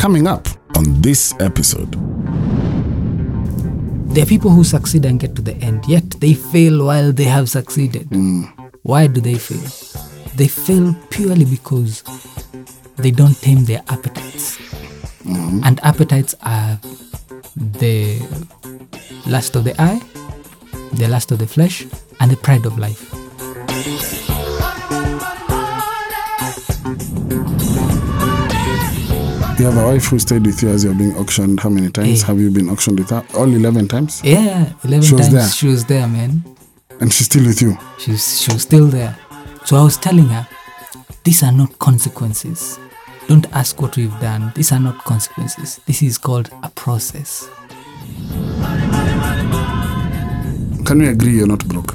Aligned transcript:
Coming 0.00 0.26
up 0.26 0.48
on 0.76 1.02
this 1.02 1.34
episode. 1.40 1.92
There 4.14 4.22
are 4.22 4.26
people 4.26 4.50
who 4.50 4.64
succeed 4.64 5.04
and 5.04 5.20
get 5.20 5.36
to 5.36 5.42
the 5.42 5.52
end, 5.56 5.84
yet 5.86 6.08
they 6.20 6.32
fail 6.32 6.86
while 6.86 7.12
they 7.12 7.24
have 7.24 7.50
succeeded. 7.50 8.08
Why 8.80 9.08
do 9.08 9.20
they 9.20 9.34
fail? 9.34 9.60
They 10.36 10.48
fail 10.48 10.96
purely 11.10 11.44
because 11.44 12.02
they 12.96 13.10
don't 13.10 13.36
tame 13.42 13.66
their 13.66 13.82
appetites. 13.90 14.56
Mm-hmm. 15.28 15.64
And 15.64 15.78
appetites 15.84 16.34
are 16.40 16.80
the 17.54 18.16
lust 19.26 19.54
of 19.54 19.64
the 19.64 19.78
eye, 19.78 20.00
the 20.94 21.08
lust 21.08 21.30
of 21.30 21.40
the 21.40 21.46
flesh, 21.46 21.84
and 22.20 22.30
the 22.30 22.38
pride 22.38 22.64
of 22.64 22.78
life. 22.78 23.12
You 29.60 29.66
have 29.66 29.76
a 29.76 29.84
wife 29.88 30.06
who 30.06 30.18
stayed 30.18 30.46
with 30.46 30.62
you 30.62 30.70
as 30.70 30.84
you're 30.84 30.94
being 30.94 31.14
auctioned. 31.16 31.60
How 31.60 31.68
many 31.68 31.90
times 31.90 32.20
Yeah. 32.22 32.26
have 32.28 32.40
you 32.40 32.50
been 32.50 32.70
auctioned 32.70 32.98
with 32.98 33.10
her? 33.10 33.22
All 33.34 33.46
11 33.46 33.88
times? 33.88 34.22
Yeah, 34.24 34.72
11 34.84 35.02
She 35.06 35.14
was 35.14 35.28
times 35.28 35.32
there. 35.34 35.48
she 35.50 35.66
was 35.66 35.84
there, 35.84 36.08
man. 36.08 36.42
And 36.98 37.12
she's 37.12 37.26
still 37.26 37.44
with 37.44 37.60
you. 37.60 37.76
She's, 37.98 38.40
she 38.40 38.50
was 38.54 38.62
still 38.62 38.86
there. 38.86 39.18
So 39.66 39.76
I 39.76 39.82
was 39.84 39.98
telling 39.98 40.28
her, 40.28 40.48
these 41.24 41.42
are 41.42 41.52
not 41.52 41.78
consequences. 41.78 42.78
Don't 43.28 43.46
ask 43.52 43.82
what 43.82 43.98
we've 43.98 44.18
done. 44.18 44.50
These 44.54 44.72
are 44.72 44.80
not 44.80 45.04
consequences. 45.04 45.78
This 45.86 46.00
is 46.02 46.16
called 46.16 46.48
a 46.62 46.70
process. 46.70 47.46
Can 50.86 51.00
we 51.00 51.08
agree 51.08 51.36
you're 51.36 51.46
not 51.46 51.68
broke? 51.68 51.94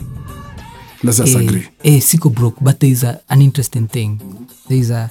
Let's 1.03 1.17
just 1.17 1.35
Eh, 1.35 1.39
agree. 1.41 1.67
eh, 1.83 1.99
siko 1.99 2.31
broke, 2.31 2.57
but 2.61 2.79
there 2.79 2.91
is 2.91 3.03
a, 3.03 3.21
an 3.27 3.41
interesting 3.41 3.87
thing. 3.87 4.47
There 4.67 4.77
is 4.77 4.91
a 4.91 5.09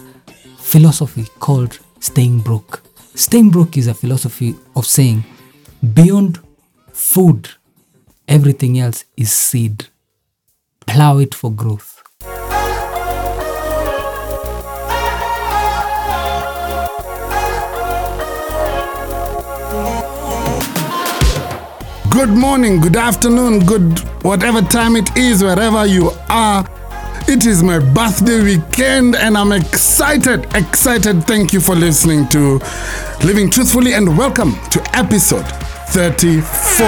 philosophy 0.59 1.26
called 1.40 1.80
staying 2.04 2.38
broke. 2.40 2.82
Staying 3.14 3.48
broke 3.48 3.78
is 3.78 3.86
a 3.86 3.94
philosophy 3.94 4.54
of 4.76 4.84
saying 4.84 5.24
beyond 5.95 6.38
food, 6.92 7.48
everything 8.29 8.79
else 8.79 9.06
is 9.16 9.32
seed. 9.32 9.87
Plow 10.87 11.16
it 11.16 11.34
for 11.34 11.51
growth. 11.51 12.02
Good 22.10 22.29
morning, 22.29 22.80
good 22.80 22.96
afternoon, 22.96 23.64
good 23.64 23.98
whatever 24.23 24.60
time 24.60 24.95
it 24.96 25.16
is, 25.16 25.42
wherever 25.42 25.86
you 25.86 26.10
are. 26.29 26.68
It 27.26 27.46
is 27.46 27.62
my 27.62 27.78
birthday 27.78 28.42
weekend 28.42 29.16
and 29.16 29.36
I'm 29.36 29.52
excited, 29.52 30.44
excited. 30.54 31.24
Thank 31.24 31.52
you 31.52 31.60
for 31.60 31.74
listening 31.74 32.28
to 32.28 32.60
Living 33.24 33.50
Truthfully 33.50 33.94
and 33.94 34.16
welcome 34.16 34.52
to 34.70 34.82
episode 34.96 35.46
34. 35.88 36.86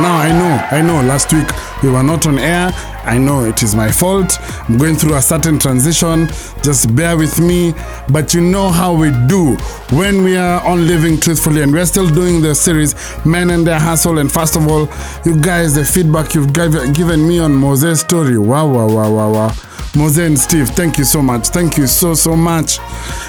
Now 0.00 0.16
I 0.16 0.30
know, 0.32 0.76
I 0.76 0.80
know 0.80 1.02
last 1.06 1.32
week 1.32 1.48
we 1.82 1.90
were 1.90 2.02
not 2.02 2.26
on 2.26 2.38
air. 2.38 2.72
I 3.04 3.18
know 3.18 3.44
it 3.44 3.62
is 3.62 3.74
my 3.74 3.90
fault. 3.90 4.38
I'm 4.68 4.78
going 4.78 4.94
through 4.96 5.14
a 5.16 5.22
certain 5.22 5.58
transition. 5.58 6.28
Just 6.62 6.94
bear 6.94 7.16
with 7.16 7.40
me. 7.40 7.74
But 8.08 8.32
you 8.34 8.40
know 8.40 8.70
how 8.70 8.94
we 8.94 9.10
do 9.26 9.56
when 9.96 10.22
we 10.24 10.36
are 10.36 10.64
on 10.66 10.86
Living 10.86 11.18
Truthfully 11.20 11.62
and 11.62 11.72
we're 11.72 11.86
still 11.86 12.08
doing 12.08 12.40
the 12.40 12.54
series 12.54 12.94
Men 13.24 13.50
and 13.50 13.66
Their 13.66 13.78
Hustle. 13.80 14.18
And 14.18 14.30
first 14.30 14.56
of 14.56 14.68
all, 14.68 14.88
you 15.24 15.40
guys, 15.40 15.74
the 15.74 15.84
feedback 15.84 16.34
you've 16.34 16.52
given 16.52 17.26
me 17.26 17.38
on 17.40 17.54
Mose's 17.54 18.00
story. 18.00 18.38
Wow, 18.38 18.68
wow, 18.72 18.86
wow, 18.88 19.10
wow, 19.12 19.32
wow. 19.32 19.54
Mose 19.94 20.18
and 20.18 20.38
Steve, 20.38 20.70
thank 20.70 20.96
you 20.96 21.04
so 21.04 21.20
much. 21.20 21.48
Thank 21.48 21.76
you 21.76 21.86
so, 21.86 22.14
so 22.14 22.34
much. 22.34 22.78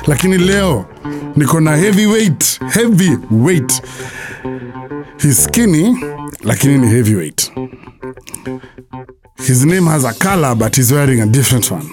Lakini 0.07 0.37
leo, 0.37 0.85
niko 1.35 1.59
na 1.61 1.75
heavy 1.75 2.05
weight. 2.05 2.59
He's 5.19 5.43
skinny, 5.43 5.95
lakini 6.43 6.77
ni 6.77 6.87
heavyweight. 6.87 7.51
His 9.37 9.65
name 9.65 9.85
has 9.87 10.03
a 10.05 10.13
color, 10.13 10.55
but 10.55 10.75
he's 10.75 10.91
wearing 10.91 11.21
a 11.21 11.25
different 11.25 11.69
one. 11.71 11.87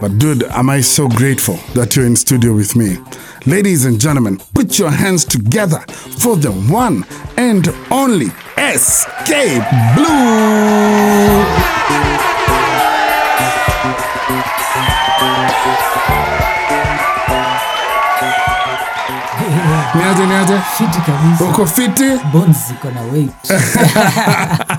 But 0.00 0.18
dude, 0.18 0.42
am 0.44 0.68
I 0.70 0.80
so 0.80 1.08
grateful 1.08 1.56
that 1.74 1.94
you're 1.94 2.06
in 2.06 2.16
studio 2.16 2.54
with 2.54 2.74
me. 2.74 2.98
Ladies 3.46 3.84
and 3.84 4.00
gentlemen, 4.00 4.38
put 4.54 4.78
your 4.78 4.90
hands 4.90 5.24
together 5.24 5.80
for 6.18 6.36
the 6.36 6.50
one 6.50 7.04
and 7.36 7.68
only 7.90 8.28
SK 8.56 9.28
Blue. 9.94 11.42
Niaje, 19.94 20.26
niaje? 20.26 20.60
Fiti 20.78 21.00
kabisa. 21.00 21.44
Uko 21.44 21.66
fiti? 21.66 22.18
Bones 22.32 22.56
ziko 22.68 22.90
na 22.90 23.02
weight. 23.12 23.32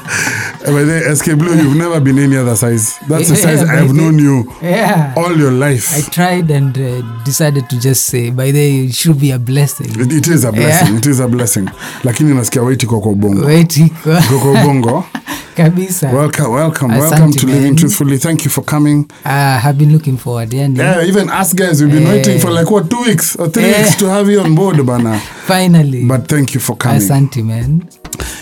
Eh, 0.65 0.71
then 0.85 1.15
SK 1.15 1.35
Blue, 1.37 1.53
you've 1.55 1.75
never 1.75 1.99
been 1.99 2.17
any 2.19 2.37
other 2.37 2.55
size. 2.55 2.97
That's 3.09 3.27
the 3.29 3.35
size 3.45 3.61
I've 3.63 3.93
known 3.93 4.17
you 4.17 4.49
Yeah. 4.61 5.13
all 5.17 5.37
your 5.37 5.51
life. 5.51 5.91
I 5.97 6.01
tried 6.09 6.49
and 6.51 6.77
uh, 6.77 7.01
decided 7.25 7.69
to 7.69 7.79
just 7.79 8.05
say, 8.05 8.29
by 8.29 8.51
the 8.51 8.59
way, 8.59 8.85
it 8.85 8.95
should 8.95 9.19
be 9.19 9.31
a 9.31 9.39
blessing. 9.39 9.87
It, 9.99 10.11
it 10.13 10.27
is 10.27 10.45
a 10.45 10.51
blessing. 10.51 10.87
Yeah. 10.93 10.97
It 10.99 11.05
is 11.05 11.19
a 11.19 11.27
blessing. 11.27 11.69
Lakini 12.03 12.33
nasikia 12.33 12.61
weight 12.63 12.83
iko 12.83 12.99
kwa 12.99 13.11
ubongo. 13.11 13.45
Weight 13.45 13.77
iko 13.77 14.09
Iko 14.17 14.39
kwa 14.39 14.51
ubongo. 14.51 15.05
kabisa. 15.53 16.09
Welcome, 16.11 16.51
welcome, 16.51 16.91
Asante, 16.91 17.09
welcome 17.11 17.31
to 17.33 17.47
Living. 17.47 17.75
Truthfully. 17.75 18.17
Thank 18.17 18.45
you 18.45 18.51
for 18.51 18.63
coming. 18.63 19.05
I 19.25 19.57
have 19.59 19.77
been 19.77 19.91
looking 19.93 20.17
forward. 20.17 20.49
Yani, 20.53 20.77
Yeah, 20.79 21.07
even 21.07 21.29
us 21.29 21.53
guys, 21.53 21.81
we've 21.81 21.91
been 21.93 22.07
Eh. 22.07 22.11
waiting 22.11 22.39
for 22.39 22.51
like 22.51 22.71
what 22.71 22.89
two 22.89 23.01
weeks 23.03 23.35
or 23.35 23.49
three 23.51 23.65
Eh. 23.65 23.77
weeks 23.83 23.95
to 23.97 24.05
have 24.09 24.29
you 24.31 24.41
on 24.41 24.55
board, 24.55 24.85
bana. 24.85 25.19
Finally. 25.47 26.05
But 26.05 26.27
thank 26.27 26.53
you 26.53 26.59
for 26.61 26.75
coming. 26.77 27.01
Asante, 27.01 27.43
man. 27.43 27.83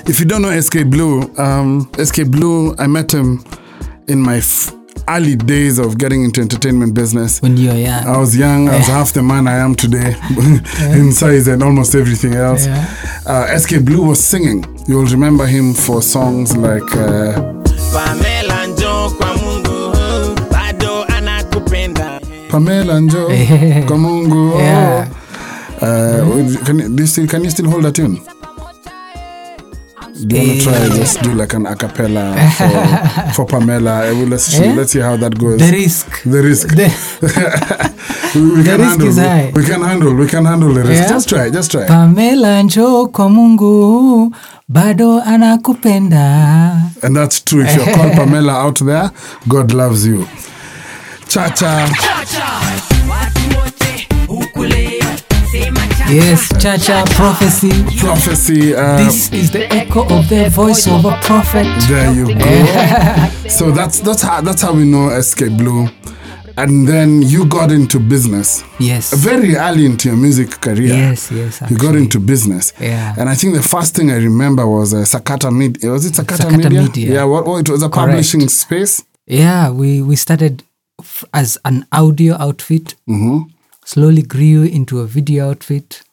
If 0.07 0.19
you 0.19 0.25
don't 0.25 0.41
know 0.41 0.51
SK 0.61 0.83
Blue, 0.83 1.29
um, 1.37 1.87
SK 2.03 2.23
Blue, 2.25 2.75
I 2.79 2.87
met 2.87 3.11
him 3.13 3.43
in 4.07 4.19
my 4.21 4.37
f- 4.37 4.71
early 5.07 5.35
days 5.35 5.79
of 5.79 5.97
getting 5.97 6.23
into 6.23 6.41
entertainment 6.41 6.93
business. 6.93 7.41
When 7.41 7.57
you 7.57 7.69
were 7.69 7.75
young. 7.79 8.05
I 8.07 8.17
was 8.17 8.35
young. 8.35 8.69
I 8.69 8.77
was 8.77 8.87
half 8.87 9.13
the 9.13 9.21
man 9.23 9.47
I 9.47 9.57
am 9.59 9.75
today 9.75 10.15
in 10.93 11.11
size 11.11 11.47
and 11.47 11.63
almost 11.63 11.95
everything 11.95 12.33
else. 12.35 12.65
Yeah. 12.65 12.85
Uh, 13.25 13.57
SK 13.59 13.79
Blue 13.83 14.03
was 14.07 14.19
singing. 14.23 14.65
You'll 14.87 15.05
remember 15.05 15.45
him 15.45 15.73
for 15.73 16.01
songs 16.01 16.55
like 16.57 16.83
uh, 16.95 17.33
Pamela 17.93 18.67
Njo 18.67 19.09
kwa 19.17 19.33
Mungu 19.37 19.95
bado 20.51 21.03
anakupenda. 21.17 22.19
Pamela 22.49 22.99
Njo, 22.99 23.29
kwa 23.87 23.97
Mungu. 23.97 24.59
Yeah. 24.59 25.07
Uh, 25.81 26.63
can, 26.65 26.79
you- 26.97 27.07
still, 27.07 27.27
can 27.27 27.43
you 27.43 27.49
still 27.49 27.69
hold 27.69 27.85
a 27.85 27.91
tune? 27.91 28.21
Do 30.27 30.37
you 30.37 30.47
want 30.49 30.61
to 30.61 30.65
try 30.89 30.97
just 30.99 31.21
do 31.23 31.33
like 31.33 31.53
an 31.55 31.63
acapella 31.65 32.35
for, 33.33 33.45
for 33.45 33.45
Pamela? 33.59 34.09
Uh, 34.11 34.13
well, 34.15 34.27
let's, 34.27 34.59
Eh? 34.59 34.73
let's 34.75 34.91
see 34.91 34.99
how 34.99 35.15
that 35.17 35.37
goes. 35.39 35.57
The 35.59 35.71
risk. 35.71 36.23
The 36.23 36.43
risk. 36.43 36.67
The- 36.75 36.91
we, 38.35 38.41
we 38.57 38.61
the 38.61 38.69
can 38.69 38.79
risk 38.79 38.89
handle. 38.91 39.07
is 39.07 39.17
high. 39.17 39.51
We, 39.55 39.61
we 39.61 39.67
can 39.67 39.81
handle. 39.81 40.13
We 40.13 40.27
can 40.27 40.45
handle 40.45 40.73
the 40.73 40.83
risk. 40.83 41.01
Yeah. 41.03 41.09
Just 41.09 41.29
try. 41.29 41.49
Just 41.49 41.71
try. 41.71 41.87
Pamela 41.87 42.61
njoo 42.63 43.07
kwa 43.07 43.29
Mungu 43.29 44.35
bado 44.71 45.21
anakupenda. 45.21 46.91
And 47.03 47.15
that's 47.15 47.41
true. 47.43 47.63
If 47.63 47.75
you're 47.75 47.93
called 47.95 48.11
Pamela 48.15 48.53
out 48.53 48.79
there, 48.79 49.11
God 49.47 49.73
loves 49.73 50.05
you. 50.05 50.25
Cha 51.27 51.49
cha. 51.49 51.89
Yes, 56.09 56.49
Chacha 56.61 57.03
prophecy. 57.15 57.71
Prophecy. 57.99 58.75
Uh, 58.75 58.97
This 59.05 59.31
is 59.31 59.51
the 59.51 59.71
echo 59.71 60.01
of 60.03 60.27
the 60.27 60.49
voice 60.49 60.85
of 60.87 61.05
a 61.05 61.17
prophet. 61.21 61.65
there 61.87 62.13
you 62.13 62.25
go. 62.35 63.49
so 63.49 63.71
that's 63.71 63.99
that's 64.01 64.21
how 64.21 64.41
that's 64.41 64.61
how 64.61 64.73
we 64.73 64.83
know 64.83 65.09
SK 65.21 65.49
Blue. 65.57 65.87
And 66.61 66.87
then 66.87 67.23
you 67.23 67.45
got 67.45 67.71
into 67.71 67.99
business. 67.99 68.63
Yes. 68.79 69.11
Very 69.13 69.55
early 69.55 69.85
into 69.85 70.09
your 70.09 70.17
music 70.17 70.49
career. 70.61 70.93
Yes, 70.93 71.31
yes, 71.31 71.59
You 71.71 71.77
got 71.77 71.95
into 71.95 72.19
business. 72.19 72.71
Yeah. 72.79 73.15
And 73.17 73.27
I 73.29 73.33
think 73.35 73.55
the 73.55 73.63
first 73.63 73.95
thing 73.95 74.11
I 74.11 74.17
remember 74.17 74.67
was 74.67 74.93
uh, 74.93 74.97
Sakata 74.97 75.51
Media. 75.51 75.89
Was 75.89 76.05
it 76.05 76.13
Sakata, 76.13 76.45
Sakata 76.51 76.57
Media? 76.63 76.81
Media. 76.83 77.13
Yeah, 77.15 77.23
what, 77.23 77.45
what 77.47 77.61
it 77.61 77.69
was 77.71 77.81
a 77.81 77.89
Correct. 77.89 78.09
publishing 78.11 78.47
space. 78.49 79.03
Yeah, 79.25 79.71
we, 79.71 80.03
we 80.03 80.15
started 80.15 80.63
f- 80.99 81.23
as 81.33 81.57
an 81.65 81.85
audio 81.91 82.35
outfit, 82.35 82.93
Mm-hmm. 83.09 83.49
slowly 83.85 84.21
grew 84.21 84.61
into 84.63 84.99
a 84.99 85.07
video 85.07 85.49
outfit. 85.49 86.03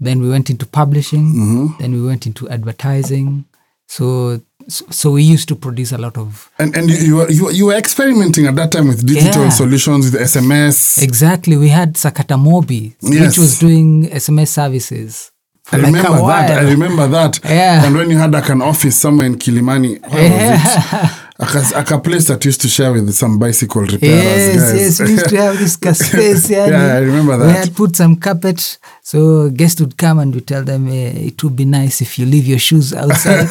Then 0.00 0.20
we 0.22 0.30
went 0.30 0.48
into 0.48 0.64
publishing. 0.66 1.26
Mm-hmm. 1.34 1.66
Then 1.82 1.92
we 1.92 2.06
went 2.06 2.24
into 2.26 2.48
advertising. 2.48 3.44
So, 3.86 4.40
so 4.68 4.84
so 4.90 5.10
we 5.12 5.22
used 5.22 5.48
to 5.48 5.54
produce 5.56 5.92
a 5.92 5.98
lot 5.98 6.16
of 6.16 6.50
And 6.58 6.76
and 6.76 6.88
you, 6.90 6.96
you, 6.96 7.16
were, 7.16 7.30
you, 7.30 7.50
you 7.50 7.66
were 7.66 7.74
experimenting 7.74 8.46
at 8.46 8.56
that 8.56 8.72
time 8.72 8.88
with 8.88 9.04
digital 9.06 9.42
Yeah. 9.44 9.48
solutions, 9.50 10.10
with 10.10 10.20
SMS. 10.20 11.02
exactly. 11.02 11.56
We 11.56 11.68
had 11.68 11.94
Sakata 11.94 12.36
Mobi, 12.38 12.94
Yes. 13.02 13.20
which 13.28 13.38
was 13.38 13.58
doing 13.58 14.08
SMS 14.10 14.48
services 14.48 15.30
I 15.72 15.76
Like 15.76 15.86
remember 15.86 16.18
that. 16.26 16.50
I 16.50 16.70
remember 16.70 17.06
that. 17.08 17.40
Yeah. 17.44 17.84
And 17.86 17.94
when 17.96 18.10
you 18.10 18.18
had 18.18 18.32
like 18.32 18.48
an 18.50 18.60
office 18.62 18.96
somewhere 18.96 19.26
in 19.26 19.36
Kilimani, 19.36 20.00
where 20.12 20.30
was 20.30 20.76
it? 20.76 21.20
Aka, 21.40 21.80
aka 21.80 21.98
place 21.98 22.28
that 22.28 22.44
used 22.44 22.60
to 22.60 22.68
share 22.68 22.92
with 22.92 23.12
some 23.14 23.38
bicycle 23.40 23.82
repairers. 23.82 24.00
Yes, 24.02 24.56
guys. 24.56 24.80
yes, 24.80 25.00
we 25.00 25.10
used 25.14 25.28
to 25.30 25.36
have 25.36 25.58
this 25.58 25.72
space. 25.72 26.48
yani. 26.50 26.70
Yeah, 26.70 26.94
I 26.94 26.98
remember 26.98 27.36
We 27.38 27.44
that. 27.46 27.56
had 27.66 27.74
put 27.74 27.96
some 27.96 28.14
carpet, 28.16 28.78
so 29.02 29.50
guests 29.50 29.80
would 29.80 29.96
come 29.96 30.20
and 30.20 30.32
we 30.34 30.42
tell 30.42 30.62
them 30.62 30.86
eh, 30.88 31.12
it 31.30 31.42
would 31.42 31.56
be 31.56 31.64
nice 31.64 32.00
if 32.02 32.18
you 32.20 32.26
leave 32.26 32.46
your 32.46 32.60
shoes 32.60 32.92
outside. 32.94 33.48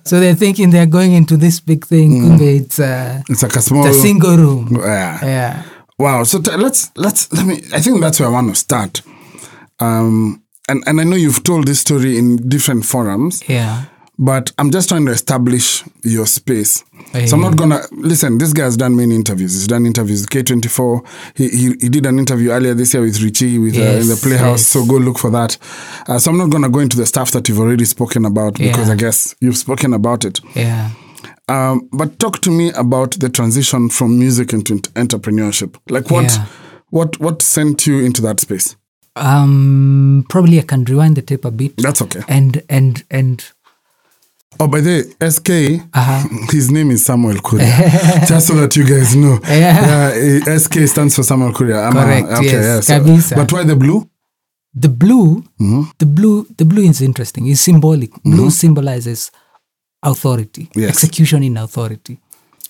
so 0.06 0.18
they're 0.18 0.34
thinking 0.36 0.70
they're 0.70 0.86
going 0.86 1.12
into 1.12 1.36
this 1.36 1.60
big 1.60 1.84
thing. 1.84 2.38
Mm. 2.38 2.40
It's 2.40 2.78
a, 2.78 3.22
It's 3.28 3.42
like 3.42 3.56
a 3.56 3.60
small. 3.60 3.86
it's 3.86 3.96
a 3.98 4.00
single 4.00 4.36
room. 4.38 4.68
Yeah. 4.80 5.18
Yeah. 5.24 5.62
Wow. 5.98 6.24
So 6.24 6.40
t- 6.40 6.56
let's 6.56 6.90
let's 6.96 7.30
let 7.34 7.44
me. 7.44 7.60
I 7.74 7.80
think 7.82 8.00
that's 8.00 8.18
where 8.20 8.28
I 8.30 8.32
want 8.32 8.48
to 8.48 8.54
start. 8.54 9.02
Um, 9.78 10.42
and 10.70 10.82
and 10.86 11.00
I 11.00 11.04
know 11.04 11.16
you've 11.16 11.42
told 11.42 11.66
this 11.66 11.80
story 11.80 12.16
in 12.18 12.36
different 12.48 12.84
forums. 12.84 13.42
Yeah. 13.48 13.84
But 14.22 14.52
I'm 14.58 14.70
just 14.70 14.90
trying 14.90 15.06
to 15.06 15.12
establish 15.12 15.82
your 16.04 16.26
space. 16.26 16.84
Eh. 17.14 17.24
So 17.26 17.36
I'm 17.36 17.42
not 17.42 17.56
gonna 17.56 17.80
listen. 17.92 18.36
This 18.36 18.52
guy 18.52 18.64
has 18.64 18.76
done 18.76 18.94
many 18.94 19.14
interviews. 19.14 19.54
He's 19.54 19.66
done 19.66 19.86
interviews 19.86 20.20
with 20.20 20.30
K24. 20.30 21.06
He, 21.36 21.48
he 21.48 21.66
he 21.80 21.88
did 21.88 22.04
an 22.04 22.18
interview 22.18 22.50
earlier 22.50 22.74
this 22.74 22.92
year 22.92 23.02
with 23.02 23.18
Richie 23.22 23.58
with 23.58 23.76
uh, 23.78 23.80
in 24.02 24.08
the 24.08 24.16
Playhouse. 24.22 24.60
yes. 24.60 24.66
So 24.66 24.84
go 24.84 24.96
look 24.98 25.18
for 25.18 25.30
that. 25.30 25.56
Uh, 26.06 26.18
so 26.18 26.30
I'm 26.32 26.36
not 26.36 26.50
gonna 26.50 26.68
go 26.68 26.80
into 26.80 26.98
the 26.98 27.06
stuff 27.06 27.30
that 27.30 27.48
you've 27.48 27.60
already 27.60 27.86
spoken 27.86 28.26
about 28.26 28.54
because 28.58 28.88
Yeah. 28.88 28.92
I 28.92 28.96
guess 28.96 29.34
you've 29.40 29.56
spoken 29.56 29.94
about 29.94 30.24
it. 30.26 30.40
Yeah. 30.54 30.90
Um, 31.48 31.88
but 31.90 32.18
talk 32.18 32.40
to 32.42 32.50
me 32.50 32.72
about 32.72 33.12
the 33.20 33.28
transition 33.30 33.88
from 33.88 34.18
music 34.18 34.52
into 34.52 34.74
entrepreneurship. 34.96 35.76
Like 35.88 36.10
what 36.10 36.24
Yeah. 36.30 36.44
what 36.90 37.18
what 37.20 37.40
sent 37.40 37.86
you 37.86 38.00
into 38.04 38.20
that 38.22 38.38
space? 38.40 38.76
Um, 39.20 40.24
probably 40.28 40.58
I 40.58 40.62
can 40.62 40.84
rewind 40.84 41.16
the 41.16 41.22
tape 41.22 41.44
a 41.44 41.50
bit. 41.50 41.76
That's 41.76 42.02
okay. 42.02 42.22
And 42.28 42.62
and 42.68 43.04
and 43.10 43.44
Oh, 44.58 44.66
by 44.68 44.80
the 44.82 44.90
way, 45.20 45.30
SK, 45.30 45.50
Uh-huh. 45.94 46.28
his 46.50 46.70
name 46.70 46.90
is 46.90 47.04
Samuel 47.06 47.36
Kuria. 47.36 48.26
Just 48.28 48.48
so 48.48 48.54
that 48.54 48.76
you 48.76 48.84
guys 48.84 49.14
know. 49.16 49.38
Yeah. 49.48 50.58
SK 50.58 50.86
stands 50.88 51.14
for 51.14 51.22
Samuel 51.22 51.52
Kuria. 51.52 51.86
I'm 51.88 51.96
a- 51.96 52.02
Correct, 52.04 52.28
okay, 52.38 52.44
yes. 52.46 52.88
yeah, 52.88 53.20
so- 53.20 53.36
but 53.36 53.50
why 53.52 53.64
the 53.64 53.76
blue? 53.76 54.08
the 54.74 54.88
blue, 54.88 55.42
Mm-hmm. 55.60 55.82
the 55.98 56.06
blue, 56.06 56.46
the 56.56 56.64
blue 56.64 56.82
is 56.82 57.00
interesting. 57.00 57.46
It's 57.48 57.60
symbolic. 57.60 58.10
Blue 58.22 58.50
symbolizes 58.50 59.30
authority, 60.02 60.68
Yes. 60.76 60.90
execution 60.90 61.42
in 61.42 61.56
authority. 61.56 62.18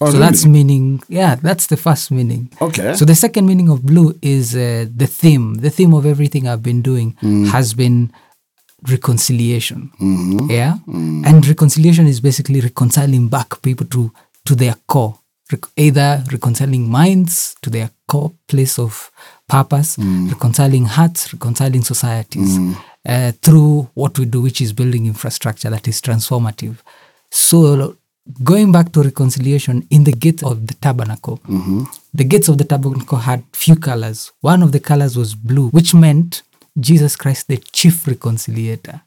Oh, 0.02 0.10
so 0.10 0.18
that's 0.18 0.46
meaning. 0.46 1.02
Yeah, 1.08 1.34
that's 1.34 1.66
the 1.66 1.76
first 1.76 2.10
meaning. 2.10 2.50
Okay. 2.60 2.94
So 2.94 3.04
the 3.04 3.14
second 3.14 3.46
meaning 3.46 3.68
of 3.68 3.82
blue 3.84 4.18
is 4.22 4.54
uh, 4.56 4.86
the 4.96 5.06
theme. 5.06 5.54
The 5.54 5.68
theme 5.70 5.92
of 5.94 6.06
everything 6.06 6.48
I've 6.48 6.62
been 6.62 6.80
doing 6.82 7.16
Mm. 7.22 7.48
has 7.48 7.74
been 7.74 8.10
reconciliation. 8.88 9.90
Mm-hmm. 10.00 10.50
Yeah, 10.50 10.78
and 10.86 11.46
reconciliation 11.46 12.06
is 12.06 12.20
basically 12.20 12.60
reconciling 12.60 13.28
back 13.28 13.60
people 13.62 13.86
to 13.88 14.10
to 14.46 14.54
their 14.54 14.74
core, 14.86 15.18
Rec- 15.52 15.68
either 15.76 16.24
reconciling 16.32 16.88
minds 16.90 17.54
to 17.62 17.68
their 17.70 17.90
core 18.08 18.32
place 18.48 18.78
of 18.78 19.10
purpose, 19.48 19.96
Mm. 19.96 20.30
reconciling 20.32 20.86
hearts, 20.86 21.32
reconciling 21.34 21.84
societies 21.84 22.58
uh, 23.06 23.32
through 23.42 23.88
what 23.94 24.18
we 24.18 24.24
do, 24.24 24.40
which 24.42 24.60
is 24.60 24.72
building 24.72 25.06
infrastructure 25.06 25.68
that 25.70 25.86
is 25.88 26.00
transformative. 26.00 26.76
So 27.30 27.96
going 28.44 28.70
back 28.72 28.92
to 28.92 29.02
reconciliation 29.02 29.86
in 29.90 30.04
the 30.04 30.12
gates 30.12 30.42
of 30.42 30.66
the 30.66 30.74
tabernacle 30.74 31.40
the 32.14 32.24
gates 32.24 32.48
of 32.48 32.58
the 32.58 32.64
tabernacle 32.64 33.18
had 33.18 33.42
few 33.52 33.76
colors 33.76 34.30
one 34.40 34.62
of 34.62 34.72
the 34.72 34.80
colors 34.80 35.16
was 35.16 35.34
blue 35.34 35.68
which 35.70 35.94
meant 35.94 36.42
jesus 36.78 37.16
christ 37.16 37.48
the 37.48 37.56
chief 37.72 38.04
reconciliator 38.06 39.00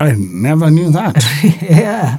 I 0.00 0.12
never 0.18 0.68
knew 0.70 0.90
that. 0.90 1.14
yeah 1.62 2.18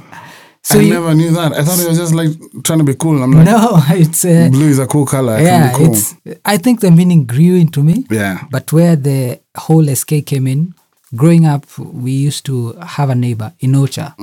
so 0.62 0.78
I 0.78 0.82
you- 0.82 0.94
never 0.94 1.12
knew 1.14 1.30
that. 1.32 1.52
I 1.52 1.62
thought 1.62 1.78
it 1.78 1.86
was 1.88 1.98
just 1.98 2.14
like 2.14 2.30
trying 2.62 2.78
to 2.78 2.84
be 2.84 2.94
cool. 2.94 3.22
I'm 3.22 3.32
like, 3.32 3.44
no 3.44 3.78
it's 3.90 4.24
uh, 4.24 4.48
blue 4.50 4.68
is 4.68 4.78
a 4.78 4.86
cool 4.86 5.04
color. 5.04 5.34
I 5.34 5.42
yeah 5.42 5.72
cool. 5.74 5.92
it's 5.92 6.14
i 6.46 6.56
think 6.56 6.80
the 6.80 6.90
meaning 6.90 7.26
grew 7.26 7.56
into 7.56 7.82
me 7.82 8.06
Yeah. 8.10 8.38
but 8.50 8.72
where 8.72 8.96
the 8.96 9.40
whole 9.56 9.84
sk 9.94 10.24
came 10.24 10.46
in 10.46 10.72
growing 11.14 11.44
up 11.44 11.66
we 11.78 12.12
used 12.12 12.46
to 12.46 12.72
have 12.96 13.10
a 13.10 13.14
neighbor 13.14 13.52
in 13.60 13.72
ocha 13.74 14.14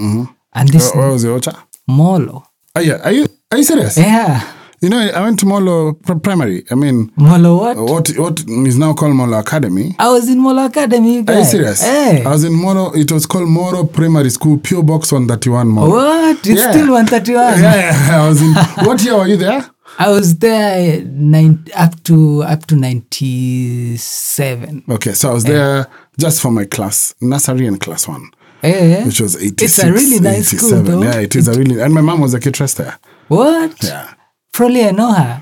and 0.54 0.70
this 0.70 0.90
Where, 0.92 1.04
where 1.04 1.12
was 1.14 1.22
the 1.24 1.30
Ocha? 1.30 1.54
Molo 1.92 2.44
Oh, 2.76 2.80
yeah. 2.80 3.02
Are 3.04 3.12
you 3.12 3.28
are 3.52 3.58
you 3.58 3.64
serious? 3.66 3.98
yeah 3.98 4.42
You 4.84 4.90
know, 4.90 4.98
I 5.00 5.22
went 5.22 5.38
to 5.42 5.46
Molo 5.46 5.94
pr- 5.94 6.16
Primary. 6.28 6.64
I 6.72 6.76
mean, 6.76 7.12
molo 7.16 7.52
what 7.62 7.78
what 7.78 8.10
what 8.18 8.40
is 8.70 8.78
now 8.80 8.94
called 8.94 9.14
Molo 9.16 9.38
Academy. 9.38 9.94
i 10.00 10.10
was 10.10 10.28
in 10.28 10.40
molo 10.40 10.66
academy 10.66 11.12
you 11.18 11.24
Are 11.28 11.38
you 11.40 11.46
serious? 11.46 11.82
hey. 11.84 12.24
I 12.26 12.30
was 12.36 12.44
in 12.44 12.54
Molo. 12.54 12.92
It 13.02 13.12
was 13.12 13.28
called 13.28 13.48
Molo 13.50 13.84
Primary 13.84 14.32
School, 14.32 14.58
Pure 14.58 14.84
Box 14.84 15.12
131 15.12 15.68
Moro. 15.68 15.90
what 15.92 16.38
it's 16.48 16.48
Yeah. 16.62 16.72
still 16.72 16.90
131 16.94 17.60
Yeah, 17.66 17.76
yeah, 17.76 18.24
I 18.24 18.28
was 18.30 18.42
in. 18.42 18.54
what 18.88 19.04
year 19.04 19.16
were 19.20 19.28
you 19.28 19.38
there? 19.38 19.62
I 20.00 20.10
was 20.10 20.38
there 20.40 21.04
nine, 21.04 21.66
up 21.76 21.94
to 22.06 22.42
up 22.54 22.66
to 22.70 22.76
ninety 22.76 23.98
seven. 23.98 24.84
Okay, 24.90 25.14
so 25.14 25.30
I 25.30 25.34
was 25.34 25.44
there 25.44 25.86
just 26.18 26.42
for 26.42 26.50
my 26.52 26.66
class, 26.66 27.14
nursery 27.22 27.68
and 27.68 27.78
class 27.80 28.08
one, 28.08 28.32
Eh? 28.64 29.04
which 29.06 29.20
was 29.22 29.36
86. 29.36 29.62
It's 29.64 29.80
a 29.84 29.92
really 29.92 30.20
nice 30.20 30.48
school, 30.50 30.70
87. 30.80 30.86
though. 30.86 31.04
Yeah, 31.04 31.20
it 31.20 31.36
is 31.36 31.48
a 31.48 31.54
really. 31.54 31.82
And 31.82 31.94
my 31.94 32.02
mom 32.02 32.22
was 32.22 32.34
a 32.34 32.40
cateress 32.40 32.74
there. 32.76 32.98
What? 33.28 33.84
Yeah. 33.84 34.14
Probably 34.54 34.84
I 34.86 34.92
know 34.92 35.12
her. 35.14 35.42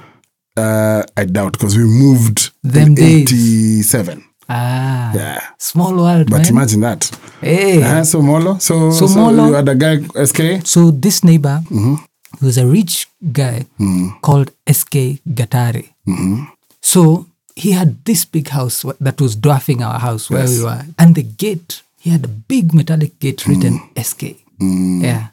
Uh, 0.57 1.03
I 1.17 1.25
doubt 1.25 1.53
because 1.53 1.77
we 1.77 1.83
moved 1.83 2.51
Them 2.63 2.87
in 2.89 2.95
days. 2.95 3.31
87. 3.31 4.23
Ah, 4.49 5.11
Yeah. 5.13 5.41
small 5.57 5.95
world, 5.95 6.29
But 6.29 6.41
man. 6.43 6.47
imagine 6.49 6.81
that. 6.81 7.11
Hey. 7.41 7.81
Uh, 7.83 8.03
so 8.03 8.21
Molo. 8.21 8.57
So, 8.59 8.91
So 8.91 9.07
so, 9.07 9.19
Molo- 9.19 9.47
you 9.47 9.53
had 9.53 9.69
a 9.69 9.75
guy, 9.75 9.97
SK. 10.25 10.65
So 10.65 10.91
this 10.91 11.23
neighbor 11.23 11.61
Mm-hmm. 11.69 11.95
was 12.45 12.57
a 12.57 12.65
rich 12.65 13.07
guy 13.31 13.65
called 14.21 14.51
S.K. 14.67 15.19
Gatari. 15.29 15.89
Mm-hmm. 16.07 16.43
So 16.81 17.25
he 17.55 17.71
had 17.73 18.03
this 18.05 18.25
big 18.25 18.47
house 18.49 18.85
that 18.99 19.19
was 19.21 19.35
dwarfing 19.35 19.83
our 19.83 19.99
house 19.99 20.29
where 20.29 20.47
we 20.47 20.63
were, 20.63 20.83
and 20.97 21.15
the 21.15 21.23
gate 21.23 21.81
he 21.99 22.09
had 22.09 22.23
a 22.25 22.27
big 22.29 22.73
metallic 22.73 23.19
gate 23.19 23.45
written 23.47 23.79
Mm. 23.79 23.97
S.K. 23.97 24.37
Yeah. 24.59 25.27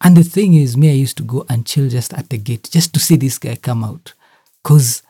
And 0.00 0.16
the 0.16 0.24
thing 0.24 0.54
is, 0.54 0.76
me, 0.76 0.90
I 0.90 0.94
used 0.94 1.16
to 1.18 1.22
go 1.22 1.46
and 1.48 1.64
chill 1.64 1.88
just 1.88 2.12
at 2.12 2.28
the 2.28 2.36
gate 2.38 2.68
just 2.70 2.92
to 2.94 3.00
see 3.00 3.16
this 3.16 3.38
guy 3.38 3.56
come 3.56 3.84
out. 3.84 4.12
Because 4.62 5.02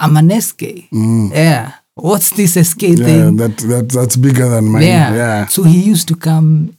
I'm 0.00 0.16
an 0.16 0.30
SK. 0.40 0.88
Yeah. 0.92 1.72
What's 1.94 2.30
this 2.30 2.54
SK 2.54 2.80
Mm. 2.82 2.98
Yeah, 2.98 3.04
thing? 3.06 3.36
that, 3.36 3.56
that 3.58 3.88
that's 3.90 4.16
bigger 4.16 4.48
than 4.48 4.66
mine. 4.66 4.82
yeah. 4.82 5.14
Yeah. 5.14 5.46
So 5.46 5.62
he 5.62 5.80
used 5.80 6.08
to 6.08 6.16
come, 6.16 6.76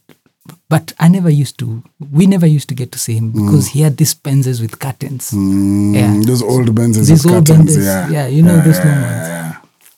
but 0.68 0.92
I 1.00 1.08
never 1.08 1.30
used 1.30 1.58
to, 1.58 1.82
we 2.12 2.26
never 2.26 2.46
used 2.46 2.68
to 2.68 2.74
get 2.74 2.92
to 2.92 2.98
see 2.98 3.14
him 3.16 3.30
because 3.32 3.68
he 3.68 3.80
had 3.80 3.96
these 3.96 4.14
Benzes 4.14 4.60
with 4.60 4.78
curtains. 4.78 5.30
Mm, 5.32 5.94
Yeah. 5.94 6.20
Those 6.26 6.42
old 6.42 6.68
Benzes 6.74 7.08
These 7.08 7.24
with 7.24 7.34
old 7.34 7.46
curtains. 7.46 7.76
Benzes, 7.76 7.84
Yeah. 7.84 8.08
yeah, 8.10 8.26
you 8.28 8.42
know 8.42 8.60
those 8.60 8.78
yeah, 8.78 8.84
long 8.84 9.00
yeah, 9.02 9.50
ones. 9.50 9.56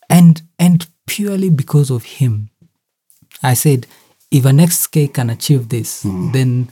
And, 0.09 0.43
and 0.59 0.87
purely 1.07 1.51
because 1.51 1.91
of 1.91 2.05
him, 2.05 2.50
I 3.43 3.55
said, 3.55 3.87
if 4.31 4.45
an 4.45 4.65
SK 4.67 5.13
can 5.13 5.31
achieve 5.31 5.69
this, 5.69 6.03
then 6.33 6.69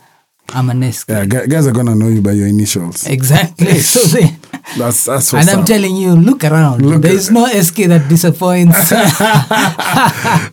I'm 0.51 0.71
an 0.71 0.93
SK. 0.93 1.09
Yeah, 1.11 1.25
guys 1.27 1.67
are 1.67 1.73
gonna 1.73 1.95
know 1.95 2.09
you 2.09 2.23
by 2.23 2.33
your 2.33 2.47
initials. 2.47 3.07
Exactly. 3.07 3.79
so 3.81 4.01
they, 4.17 4.31
That's 4.79 5.05
that's 5.07 5.33
and 5.33 5.49
I'm 5.49 5.61
up. 5.61 5.67
telling 5.67 5.97
you, 5.97 6.13
look 6.15 6.45
around. 6.45 6.85
Look 6.85 7.01
there 7.03 7.13
is 7.13 7.31
no 7.31 7.47
SK 7.47 7.89
that 7.89 8.07
disappoints. 8.09 8.93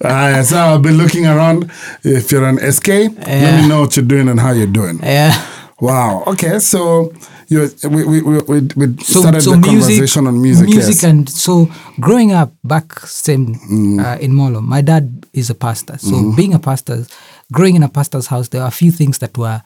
Ah, 0.03 0.41
so 0.45 0.57
I'll 0.57 0.79
be 0.79 0.91
looking 0.91 1.25
around. 1.27 1.69
If 2.03 2.31
you're 2.31 2.45
an 2.47 2.59
SK, 2.71 2.87
let 2.87 3.61
me 3.61 3.67
know 3.67 3.81
what 3.81 3.95
you're 3.97 4.05
doing 4.05 4.29
and 4.29 4.39
how 4.39 4.51
you're 4.51 4.67
doing. 4.67 4.99
yeah. 5.03 5.33
Wow. 5.81 6.23
Okay. 6.27 6.59
So 6.59 7.11
you 7.47 7.69
we 7.89 8.03
we 8.03 8.21
we, 8.21 8.37
we, 8.41 8.59
we 8.75 8.97
So, 9.03 9.21
started 9.21 9.41
so 9.41 9.51
the 9.51 9.57
music, 9.57 9.71
conversation 9.99 10.27
on 10.27 10.41
music. 10.41 10.67
music, 10.69 10.95
yes. 10.95 11.03
and 11.03 11.29
so 11.29 11.69
growing 11.99 12.31
up 12.31 12.51
back 12.63 12.99
same 13.07 13.55
Mm. 13.69 13.99
uh, 14.03 14.17
in 14.19 14.33
Molo, 14.33 14.61
my 14.61 14.81
dad 14.81 15.25
is 15.33 15.49
a 15.49 15.55
pastor. 15.55 15.97
So 15.99 16.11
Mm-hmm. 16.15 16.35
being 16.35 16.53
a 16.53 16.59
pastor, 16.59 17.05
growing 17.51 17.75
in 17.75 17.83
a 17.83 17.89
pastor's 17.89 18.27
house, 18.27 18.47
there 18.49 18.61
are 18.61 18.67
a 18.67 18.77
few 18.81 18.91
things 18.91 19.17
that 19.19 19.37
were 19.37 19.61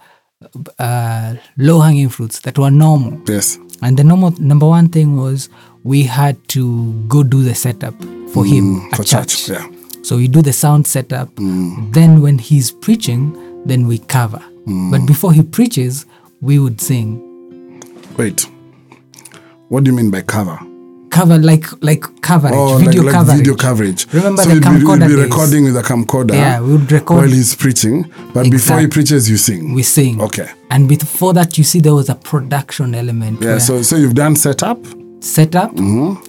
uh, 0.79 1.35
low 1.57 1.79
hanging 1.81 2.09
fruits 2.09 2.39
that 2.41 2.57
were 2.57 2.71
normal. 2.71 3.19
yes. 3.27 3.57
And 3.81 3.97
the 3.97 4.03
normal 4.03 4.31
number 4.39 4.67
one 4.67 4.89
thing 4.89 5.15
was 5.15 5.49
we 5.83 6.03
had 6.03 6.35
to 6.49 6.93
go 7.07 7.23
do 7.23 7.43
the 7.43 7.55
setup 7.55 7.93
for 8.33 8.43
him 8.45 8.75
at 8.75 8.91
Mm, 8.91 8.95
for 8.97 9.03
church. 9.03 9.45
church, 9.47 9.49
yeah. 9.49 9.67
So 10.03 10.15
we 10.17 10.27
do 10.27 10.41
the 10.41 10.53
sound 10.53 10.87
setup. 10.87 11.29
Then 11.91 12.21
when 12.21 12.39
he's 12.39 12.71
preaching, 12.71 13.35
then 13.65 13.87
we 13.87 13.97
cover. 13.99 14.41
But 14.91 15.05
before 15.05 15.33
he 15.33 15.43
preaches, 15.43 16.05
we 16.41 16.59
would 16.59 16.79
sing. 16.79 17.19
Wait. 18.19 18.45
What 19.69 19.83
do 19.85 19.91
you 19.91 19.95
mean 19.97 20.11
by 20.11 20.21
cover? 20.21 20.59
Cover 21.09 21.37
like 21.37 21.65
like 21.81 22.03
coverage, 22.21 22.53
Oh, 22.55 22.77
video 22.77 23.01
like, 23.03 23.13
like 23.13 23.15
coverage. 23.15 23.37
video 23.37 23.55
coverage. 23.55 24.13
Remember 24.13 24.43
so 24.43 24.49
the 24.49 24.55
be, 24.59 24.65
camcorder 24.67 25.07
be 25.07 25.15
days? 25.15 25.23
recording 25.25 25.63
with 25.63 25.77
a 25.77 25.81
camcorder. 25.81 26.33
Yeah, 26.33 26.59
we 26.61 26.73
would 26.73 26.91
record- 26.91 27.17
while 27.17 27.27
he's 27.27 27.55
preaching. 27.55 28.05
But 28.33 28.51
before 28.51 28.79
he 28.79 28.87
preaches, 28.87 29.29
you 29.29 29.37
sing. 29.37 29.73
We 29.73 29.83
sing. 29.83 30.21
Okay. 30.21 30.49
And 30.69 30.87
before 30.89 31.33
that, 31.33 31.57
you 31.57 31.63
see 31.63 31.79
there 31.79 31.95
was 31.95 32.09
a 32.09 32.15
production 32.15 32.93
element. 32.93 33.41
Yeah. 33.41 33.57
So 33.57 33.81
so 33.83 33.95
you've 33.95 34.15
done 34.15 34.35
setup. 34.35 34.79
setup, 35.21 35.71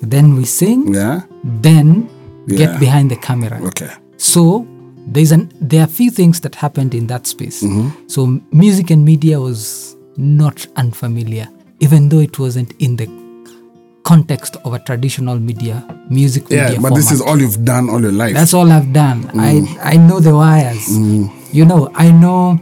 then 0.02 0.34
we 0.36 0.44
sing, 0.44 0.94
Yeah. 0.94 1.20
then 1.44 2.08
Yeah. 2.46 2.56
get 2.58 2.80
behind 2.80 3.10
the 3.10 3.16
camera. 3.16 3.60
Okay. 3.70 3.90
So 4.16 4.66
there's 5.12 5.32
an 5.32 5.52
there 5.60 5.82
are 5.82 5.86
few 5.88 6.10
things 6.10 6.40
that 6.40 6.54
happened 6.54 6.94
in 6.94 7.06
that 7.08 7.26
space. 7.26 7.62
Mm-hmm. 7.62 7.88
So 8.06 8.40
music 8.52 8.90
and 8.90 9.04
media 9.04 9.40
was 9.40 9.96
not 10.16 10.66
unfamiliar, 10.76 11.48
even 11.80 12.08
though 12.08 12.20
it 12.20 12.38
wasn't 12.38 12.72
in 12.78 12.96
the 12.96 13.06
context 14.02 14.56
of 14.64 14.72
a 14.72 14.78
traditional 14.80 15.38
media 15.38 15.84
music 16.08 16.44
Yeah, 16.48 16.64
media 16.68 16.80
but 16.80 16.94
this 16.94 17.10
is 17.12 17.20
all 17.20 17.38
you've 17.38 17.64
done 17.64 17.90
all 17.90 18.00
your 18.00 18.12
life. 18.12 18.34
That's 18.34 18.54
all 18.54 18.70
I've 18.72 18.92
done. 18.92 19.24
Mm. 19.24 19.40
I 19.40 19.92
I 19.92 19.96
know 19.96 20.20
the 20.20 20.34
wires. 20.34 20.88
You 21.52 21.64
know, 21.64 21.90
I 21.94 22.10
know 22.10 22.58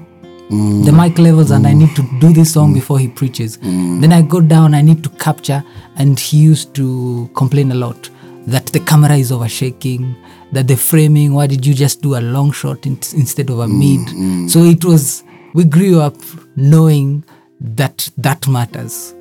Mm. 0.50 0.82
the 0.86 0.92
mic 0.92 1.18
levels, 1.18 1.50
and 1.50 1.66
I 1.66 1.74
need 1.74 1.94
to 1.94 2.02
do 2.20 2.32
this 2.32 2.54
song 2.54 2.72
before 2.72 2.98
he 2.98 3.06
preaches. 3.08 3.58
Mm. 3.58 4.00
Then 4.00 4.14
I 4.14 4.22
go 4.22 4.40
down. 4.40 4.72
I 4.72 4.80
need 4.80 5.02
to 5.04 5.10
capture, 5.10 5.62
and 5.96 6.18
he 6.18 6.38
used 6.38 6.72
to 6.76 7.28
complain 7.34 7.70
a 7.70 7.74
lot 7.74 8.08
that 8.46 8.64
the 8.72 8.80
camera 8.80 9.16
is 9.16 9.30
over 9.30 9.46
shaking, 9.46 10.16
that 10.54 10.66
the 10.66 10.74
framing. 10.76 11.34
Why 11.34 11.46
did 11.48 11.66
you 11.66 11.74
just 11.74 12.00
do 12.00 12.16
a 12.16 12.22
long 12.22 12.50
shot 12.52 12.86
in, 12.86 12.94
instead 13.14 13.50
of 13.50 13.58
a 13.58 13.66
Mm, 13.66 13.78
mid? 13.78 14.50
So 14.50 14.64
it 14.64 14.84
was. 14.86 15.22
We 15.52 15.64
grew 15.64 16.00
up 16.00 16.16
knowing 16.56 17.24
that 17.60 18.10
that 18.16 18.46
matters. 18.48 19.14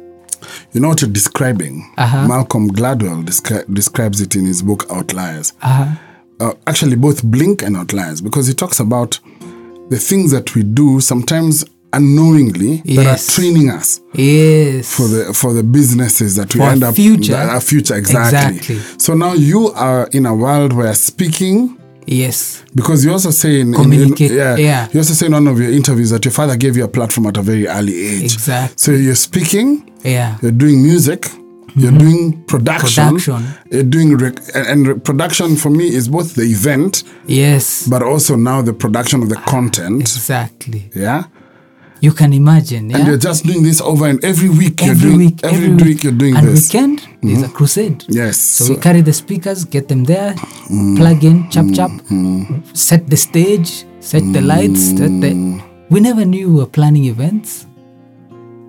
You 0.73 0.81
know 0.81 0.89
what 0.89 1.01
you're 1.01 1.09
describing? 1.11 1.91
Uh-huh. 1.97 2.27
Malcolm 2.27 2.69
Gladwell 2.69 3.23
descri- 3.25 3.71
describes 3.73 4.21
it 4.21 4.35
in 4.35 4.45
his 4.45 4.61
book 4.61 4.85
Outliers. 4.91 5.53
Uh-huh. 5.61 5.95
Uh, 6.39 6.53
actually, 6.67 6.95
both 6.95 7.23
Blink 7.23 7.63
and 7.63 7.75
Outliers, 7.75 8.21
because 8.21 8.45
he 8.47 8.53
talks 8.53 8.79
about 8.79 9.19
the 9.89 9.97
things 9.97 10.31
that 10.31 10.53
we 10.53 10.61
do 10.63 10.99
sometimes 11.01 11.65
unknowingly 11.93 12.77
that 12.85 13.07
are 13.07 13.33
training 13.33 13.69
us 13.69 14.01
Yes. 14.13 14.93
for 14.93 15.07
the 15.07 15.33
for 15.33 15.53
the 15.53 15.63
businesses 15.63 16.35
that 16.35 16.53
we 16.53 16.59
For 16.59 16.67
end 16.67 16.83
up 16.83 16.95
future. 16.95 17.35
our 17.35 17.61
future 17.61 17.95
exactly. 17.95 18.57
Exactly. 18.57 18.99
So 18.99 19.13
now 19.15 19.33
you 19.33 19.69
are 19.71 20.07
in 20.11 20.25
a 20.25 20.35
world 20.35 20.73
where 20.73 20.93
speaking 20.93 21.76
yes. 22.07 22.63
because 22.75 23.03
you 23.05 23.11
also 23.11 23.31
say 23.31 23.59
in, 23.61 23.73
in- 23.75 23.93
in- 23.93 24.13
yeah, 24.17 24.55
yeah. 24.55 24.87
you 24.91 24.99
also 24.99 25.13
say 25.13 25.25
in 25.27 25.33
one 25.33 25.47
of 25.47 25.59
your 25.59 25.71
interviews 25.71 26.09
that 26.09 26.23
your 26.25 26.31
father 26.31 26.55
gave 26.57 26.75
you 26.77 26.83
a 26.83 26.87
platform 26.87 27.27
at 27.27 27.37
a 27.37 27.41
very 27.41 27.67
early 27.67 27.93
age. 28.07 28.33
Exactly. 28.33 28.75
So 28.77 28.91
you're 28.91 29.15
speaking, 29.15 29.91
Yeah. 30.03 30.37
you're 30.41 30.51
doing 30.51 30.81
music, 30.83 31.27
you're 31.75 31.91
mm-hmm. 31.91 31.97
doing 31.99 32.43
production, 32.45 33.03
Production. 33.19 33.43
you're 33.71 33.83
doing 33.83 34.17
rec- 34.17 34.39
and, 34.55 34.67
and 34.67 34.87
re- 34.87 34.99
production 34.99 35.55
for 35.55 35.69
me 35.69 35.85
is 35.87 36.07
both 36.09 36.33
the 36.35 36.43
event, 36.43 37.03
Yes. 37.27 37.87
but 37.87 38.01
also 38.01 38.35
now 38.35 38.61
the 38.63 38.73
production 38.73 39.21
of 39.21 39.29
the 39.29 39.35
content. 39.35 40.01
Exactly. 40.01 40.89
Yeah, 40.95 41.25
You 42.01 42.11
can 42.11 42.33
imagine. 42.33 42.93
And 42.93 43.07
you're 43.07 43.17
just 43.17 43.45
doing 43.45 43.63
this 43.63 43.81
over 43.81 44.07
and 44.07 44.23
every 44.23 44.49
week. 44.49 44.81
you're 44.81 44.91
every 44.91 45.09
doing 45.09 45.17
week, 45.17 45.43
every, 45.43 45.65
every 45.65 45.75
week 45.75 45.85
week. 45.85 46.03
you're 46.03 46.13
doing 46.13 46.35
and 46.35 46.47
this. 46.47 46.71
weekend 46.71 46.99
there's 47.21 47.41
a 47.41 47.45
mm-hmm. 47.45 47.55
crusade. 47.55 48.05
Yes. 48.07 48.37
So, 48.37 48.65
So, 48.65 48.73
we 48.75 48.79
carry 48.79 49.01
the 49.01 49.13
speakers, 49.13 49.65
get 49.65 49.87
them 49.87 50.03
there, 50.03 50.33
mm-hmm. 50.33 50.97
plug 50.97 51.23
in, 51.23 51.49
chop 51.49 51.65
chop, 51.73 51.91
mm-hmm. 51.91 52.61
set 52.73 53.07
the 53.07 53.17
stage, 53.17 53.85
set 53.99 54.21
the 54.33 54.41
lights. 54.41 54.97
Set 54.97 55.09
the. 55.21 55.61
We 55.89 55.99
never 55.99 56.25
knew 56.25 56.49
we 56.49 56.59
were 56.59 56.67
planning 56.67 57.05
events. 57.05 57.65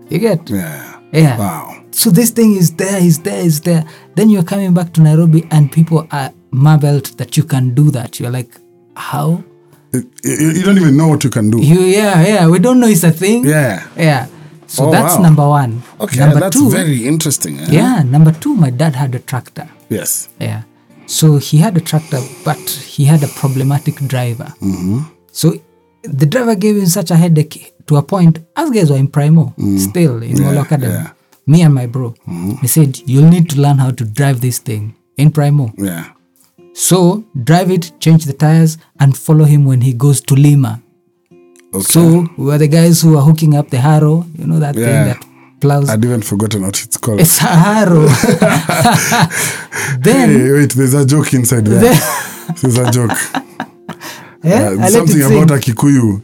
You 0.08 0.18
get? 0.18 0.48
yeah. 0.48 1.00
Yeah. 1.12 1.38
Wow. 1.38 1.84
So 1.90 2.10
this 2.10 2.30
thing 2.30 2.54
is 2.54 2.74
there, 2.74 3.02
is 3.02 3.18
there, 3.20 3.40
is 3.40 3.60
there. 3.62 3.84
Then 4.14 4.30
you're 4.30 4.44
coming 4.44 4.74
back 4.74 4.92
to 4.94 5.00
Nairobi 5.00 5.46
and 5.50 5.72
people 5.72 6.06
are 6.10 6.32
marveled 6.50 7.06
that 7.18 7.36
you 7.36 7.44
can 7.44 7.74
do 7.74 7.90
that. 7.90 8.20
You're 8.20 8.30
like, 8.30 8.56
how? 8.96 9.42
You, 9.92 10.62
don't 10.62 10.76
even 10.76 10.96
know 10.96 11.08
what 11.08 11.24
you 11.24 11.30
can 11.30 11.50
do. 11.50 11.60
You 11.62 11.80
yeah, 11.80 12.26
yeah. 12.26 12.46
We 12.48 12.58
don't 12.58 12.78
know 12.80 12.86
it's 12.88 13.04
a 13.04 13.10
thing. 13.10 13.44
Yeah. 13.44 13.86
Yeah. 13.96 14.26
So 14.66 14.88
Oh, 14.88 14.90
that's 14.90 15.16
wow. 15.16 15.22
number 15.22 15.48
one. 15.48 15.82
Okay, 16.00 16.20
Number 16.20 16.40
that's 16.40 16.56
two. 16.56 16.70
very 16.70 17.06
interesting. 17.06 17.58
eh? 17.60 17.66
Yeah, 17.70 18.02
number 18.02 18.32
two, 18.32 18.54
my 18.54 18.68
dad 18.70 18.94
had 18.96 19.14
a 19.14 19.18
tractor. 19.18 19.66
Yes. 19.88 20.28
Yeah. 20.38 20.62
So 21.06 21.38
he 21.38 21.56
had 21.56 21.74
a 21.76 21.80
tractor, 21.80 22.20
but 22.44 22.58
he 22.68 23.04
had 23.06 23.22
a 23.22 23.28
problematic 23.28 23.94
driver. 24.06 24.52
Mm-hmm. 24.60 24.98
So 25.32 25.54
the 26.02 26.26
driver 26.26 26.54
gave 26.54 26.76
him 26.76 26.86
such 26.86 27.10
a 27.10 27.16
headache 27.16 27.72
to 27.86 27.96
a 27.96 28.02
point, 28.02 28.40
us 28.56 28.68
guys 28.70 28.90
were 28.90 28.98
in 28.98 29.08
Primo, 29.08 29.54
still 29.78 30.22
in 30.22 30.36
Mm. 30.36 30.54
Yeah, 30.54 30.62
Academy. 30.62 30.92
yeah. 30.92 31.10
Me 31.46 31.62
and 31.62 31.74
my 31.74 31.86
bro. 31.86 32.14
He 32.60 32.66
said, 32.68 32.98
You'll 33.06 33.30
need 33.30 33.48
to 33.50 33.60
learn 33.60 33.78
how 33.78 33.90
to 33.92 34.04
drive 34.04 34.42
this 34.42 34.58
thing 34.58 34.94
in 35.16 35.30
Primo. 35.32 35.72
Yeah. 35.78 36.12
So 36.78 37.24
drive 37.34 37.70
it, 37.72 37.90
change 37.98 38.24
the 38.24 38.32
tires, 38.32 38.78
and 39.00 39.16
follow 39.16 39.44
him 39.44 39.64
when 39.64 39.80
he 39.80 39.92
goes 39.92 40.20
to 40.22 40.34
Lima. 40.34 40.80
Okay. 41.74 41.82
So 41.82 42.26
we 42.36 42.44
were 42.46 42.58
the 42.58 42.68
guys 42.68 43.02
who 43.02 43.16
are 43.18 43.22
hooking 43.22 43.54
up 43.56 43.68
the 43.70 43.78
harrow, 43.78 44.24
you 44.38 44.46
know, 44.46 44.60
that 44.60 44.76
Yeah. 44.76 44.86
thing 44.86 45.04
that 45.10 45.60
plows. 45.60 45.88
I'd 45.90 46.04
even 46.04 46.22
forgotten 46.22 46.62
what 46.62 46.80
it's 46.80 46.96
called. 46.96 47.20
it's 47.20 47.40
a 47.40 47.46
harrow. 47.46 48.06
then, 50.00 50.30
Hey, 50.30 50.52
wait, 50.52 50.70
there's 50.72 50.94
a 50.94 51.04
joke 51.04 51.34
inside 51.34 51.66
there. 51.66 51.80
There's 52.62 52.78
a 52.78 52.90
joke. 52.92 53.10
yeah, 54.44 54.68
Uh, 54.80 54.88
something 54.88 55.20
about 55.22 55.50
a 55.50 55.60
Kikuyu, 55.60 56.22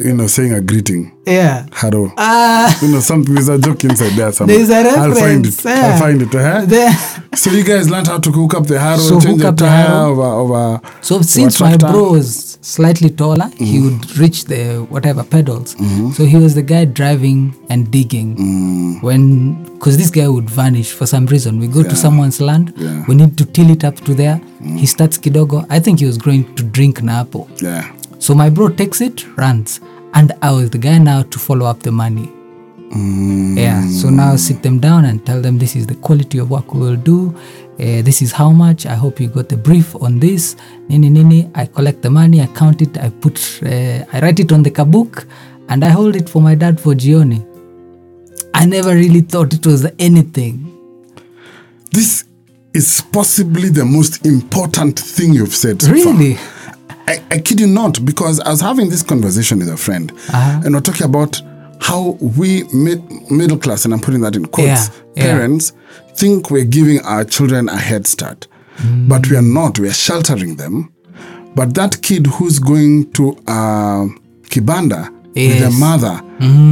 you 0.00 0.14
know, 0.14 0.26
saying 0.26 0.52
a 0.52 0.60
greeting. 0.60 1.12
Yeah. 1.26 1.66
Hello. 1.72 2.10
Uh, 2.16 2.72
you 2.82 2.88
know, 2.88 3.00
something. 3.00 3.34
There's 3.34 3.48
a 3.48 3.58
joke 3.58 3.84
inside 3.84 4.12
there 4.16 4.32
somewhere. 4.32 4.56
there's 4.56 4.70
a 4.70 4.98
I'll 4.98 5.14
find 5.14 5.46
it. 5.46 5.64
yeah. 5.64 5.90
I'll 5.92 5.98
find 5.98 6.22
it. 6.22 6.34
Uh-huh. 6.34 6.64
There- 6.66 6.92
So 7.34 7.50
you 7.50 7.64
guys 7.64 7.88
learned 7.88 8.08
how 8.08 8.18
to 8.18 8.30
hook 8.30 8.52
up 8.54 8.66
the 8.66 8.78
harrow, 8.78 8.98
So 8.98 9.18
change 9.20 9.40
the 9.40 9.52
tire 9.52 9.90
over 10.06 10.22
over. 10.22 10.80
So 11.00 11.22
since 11.22 11.60
my 11.60 11.76
bro 11.78 12.12
was 12.12 12.58
slightly 12.60 13.08
taller, 13.10 13.50
he 13.56 13.80
would 13.80 14.18
reach 14.18 14.44
the 14.44 14.84
whatever 14.90 15.24
pedals. 15.24 15.74
So 16.16 16.24
he 16.26 16.36
was 16.36 16.54
the 16.54 16.62
guy 16.62 16.84
driving 16.84 17.54
and 17.70 17.90
digging. 17.90 18.98
When 19.00 19.64
because 19.74 19.96
this 19.98 20.10
guy 20.10 20.28
would 20.28 20.48
vanish 20.50 20.92
for 20.92 21.06
some 21.06 21.26
reason. 21.26 21.58
We 21.58 21.68
go 21.68 21.82
to 21.82 21.96
someone's 21.96 22.40
land. 22.40 22.72
Yeah. 22.76 23.04
We 23.08 23.14
need 23.14 23.36
to 23.38 23.44
till 23.46 23.70
it 23.70 23.82
up 23.84 23.96
to 24.04 24.14
there. 24.14 24.40
He 24.62 24.86
starts 24.86 25.16
kidogo. 25.18 25.64
I 25.70 25.80
think 25.80 26.00
he 26.00 26.06
was 26.06 26.18
going 26.18 26.54
to 26.56 26.62
drink 26.62 27.02
napo. 27.02 27.48
Yeah. 27.60 27.92
So 28.22 28.36
my 28.36 28.50
bro 28.50 28.68
takes 28.68 29.00
it, 29.00 29.26
runs, 29.36 29.80
and 30.14 30.30
I 30.42 30.52
was 30.52 30.70
the 30.70 30.78
guy 30.78 30.96
now 30.98 31.24
to 31.24 31.38
follow 31.40 31.66
up 31.66 31.82
the 31.82 31.90
money. 31.90 32.30
Yeah. 33.60 33.84
So 33.88 34.10
now 34.10 34.36
sit 34.36 34.62
them 34.62 34.78
down 34.78 35.06
and 35.06 35.26
tell 35.26 35.42
them 35.42 35.58
this 35.58 35.74
is 35.74 35.88
the 35.88 35.96
quality 35.96 36.38
of 36.38 36.48
work 36.48 36.72
we 36.72 36.78
will 36.82 36.94
do. 36.94 37.34
Uh, 37.80 38.00
this 38.02 38.22
is 38.22 38.30
how 38.30 38.50
much. 38.52 38.86
I 38.86 38.94
hope 38.94 39.18
you 39.18 39.26
got 39.26 39.48
the 39.48 39.56
brief 39.56 39.96
on 39.96 40.20
this. 40.20 40.54
Nini 40.88 41.10
nini. 41.10 41.50
I 41.56 41.66
collect 41.66 42.02
the 42.02 42.10
money. 42.10 42.40
I 42.40 42.46
count 42.46 42.80
it. 42.80 42.96
I 42.96 43.10
put. 43.10 43.60
Uh, 43.60 44.04
I 44.12 44.20
write 44.20 44.38
it 44.38 44.52
on 44.52 44.62
the 44.62 44.70
kabook, 44.70 45.26
and 45.68 45.84
I 45.84 45.88
hold 45.88 46.14
it 46.14 46.28
for 46.28 46.40
my 46.40 46.54
dad 46.54 46.80
for 46.80 46.94
Gioni. 46.94 47.44
I 48.54 48.66
never 48.66 48.94
really 48.94 49.22
thought 49.22 49.52
it 49.52 49.66
was 49.66 49.84
anything. 49.98 50.68
This 51.90 52.22
is 52.72 53.02
possibly 53.10 53.68
the 53.68 53.84
most 53.84 54.24
important 54.24 55.00
thing 55.00 55.32
you've 55.32 55.56
said. 55.56 55.82
So 55.82 55.88
far. 56.36 56.51
I, 57.08 57.22
I 57.30 57.38
kid 57.38 57.60
you 57.60 57.66
not, 57.66 58.04
because 58.04 58.40
I 58.40 58.50
was 58.50 58.60
having 58.60 58.88
this 58.90 59.02
conversation 59.02 59.58
with 59.58 59.68
a 59.68 59.76
friend, 59.76 60.12
Uh-huh. 60.12 60.62
and 60.64 60.74
we're 60.74 60.80
talking 60.80 61.06
about 61.06 61.40
how 61.80 62.16
we 62.20 62.62
mid, 62.72 63.02
middle 63.30 63.58
class, 63.58 63.84
and 63.84 63.92
I'm 63.92 64.00
putting 64.00 64.20
that 64.20 64.36
in 64.36 64.46
quotes, 64.46 64.88
Yeah, 64.88 64.94
yeah. 65.16 65.22
parents 65.24 65.72
think 66.14 66.50
we're 66.50 66.64
giving 66.64 67.00
our 67.04 67.24
children 67.24 67.68
a 67.68 67.76
head 67.76 68.06
start, 68.06 68.46
Mm. 68.78 69.08
but 69.08 69.28
we 69.28 69.36
are 69.36 69.42
not. 69.42 69.78
We 69.78 69.88
are 69.88 69.92
sheltering 69.94 70.56
them. 70.56 70.90
But 71.54 71.74
that 71.74 72.00
kid 72.02 72.26
who's 72.26 72.58
going 72.58 73.12
to 73.12 73.32
uh, 73.46 74.06
Kibanda 74.48 75.10
with 75.34 75.58
their 75.58 75.70
Yes. 75.70 75.78
mother 75.78 76.20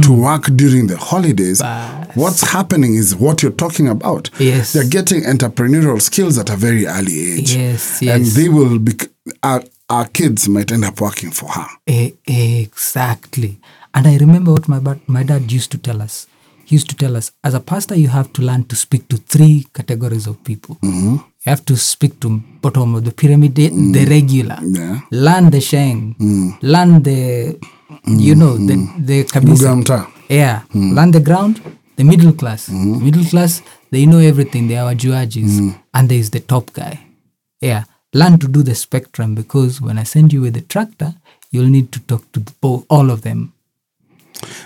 to 0.01 0.11
work 0.13 0.45
during 0.55 0.87
the 0.87 0.97
holidays, 0.97 1.61
what's 2.15 2.41
happening 2.41 2.95
is 2.95 3.15
what 3.15 3.41
you're 3.43 3.51
talking 3.51 3.87
about. 3.87 4.29
Yes. 4.39 4.73
They're 4.73 4.83
getting 4.89 5.21
entrepreneurial 5.23 6.01
skills 6.01 6.37
at 6.37 6.49
a 6.49 6.55
very 6.55 6.85
early 6.87 7.33
age. 7.33 7.55
Yes, 7.55 8.01
yes. 8.01 8.15
And 8.15 8.25
they 8.25 8.49
will 8.49 8.79
be, 8.79 8.93
our, 9.43 9.63
our 9.91 10.07
kids 10.07 10.47
might 10.47 10.71
end 10.71 10.85
up 10.85 11.01
working 11.01 11.31
for 11.31 11.49
her. 11.49 11.67
E- 11.85 12.13
exactly. 12.25 13.59
And 13.93 14.07
I 14.07 14.17
remember 14.17 14.51
what 14.53 14.67
my, 14.67 14.79
ba- 14.79 15.01
my 15.07 15.23
dad 15.23 15.51
used 15.51 15.71
to 15.71 15.77
tell 15.77 16.01
us. 16.01 16.27
He 16.65 16.75
used 16.75 16.89
to 16.91 16.95
tell 16.95 17.17
us, 17.17 17.31
as 17.43 17.53
a 17.53 17.59
pastor, 17.59 17.95
you 17.95 18.07
have 18.07 18.31
to 18.33 18.41
learn 18.41 18.63
to 18.65 18.75
speak 18.75 19.09
to 19.09 19.17
three 19.17 19.67
categories 19.73 20.27
of 20.27 20.41
people. 20.45 20.75
Mm-hmm. 20.75 21.15
You 21.15 21.49
have 21.53 21.65
to 21.65 21.75
speak 21.75 22.19
to 22.21 22.41
bottom 22.61 22.95
of 22.95 23.03
the 23.03 23.11
pyramid, 23.11 23.55
the, 23.55 23.69
mm. 23.69 23.93
the 23.93 24.05
regular. 24.05 24.57
Yeah. 24.61 25.01
Learn 25.11 25.49
the 25.49 25.59
sheng. 25.59 26.15
Mm. 26.19 26.57
Learn 26.61 27.03
the, 27.03 27.59
mm. 28.07 28.19
you 28.27 28.35
know, 28.35 28.55
the, 28.55 28.75
the 28.99 29.23
kabisa. 29.25 30.07
Yeah. 30.29 30.61
Learn 30.73 31.11
the 31.11 31.19
ground, 31.19 31.61
the 31.97 32.05
middle 32.05 32.31
class. 32.31 32.69
Middle 32.69 33.25
class, 33.25 33.61
they 33.89 34.05
know 34.05 34.19
everything. 34.19 34.69
They 34.69 34.77
are 34.77 34.93
wajuajis. 34.93 35.77
And 35.93 36.07
there 36.07 36.19
is 36.19 36.29
the 36.29 36.39
top 36.39 36.71
guy. 36.71 37.05
Yeah. 37.59 37.83
Learn 38.13 38.39
to 38.39 38.47
do 38.47 38.61
the 38.63 38.75
spectrum 38.75 39.35
because 39.35 39.81
when 39.81 39.97
I 39.97 40.03
send 40.03 40.33
you 40.33 40.41
with 40.41 40.53
the 40.53 40.61
tractor, 40.61 41.13
you'll 41.51 41.69
need 41.69 41.91
to 41.93 41.99
talk 42.01 42.29
to 42.33 42.39
the, 42.41 42.83
all 42.89 43.09
of 43.09 43.21
them. 43.21 43.53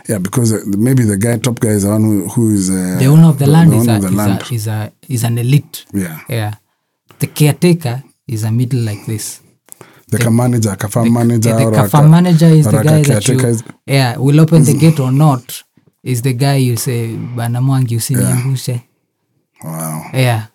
Yeah, 0.08 0.20
because 0.20 0.54
uh, 0.54 0.62
maybe 0.66 1.04
the 1.04 1.18
guy, 1.18 1.38
top 1.38 1.60
guy, 1.60 1.70
is 1.70 1.84
the 1.84 1.90
one 1.90 2.04
who, 2.04 2.28
who 2.30 2.52
is 2.54 2.70
uh, 2.70 2.98
The 2.98 3.06
owner 3.08 3.28
of 3.30 3.38
the 3.40 3.48
land, 3.48 3.74
is, 3.74 3.88
a, 3.88 3.96
of 3.96 4.02
the 4.02 4.08
is, 4.08 4.14
land. 4.16 4.42
A, 4.42 4.54
is, 4.54 4.68
a, 4.68 4.92
is 5.10 5.24
an 5.24 5.38
elite. 5.38 5.86
Yeah. 5.94 6.22
Yeah. 6.30 6.54
The 7.20 7.28
caretaker 7.28 8.04
is 8.28 8.44
a 8.44 8.52
middle 8.52 8.80
like 8.82 9.06
this. 9.06 9.42
The, 10.08 10.18
the 10.20 10.32
manager, 10.32 10.70
kafa 10.76 11.12
manager, 11.12 11.50
Yeah, 11.50 11.58
the 11.58 11.72
kafa 11.72 12.10
manager 12.10 12.46
is 12.48 12.66
the 12.66 12.82
guy 12.84 13.02
that 13.04 13.28
you, 13.28 13.40
is- 13.40 13.64
yeah, 13.86 14.18
will 14.18 14.40
open 14.40 14.64
the 14.64 14.78
gate 14.78 15.00
or 15.00 15.12
not. 15.12 15.64
Is 16.04 16.22
the 16.22 16.34
guy 16.34 16.56
you 16.58 16.78
say, 16.78 17.16
Bana 17.16 17.60
Mwangi 17.62 17.96
usiniangushe. 17.98 18.82
Wow. 19.64 20.06
Yeah. 20.14 20.46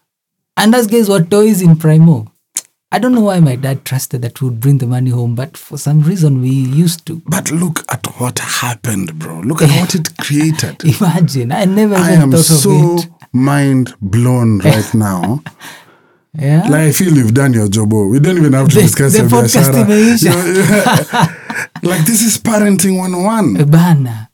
And 0.57 0.73
those 0.73 0.87
guys 0.87 1.09
were 1.09 1.23
toys 1.25 1.61
in 1.63 1.77
Primo. 1.77 2.31
I 2.93 2.99
don't 2.99 3.15
know 3.15 3.21
why 3.21 3.39
my 3.39 3.55
dad 3.55 3.85
trusted 3.85 4.23
that 4.23 4.41
we 4.43 4.49
would 4.49 4.59
bring 4.61 4.79
the 4.79 4.87
money 4.87 5.11
home, 5.11 5.37
but 5.37 5.57
for 5.57 5.79
some 5.79 6.01
reason 6.01 6.41
we 6.41 6.51
used 6.51 7.07
to. 7.07 7.23
But 7.27 7.51
look 7.53 7.85
at 7.89 8.05
what 8.19 8.41
happened, 8.41 9.17
bro. 9.19 9.41
Look 9.43 9.63
at 9.63 9.71
what 9.81 9.95
it 9.95 10.17
created. 10.21 10.83
Imagine, 10.85 11.53
I 11.53 11.67
never 11.67 11.95
I 11.95 12.11
am 12.13 12.33
so 12.37 12.99
mind 13.33 13.95
blown 14.01 14.59
right 14.65 14.93
now. 14.95 15.43
Yeah. 16.35 16.63
like 16.63 16.81
I 16.89 16.93
feel 16.93 17.13
you've 17.17 17.35
done 17.35 17.53
your 17.53 17.69
job. 17.69 17.93
oh. 17.95 18.09
We 18.09 18.19
don't 18.21 18.37
even 18.39 18.53
have 18.55 18.69
to 18.71 18.75
The- 18.75 18.83
discuss 18.83 19.13
the 19.17 19.23
podcast 19.25 19.71
biashara. 19.71 19.85
imeisha. 19.85 20.25
You 21.83 21.83
know, 21.83 21.91
like 21.91 22.05
this 22.07 22.23
is 22.23 22.39
parenting 22.39 22.99
101. 22.99 23.71
Bana. 23.71 24.31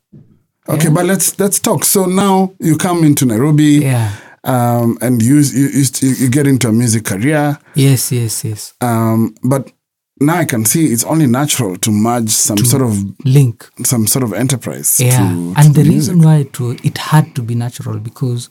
Okay, 0.69 0.89
but 0.89 1.05
let's 1.07 1.39
let's 1.39 1.59
talk. 1.61 1.85
So 1.85 2.07
now 2.07 2.53
you 2.59 2.77
come 2.77 3.05
into 3.05 3.25
Nairobi. 3.27 3.81
Yeah. 3.83 4.13
Um, 4.47 4.97
and 5.00 5.23
you, 5.23 5.38
you 5.38 5.69
you 5.69 6.11
you 6.19 6.29
get 6.31 6.47
into 6.47 6.69
a 6.69 6.73
music 6.73 7.05
career. 7.05 7.59
Yes, 7.75 8.12
yes, 8.12 8.45
yes. 8.45 8.75
Um, 8.81 9.35
but 9.43 9.73
now 10.21 10.37
I 10.37 10.45
can 10.45 10.65
see 10.65 10.87
it's 10.87 11.05
only 11.05 11.26
natural 11.26 11.76
to 11.76 11.91
merge 11.91 12.31
some 12.31 12.59
sort 12.59 12.83
of 12.83 12.97
Link. 13.25 13.69
some 13.85 14.07
sort 14.07 14.23
of 14.23 14.33
enterprise. 14.33 15.00
Yeah. 15.00 15.19
to, 15.19 15.55
and 15.57 15.75
to 15.75 15.83
the 15.83 15.88
music. 15.88 16.15
reason 16.15 16.21
why 16.23 16.37
it, 16.38 16.85
it 16.85 16.99
had 16.99 17.35
to 17.35 17.43
be 17.43 17.55
natural 17.55 17.99
because 17.99 18.49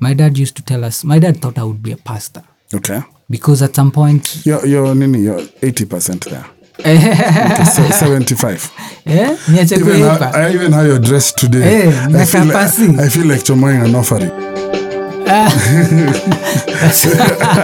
my 0.00 0.14
dad 0.14 0.38
used 0.38 0.56
to 0.56 0.62
tell 0.62 0.84
us, 0.84 1.04
my 1.04 1.18
dad 1.18 1.40
thought 1.40 1.58
I 1.58 1.64
would 1.64 1.82
be 1.82 1.92
a 1.92 1.96
pastor. 1.96 2.42
Okay. 2.72 3.02
Because 3.28 3.62
at 3.62 3.74
some 3.74 3.90
point, 3.90 4.42
You're, 4.44 4.64
you're, 4.66 4.94
nini, 4.94 5.20
you're 5.22 5.40
80% 5.40 6.24
there. 6.30 6.46
Okay, 6.80 7.64
so 7.64 7.82
75. 7.88 8.72
eh, 9.06 9.36
niache 9.48 9.78
Even 9.78 10.00
how. 10.00 10.30
I, 10.34 10.52
even 10.52 10.72
how 10.72 10.82
you're 10.82 10.98
dressed 10.98 11.38
today. 11.38 11.86
Eh, 11.86 12.08
I, 12.20 12.24
feel 12.24 12.44
like, 12.46 12.56
I 12.98 13.08
feel 13.08 13.26
like 13.26 13.44
chomoing 13.44 13.84
an 13.84 13.94
offering. 13.94 14.83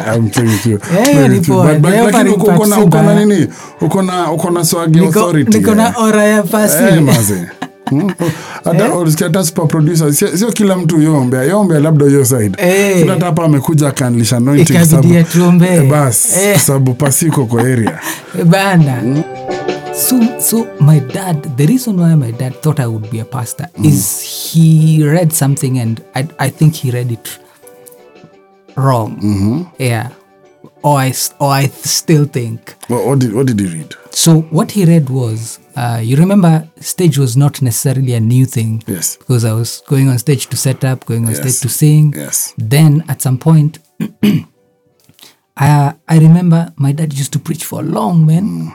I'm 0.06 0.30
playing 0.30 0.50
with 0.50 0.66
you. 0.66 0.76
Eh, 0.76 1.04
Playing 1.04 1.28
ni 1.30 1.38
with 1.38 1.48
you. 1.48 1.54
poa. 1.54 1.64
But- 1.66 1.80
but 1.82 1.90
The 1.90 1.96
lakini 1.96 2.08
offering 2.08 2.34
uko- 2.34 2.54
uko 2.54 2.66
na- 2.66 2.76
part 2.76 2.86
uko 2.88 3.02
na 3.02 3.18
si 3.20 3.24
nini? 3.26 3.46
Uko 3.80 4.02
na- 4.02 4.32
uko 4.32 4.50
na 4.50 4.64
swagi 4.64 5.00
Niko, 5.00 5.06
authority. 5.20 5.58
niko 5.58 5.74
na 5.74 5.88
eh. 5.88 5.94
ora 6.02 6.24
ya 6.24 6.42
pasi. 6.42 6.82
Eh, 6.84 7.02
maze. 7.02 7.48
Hmm? 7.90 8.10
hata 8.64 8.94
ulisikia 8.94 9.26
hata 9.26 9.44
super 9.44 9.66
producer 9.68 10.12
sio 10.14 10.36
sio 10.36 10.52
kila 10.52 10.76
mtu 10.76 11.02
yombea 11.02 11.42
yombea 11.42 11.80
labda 11.80 12.06
hiyo 12.06 12.24
side 12.24 12.52
Eh. 12.58 13.00
Kuna 13.00 13.12
hata 13.12 13.26
hapa 13.26 13.44
amekuja 13.44 13.88
akaanlisha 13.88 14.36
anointing 14.36 14.70
Ikabidi 14.74 14.90
sababu- 14.90 15.18
atuombee. 15.18 15.66
Eh, 15.76 15.88
bas 15.90 16.36
Eh. 16.36 16.58
sababu 16.60 16.94
pasiko 16.94 17.46
kwa 17.46 17.60
area 17.62 17.98
Bana. 18.44 19.02
So, 20.08 20.16
so 20.40 20.66
my 20.80 21.00
dad, 21.00 21.36
the 21.56 21.66
reason 21.66 22.00
why 22.00 22.14
my 22.16 22.32
dad 22.32 22.52
thought 22.60 22.80
I 22.80 22.86
would 22.86 23.10
be 23.10 23.20
a 23.20 23.24
pastor 23.24 23.66
is 23.82 24.20
he 24.52 24.98
read 25.04 25.30
something 25.32 25.78
and 25.80 26.00
I, 26.14 26.24
I 26.38 26.50
think 26.50 26.74
he 26.74 26.90
read 26.90 27.10
it 27.12 27.28
wrong. 28.76 29.70
Yeah. 29.78 30.10
Or 30.82 30.96
I, 30.98 31.12
or 31.38 31.48
I 31.50 31.66
still 31.66 32.24
think. 32.24 32.74
what, 32.88 33.06
what 33.06 33.18
did 33.18 33.32
what 33.34 33.46
did 33.46 33.60
you 33.60 33.68
read 33.68 33.94
So 34.10 34.40
what 34.50 34.70
he 34.72 34.84
read 34.86 35.10
was, 35.10 35.58
uh, 35.76 36.00
you 36.02 36.16
remember, 36.16 36.66
stage 36.80 37.18
was 37.18 37.36
not 37.36 37.60
necessarily 37.62 38.14
a 38.14 38.20
new 38.20 38.46
thing. 38.46 38.82
Yes. 38.86 39.16
Because 39.16 39.44
I 39.44 39.52
was 39.52 39.82
going 39.86 40.08
on 40.08 40.18
stage 40.18 40.46
to 40.48 40.56
set 40.56 40.82
up, 40.84 41.04
going 41.06 41.24
on 41.26 41.30
Yes. 41.32 41.40
stage 41.40 41.60
to 41.60 41.68
sing. 41.68 42.14
Yes. 42.16 42.54
Then 42.56 43.04
at 43.08 43.20
some 43.20 43.36
point, 43.38 43.78
I, 45.56 45.94
I 46.08 46.18
remember 46.18 46.72
my 46.76 46.92
dad 46.92 47.12
used 47.12 47.32
to 47.34 47.38
preach 47.38 47.64
for 47.64 47.80
a 47.80 47.84
long, 47.84 48.24
man. 48.26 48.74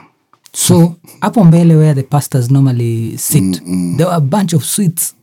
So 0.52 0.96
up 1.22 1.36
on 1.36 1.50
mbele 1.50 1.76
where 1.76 1.94
the 1.94 2.02
pastors 2.04 2.50
normally 2.50 3.16
sit, 3.16 3.60
there 3.98 4.06
were 4.06 4.14
a 4.14 4.20
bunch 4.20 4.52
of 4.52 4.64
sweets. 4.64 5.14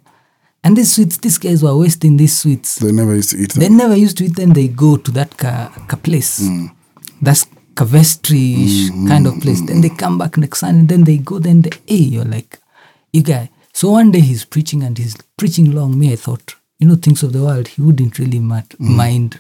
And 0.63 0.77
these 0.77 0.95
sweets, 0.95 1.17
these 1.17 1.37
guys 1.37 1.61
were 1.61 1.75
wasting 1.75 2.17
these 2.17 2.37
sweets. 2.39 2.77
they 2.77 2.91
never 2.91 3.15
used 3.15 3.31
to 3.31 3.37
eat 3.37 3.53
them. 3.53 3.59
They 3.59 3.69
never 3.69 3.95
used 3.95 4.17
to 4.19 4.25
eat 4.25 4.35
them. 4.35 4.53
They 4.53 4.69
go 4.69 4.97
to 4.97 5.11
that 5.11 5.35
ka, 5.37 5.73
ka 5.87 5.97
place. 5.97 6.47
Hmm. 6.47 6.67
That's 7.21 7.45
Cavestry 7.75 8.53
hmm, 8.53 8.87
hmm, 8.87 9.07
kind 9.07 9.27
of 9.27 9.41
place. 9.41 9.61
Then 9.61 9.81
they 9.81 9.89
come 9.89 10.17
back 10.17 10.37
next 10.37 10.59
Sunday. 10.59 10.79
And 10.79 10.89
then 10.89 11.03
they 11.03 11.17
go. 11.17 11.39
Then 11.39 11.61
they, 11.61 11.71
hey, 11.87 11.95
you're 11.95 12.25
like, 12.25 12.59
you 13.11 13.23
guy. 13.23 13.49
So 13.73 13.91
one 13.91 14.11
day 14.11 14.19
he's 14.19 14.45
preaching 14.45 14.83
and 14.83 14.97
he's 14.97 15.17
preaching 15.37 15.71
long. 15.71 15.97
Me, 15.97 16.13
I 16.13 16.15
thought, 16.15 16.55
you 16.79 16.87
know, 16.87 16.95
things 16.95 17.23
of 17.23 17.33
the 17.33 17.41
world. 17.41 17.67
He 17.67 17.81
wouldn't 17.81 18.19
really 18.19 18.39
mat- 18.39 18.79
mind. 18.79 19.39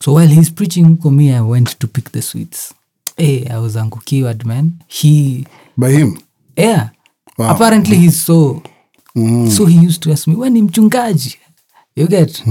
So 0.00 0.12
while 0.14 0.26
he's 0.26 0.50
preaching 0.50 0.96
for 0.96 1.12
me, 1.12 1.32
I 1.34 1.42
went 1.42 1.78
to 1.80 1.86
pick 1.86 2.10
the 2.10 2.22
sweets. 2.22 2.72
Hey, 3.16 3.46
I 3.46 3.58
was 3.58 3.76
angukiwad, 3.76 4.44
man. 4.44 4.82
He 4.88 5.46
by 5.76 5.90
him 5.90 6.18
yeah. 6.56 6.90
Wow. 7.36 7.54
Apparently 7.54 7.96
he's 7.96 8.24
so 8.24 8.62
so 9.16 9.64
he 9.66 9.78
used 9.78 10.02
to 10.02 10.10
ask 10.12 10.26
me, 10.26 10.34
when 10.34 10.54
mchungaji? 10.68 11.36
You 11.96 12.08
get? 12.08 12.42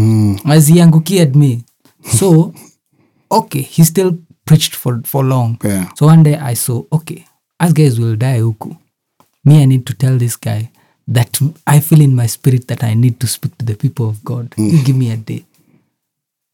As 0.46 0.68
he 0.68 0.80
angukied 0.80 1.36
me. 1.36 1.64
So 2.04 2.54
okay, 3.32 3.62
he 3.62 3.84
still 3.86 4.18
preached 4.46 4.76
for 4.76 5.02
for 5.06 5.24
long. 5.24 5.58
Yeah. 5.64 5.90
So 5.96 6.06
one 6.08 6.24
day 6.24 6.36
I 6.36 6.54
saw, 6.54 6.84
okay, 6.92 7.26
as 7.60 7.72
guys 7.74 7.98
will 8.00 8.16
die 8.18 8.40
huku. 8.40 8.78
Me, 9.46 9.62
I 9.62 9.66
need 9.66 9.86
to 9.88 9.94
tell 9.94 10.18
this 10.18 10.36
guy 10.36 10.70
that 11.08 11.40
I 11.66 11.80
feel 11.80 12.02
in 12.02 12.16
my 12.16 12.28
spirit 12.28 12.68
that 12.68 12.84
I 12.84 12.94
need 12.94 13.20
to 13.22 13.28
speak 13.28 13.58
to 13.58 13.66
the 13.66 13.76
people 13.76 14.10
of 14.10 14.24
God. 14.24 14.54
You 14.58 14.84
give 14.84 14.96
me 14.98 15.12
a 15.12 15.18
day. 15.18 15.46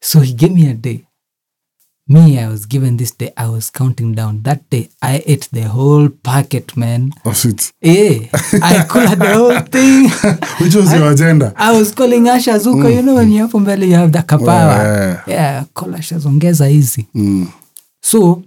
So 0.01 0.19
he 0.21 0.33
gave 0.33 0.51
me 0.51 0.69
a 0.69 0.73
day. 0.73 1.05
Me, 2.11 2.39
I 2.39 2.47
was 2.47 2.65
given 2.65 2.97
this 2.97 3.11
day. 3.11 3.31
I 3.37 3.47
was 3.49 3.69
counting 3.69 4.15
down. 4.15 4.41
That 4.41 4.67
day, 4.71 4.89
I 4.99 5.21
ate 5.27 5.47
the 5.51 5.61
whole 5.69 6.09
packet, 6.09 6.75
man. 6.75 7.11
of 7.23 7.37
sweets 7.37 7.71
Yeah, 7.81 8.25
I 8.63 8.83
colored 8.89 9.19
the 9.19 9.33
whole 9.37 9.59
thing. 9.75 10.09
which 10.59 10.73
was 10.75 10.91
your 10.91 11.11
agenda 11.11 11.53
I 11.55 11.71
was 11.77 11.91
calling 11.93 12.23
Asha 12.25 12.57
Zuko. 12.59 12.91
You 12.93 13.03
know 13.03 13.13
when 13.15 13.31
you 13.31 13.43
hapo 13.47 13.59
mbele 13.59 13.87
you 13.87 13.93
have 13.95 14.11
the 14.11 14.19
kapawa. 14.23 14.77
Yeah. 14.83 15.23
Yeah, 15.27 15.63
call 15.75 15.89
Asha 15.93 16.15
ongeza 16.25 16.67
hizi. 16.67 17.07
Mm. 17.15 17.47
So 18.01 18.43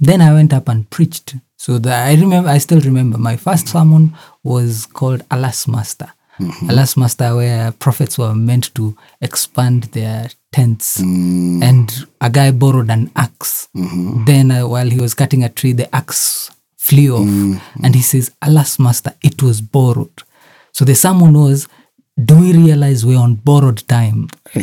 then 0.00 0.20
I 0.20 0.32
went 0.32 0.52
up 0.52 0.68
and 0.68 0.88
preached. 0.90 1.34
So 1.56 1.78
the, 1.78 1.92
I 1.92 2.14
remember, 2.14 2.48
I 2.50 2.58
still 2.58 2.80
remember 2.80 3.18
my 3.18 3.36
first 3.36 3.68
sermon 3.68 4.12
was 4.44 4.86
called 4.86 5.22
Alas 5.30 5.66
Master. 5.68 6.12
Mm-hmm. 6.40 6.70
Alas 6.70 6.96
Master, 6.96 7.36
where 7.36 7.72
prophets 7.72 8.18
were 8.18 8.34
meant 8.34 8.74
to 8.74 8.96
expand 9.20 9.84
their 9.92 10.28
tents. 10.52 11.00
Mm. 11.00 11.62
And 11.62 12.06
a 12.20 12.30
guy 12.30 12.50
borrowed 12.50 12.90
an 12.90 13.10
axe. 13.14 13.68
Mm-hmm. 13.76 14.24
Then 14.24 14.50
uh, 14.50 14.66
while 14.66 14.88
he 14.88 14.98
was 15.00 15.14
cutting 15.14 15.44
a 15.44 15.48
tree, 15.48 15.72
the 15.72 15.94
axe 15.94 16.50
flew 16.76 17.16
off. 17.16 17.26
Mm-hmm. 17.26 17.84
And 17.84 17.94
he 17.94 18.02
says, 18.02 18.30
Alas 18.42 18.78
Master, 18.78 19.14
it 19.22 19.42
was 19.42 19.60
borrowed. 19.60 20.22
So 20.72 20.84
the 20.84 20.94
sermon 20.94 21.34
was, 21.34 21.68
do 22.22 22.38
we 22.38 22.52
realize 22.52 23.04
we're 23.06 23.18
on 23.18 23.34
borrowed 23.36 23.86
time? 23.88 24.28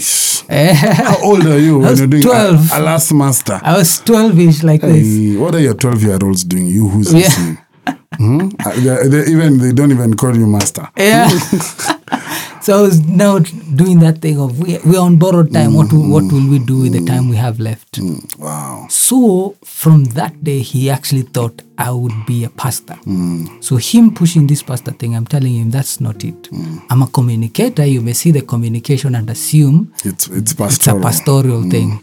Eh? 0.49 0.73
How 0.73 1.21
old 1.23 1.45
are 1.45 1.59
you 1.59 1.79
when 1.79 1.89
was 1.89 1.99
you're 1.99 2.07
doing 2.07 2.23
12. 2.23 2.71
a, 2.71 2.77
a 2.77 2.81
last 2.81 3.11
master 3.13 3.59
I 3.61 3.77
was 3.77 3.99
12 3.99 4.39
ish 4.39 4.63
like 4.63 4.79
this. 4.79 5.05
Hey, 5.05 5.35
what 5.35 5.53
are 5.55 5.59
your 5.59 5.73
12 5.73 6.03
year 6.03 6.17
olds 6.23 6.45
doing 6.45 6.67
you 6.67 6.87
who's 6.87 7.11
Yeah. 7.13 7.19
listening 7.19 7.57
Hmm? 8.15 8.49
Uh, 8.65 8.71
they, 8.75 9.07
they 9.09 9.31
even 9.31 9.57
they 9.59 9.73
don't 9.73 9.91
even 9.91 10.13
call 10.15 10.35
you 10.35 10.47
master 10.47 10.87
Yeah. 10.95 11.27
Hmm? 11.29 12.61
so 12.61 12.79
I 12.79 12.81
was 12.81 13.05
now 13.05 13.39
doing 13.39 13.99
that 13.99 14.19
thing 14.19 14.39
of 14.39 14.59
we 14.59 14.77
we're 14.85 14.99
on 14.99 15.17
borrowed 15.17 15.51
time. 15.53 15.73
What 15.73 15.91
will, 15.91 16.09
what 16.09 16.23
will 16.31 16.47
we 16.49 16.59
do 16.59 16.81
with 16.83 16.93
the 16.93 17.05
time 17.05 17.27
we 17.29 17.35
have 17.35 17.59
left? 17.59 17.97
Hmm, 17.97 18.17
wow 18.39 18.87
So 18.89 19.55
from 19.63 20.05
that 20.15 20.43
day, 20.43 20.59
he 20.61 20.89
actually 20.89 21.23
thought 21.23 21.61
I 21.77 21.91
would 21.91 22.25
be 22.25 22.43
a 22.45 22.49
pastor. 22.49 22.95
Hmm. 22.95 23.45
So 23.61 23.75
him 23.77 24.13
pushing 24.13 24.47
this 24.47 24.63
pastor 24.63 24.91
thing, 24.91 25.15
I'm 25.15 25.25
telling 25.27 25.55
him 25.55 25.69
that's 25.71 25.99
not 25.99 26.23
it. 26.23 26.49
I'm 26.89 27.01
a 27.01 27.07
communicator. 27.07 27.85
You 27.85 28.01
may 28.01 28.13
see 28.13 28.31
the 28.31 28.41
communication 28.41 29.15
and 29.15 29.29
assume 29.29 29.93
it's 30.05 30.27
it's 30.29 30.53
pastoral. 30.53 30.97
it's 30.97 31.05
a 31.05 31.07
pastoral 31.07 31.69
thing. 31.69 31.99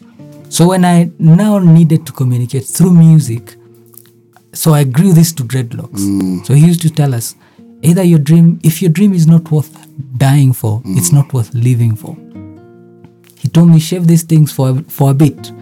So 0.50 0.68
when 0.68 0.84
I 0.84 1.10
now 1.18 1.58
needed 1.58 2.06
to 2.06 2.12
communicate 2.12 2.64
through 2.64 2.92
music, 2.92 3.56
so 4.54 4.72
I 4.72 4.84
grew 4.84 5.12
this 5.12 5.32
to 5.32 5.44
dreadlocks. 5.44 6.00
Mm. 6.00 6.46
So 6.46 6.54
he 6.54 6.66
used 6.66 6.82
to 6.82 6.90
tell 6.90 7.14
us, 7.14 7.34
either 7.82 8.02
your 8.02 8.18
dream, 8.18 8.60
if 8.62 8.80
your 8.80 8.90
dream 8.90 9.12
is 9.12 9.26
not 9.26 9.50
worth 9.50 9.86
dying 10.16 10.52
for, 10.52 10.80
mm. 10.82 10.96
it's 10.96 11.12
not 11.12 11.32
worth 11.32 11.52
living 11.54 11.96
for. 11.96 12.16
He 13.38 13.48
told 13.48 13.68
me 13.68 13.78
shave 13.78 14.06
these 14.06 14.22
things 14.22 14.52
for 14.52 14.82
for 14.88 15.10
a 15.10 15.14
bit. 15.14 15.52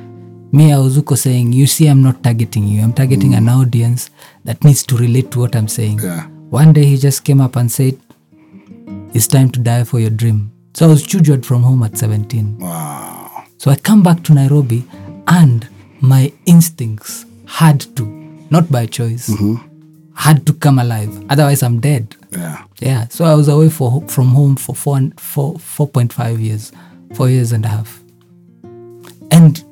Me, 0.52 0.72
I 0.72 0.78
was 0.78 0.98
Uko 0.98 1.16
saying, 1.16 1.54
you 1.54 1.66
see, 1.66 1.86
I'm 1.86 2.02
not 2.02 2.22
targeting 2.22 2.68
you. 2.68 2.82
I'm 2.82 2.92
targeting 2.92 3.32
mm. 3.32 3.38
an 3.38 3.48
audience 3.48 4.10
that 4.44 4.62
needs 4.62 4.82
to 4.84 4.96
relate 4.96 5.30
to 5.30 5.40
what 5.40 5.56
I'm 5.56 5.66
saying. 5.68 6.00
Yeah. 6.00 6.26
One 6.50 6.74
day 6.74 6.84
he 6.84 6.98
just 6.98 7.24
came 7.24 7.40
up 7.40 7.56
and 7.56 7.72
said, 7.72 7.98
it's 9.14 9.26
time 9.26 9.50
to 9.52 9.60
die 9.60 9.84
for 9.84 9.98
your 9.98 10.10
dream. 10.10 10.52
So 10.74 10.86
I 10.86 10.88
was 10.88 11.02
chujured 11.06 11.44
from 11.44 11.62
home 11.62 11.82
at 11.82 11.96
17. 11.96 12.58
wow 12.58 13.44
So 13.58 13.70
I 13.70 13.76
come 13.76 14.02
back 14.02 14.22
to 14.24 14.34
Nairobi 14.34 14.84
and 15.26 15.68
my 16.00 16.32
instincts 16.46 17.24
had 17.46 17.80
to, 17.96 18.04
not 18.52 18.70
by 18.70 18.84
choice, 18.98 19.28
mm-hmm. 19.30 19.54
had 20.14 20.38
to 20.46 20.52
come 20.64 20.78
alive. 20.78 21.12
Otherwise, 21.32 21.62
I'm 21.66 21.78
dead. 21.80 22.04
yeah 22.40 22.56
Yeah. 22.88 23.02
So 23.08 23.24
I 23.24 23.34
was 23.40 23.48
away 23.48 23.70
for, 23.78 24.02
from 24.14 24.28
home 24.38 24.56
for 24.64 24.74
four, 24.74 24.98
four, 25.16 25.54
4.5 25.54 26.40
years, 26.46 26.72
four 27.16 27.28
years 27.30 27.52
and 27.52 27.64
a 27.64 27.68
half. 27.68 27.90
And 29.30 29.64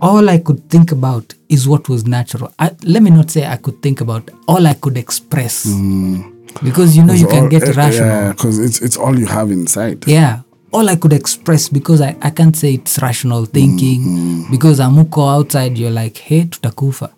all 0.00 0.28
I 0.30 0.38
could 0.38 0.60
think 0.70 0.92
about 0.92 1.34
is 1.48 1.68
what 1.68 1.88
was 1.88 2.06
natural. 2.06 2.48
I, 2.58 2.70
let 2.94 3.02
me 3.02 3.10
not 3.10 3.30
say 3.30 3.46
I 3.46 3.56
could 3.56 3.78
think 3.82 4.00
about, 4.00 4.30
all 4.48 4.66
I 4.66 4.74
could 4.74 4.96
express. 4.96 5.66
Mm. 5.66 6.32
Because 6.62 6.96
you 6.96 7.02
know 7.04 7.14
you 7.14 7.26
can 7.26 7.44
All- 7.44 7.48
get 7.48 7.62
eh, 7.62 7.70
irrational. 7.72 8.06
yeah 8.08 8.32
because 8.32 8.58
it's 8.58 8.78
it's 8.82 8.96
all 9.02 9.18
you 9.18 9.26
have 9.26 9.50
inside 9.50 9.98
Yeah. 10.06 10.40
all 10.76 10.86
I 10.94 10.96
could 10.96 11.14
express 11.22 11.68
because 11.78 12.00
I, 12.08 12.10
I 12.20 12.30
can't 12.38 12.56
say 12.62 12.74
it's 12.74 12.98
rational 13.00 13.46
thinking 13.46 14.00
mm-hmm. 14.02 14.50
because 14.50 14.78
amuko 14.80 15.22
outside 15.36 15.78
you're 15.80 15.96
like 16.02 16.18
hey 16.28 16.44
tutakufa 16.44 17.08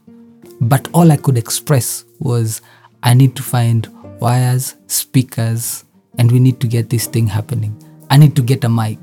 but 0.69 0.89
all 0.93 1.11
I 1.13 1.17
could 1.17 1.39
express 1.39 2.05
was 2.19 2.61
I 3.03 3.15
need 3.15 3.37
to 3.37 3.43
find 3.43 3.87
wires 4.21 4.77
speakers 4.87 5.85
and 6.19 6.31
we 6.31 6.39
need 6.39 6.61
to 6.61 6.67
get 6.67 6.91
this 6.91 7.07
thing 7.07 7.27
happening 7.27 7.75
I 8.11 8.17
need 8.17 8.37
to 8.37 8.43
get 8.43 8.65
a 8.65 8.69
mic 8.69 8.99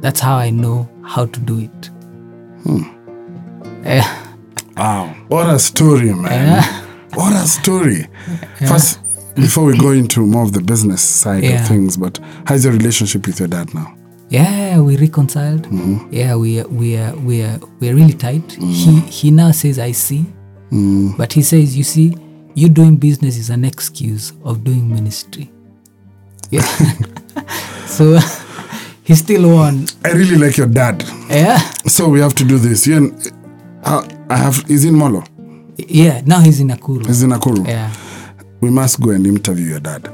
that's 0.00 0.20
how 0.20 0.36
I 0.36 0.50
know 0.50 0.88
how 1.04 1.26
to 1.26 1.40
do 1.40 1.58
it 1.60 1.86
hmm. 2.64 2.98
Eh, 3.84 4.22
Wow. 4.76 5.14
What 5.28 5.50
a 5.50 5.58
story, 5.58 6.12
man. 6.14 6.62
What 7.14 7.34
a 7.34 7.46
story. 7.46 8.06
First, 8.66 9.00
before 9.34 9.64
we 9.64 9.76
go 9.76 9.90
into 9.90 10.26
more 10.26 10.42
of 10.44 10.52
the 10.52 10.60
business 10.62 11.02
side 11.02 11.44
Yeah. 11.44 11.60
of 11.60 11.68
things, 11.68 11.96
but 11.96 12.18
how's 12.46 12.64
your 12.64 12.72
relationship 12.72 13.26
with 13.26 13.38
your 13.38 13.48
dad 13.48 13.74
now? 13.74 13.94
Yeah, 14.30 14.80
we 14.80 14.96
reconciled. 14.96 15.64
Mm-hmm. 15.64 16.08
Yeah, 16.10 16.36
we 16.36 16.62
we 16.62 16.96
are 16.96 17.14
we 17.16 17.42
are 17.42 17.60
we 17.80 17.90
are 17.90 17.94
really 17.94 18.14
tight. 18.14 18.52
He 18.52 18.62
mm-hmm. 18.62 19.06
he 19.08 19.30
now 19.30 19.50
says 19.50 19.78
I 19.78 19.92
see, 19.92 20.24
but 21.18 21.32
he 21.32 21.42
says 21.42 21.76
you 21.76 21.84
see, 21.84 22.16
you 22.54 22.68
doing 22.68 22.96
business 22.96 23.36
is 23.36 23.50
an 23.50 23.64
excuse 23.64 24.32
of 24.44 24.64
doing 24.64 24.88
ministry. 24.88 25.50
Yeah. 26.50 26.62
so 27.86 28.18
he 29.04 29.14
still 29.14 29.50
won. 29.54 29.86
I 30.04 30.12
really 30.12 30.36
like 30.36 30.56
your 30.56 30.66
dad. 30.66 31.02
Yeah, 31.28 31.58
So 31.86 32.08
we 32.08 32.20
have 32.20 32.34
to 32.36 32.44
do 32.44 32.58
this. 32.58 32.86
Yeah. 32.86 33.00
uh, 33.84 34.06
I 34.30 34.36
have. 34.36 34.64
Is 34.70 34.84
in 34.84 34.94
Molo. 34.94 35.24
yeah. 35.76 36.22
Now 36.26 36.40
he's 36.40 36.60
in 36.60 36.68
Nakuru. 36.68 37.08
Is 37.08 37.22
in 37.22 37.30
Nakuru. 37.30 37.66
Yeah, 37.66 37.92
We 38.60 38.70
must 38.70 39.00
go 39.00 39.10
and 39.10 39.26
interview 39.26 39.66
your 39.70 39.80
dad. 39.80 40.08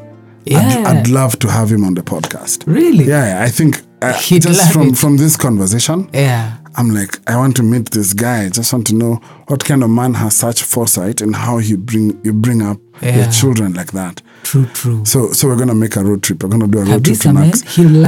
yeah. 0.44 0.84
I'd, 0.86 0.96
I'd 0.98 1.08
love 1.08 1.38
to 1.40 1.48
have 1.50 1.70
him 1.70 1.84
on 1.84 1.94
the 1.94 2.02
podcast. 2.02 2.66
really? 2.66 3.04
Yeah, 3.04 3.42
I 3.42 3.48
think 3.48 3.82
uh, 4.02 4.12
just 4.20 4.72
from 4.72 4.88
it. 4.88 4.96
from 4.98 5.16
this 5.16 5.36
conversation, 5.36 6.08
Yeah. 6.12 6.56
I'm 6.78 6.90
like, 6.90 7.18
I 7.28 7.36
want 7.36 7.56
to 7.56 7.64
meet 7.64 7.90
this 7.90 8.12
guy. 8.14 8.44
I 8.44 8.48
just 8.50 8.72
want 8.72 8.86
to 8.86 8.94
know 8.94 9.16
what 9.48 9.64
kind 9.64 9.82
of 9.82 9.90
man 9.90 10.14
has 10.14 10.36
such 10.36 10.62
foresight 10.62 11.20
and 11.20 11.34
how 11.34 11.58
he 11.58 11.74
bring 11.76 12.18
you 12.24 12.32
bring 12.32 12.62
up 12.62 12.78
your 13.02 13.26
children 13.30 13.72
like 13.74 13.90
that. 13.92 14.22
True. 14.44 14.66
True. 14.66 15.04
So 15.04 15.32
so 15.32 15.48
we're 15.48 15.56
gonna 15.56 15.74
make 15.74 15.96
a 15.96 16.04
road 16.04 16.22
trip. 16.22 16.40
We're 16.42 16.48
gonna 16.50 16.68
do 16.68 16.78
a 16.78 16.84
road 16.84 17.04
trip 17.04 17.18
to 17.18 17.28
Nax. 17.30 17.64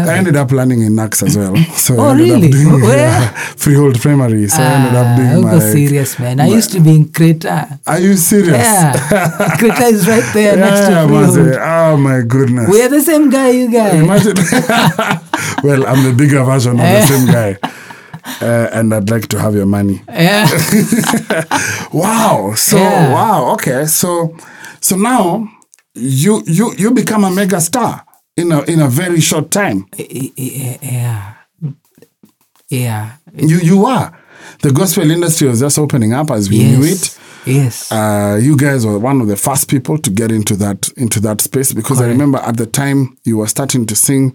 I 0.09 0.14
it. 0.14 0.18
ended 0.18 0.37
up 0.37 0.52
learning 0.52 0.83
in 0.83 0.92
Nax 0.94 1.22
as 1.26 1.37
well. 1.37 1.56
So 1.87 1.96
Oh, 1.98 2.09
I 2.09 2.11
ended 2.12 2.28
really? 2.30 2.46
up 2.46 2.52
doing 2.52 2.80
Where? 2.83 3.09
uh, 3.22 3.33
freehold 3.56 4.00
primary. 4.00 4.46
So 4.48 4.62
I 4.62 4.66
ended 4.66 4.94
up 4.94 5.06
Ah, 5.06 5.16
doing 5.16 5.42
my. 5.44 5.59
serious, 5.59 6.18
man. 6.20 6.38
I 6.40 6.46
used 6.46 6.70
to 6.72 6.80
be 6.80 6.94
in 6.94 7.04
Creta. 7.06 7.80
Are 7.88 7.98
you 7.98 8.14
serious? 8.16 8.56
Yeah, 8.56 8.92
Creta 9.59 9.90
is 9.92 10.06
right 10.06 10.28
there 10.33 10.56
next 10.56 10.87
to 10.87 10.92
Yeah, 10.92 11.06
Freehold. 11.09 11.56
Oh 11.61 11.96
my 11.96 12.20
goodness. 12.22 12.70
We 12.70 12.80
are 12.83 12.88
the 12.88 13.00
same 13.02 13.30
guy, 13.30 13.50
you 13.50 13.68
guys. 13.70 13.94
Imagine. 13.94 14.37
well, 15.64 15.87
I'm 15.87 16.04
the 16.04 16.14
bigger 16.16 16.44
version 16.44 16.72
of 16.72 16.78
the 16.78 17.02
same 17.06 17.26
guy. 17.26 17.59
Uh, 18.40 18.68
and 18.72 18.94
I'd 18.94 19.11
like 19.11 19.29
to 19.29 19.38
have 19.38 19.55
your 19.55 19.66
money. 19.66 20.03
Yeah. 20.09 20.48
Wow. 21.92 22.55
So 22.57 22.76
Yeah. 22.76 23.12
wow. 23.12 23.53
Okay. 23.55 23.87
So 23.87 24.37
so 24.81 24.96
now 24.96 25.48
you 25.94 26.42
you 26.46 26.72
you 26.79 26.90
become 26.92 27.24
a 27.24 27.31
mega 27.31 27.61
star 27.61 28.05
in 28.37 28.53
a 28.53 28.62
in 28.62 28.81
a 28.81 28.88
very 28.88 29.20
short 29.20 29.50
time. 29.50 29.87
yeah. 29.98 31.35
Yeah. 32.68 33.12
You 33.35 33.59
you 33.59 33.85
are. 33.87 34.16
The 34.62 34.70
gospel 34.72 35.11
industry 35.11 35.48
was 35.48 35.61
just 35.61 35.79
opening 35.79 36.12
up 36.12 36.31
as 36.31 36.48
we 36.48 36.59
knew 36.59 36.83
it. 36.85 36.88
Yes. 36.88 37.18
Yes. 37.46 37.92
Uh, 37.92 38.38
you 38.40 38.57
guys 38.57 38.85
were 38.87 38.98
one 38.98 39.20
of 39.20 39.26
the 39.29 39.37
first 39.37 39.68
people 39.68 39.98
to 39.98 40.11
get 40.11 40.31
into 40.31 40.57
that 40.57 40.88
into 40.96 41.20
that 41.20 41.40
space 41.40 41.72
because 41.72 42.00
I 42.00 42.07
remember 42.07 42.38
at 42.38 42.57
the 42.57 42.66
time 42.66 43.16
you 43.24 43.38
were 43.38 43.48
starting 43.48 43.87
to 43.87 43.94
sing. 43.96 44.35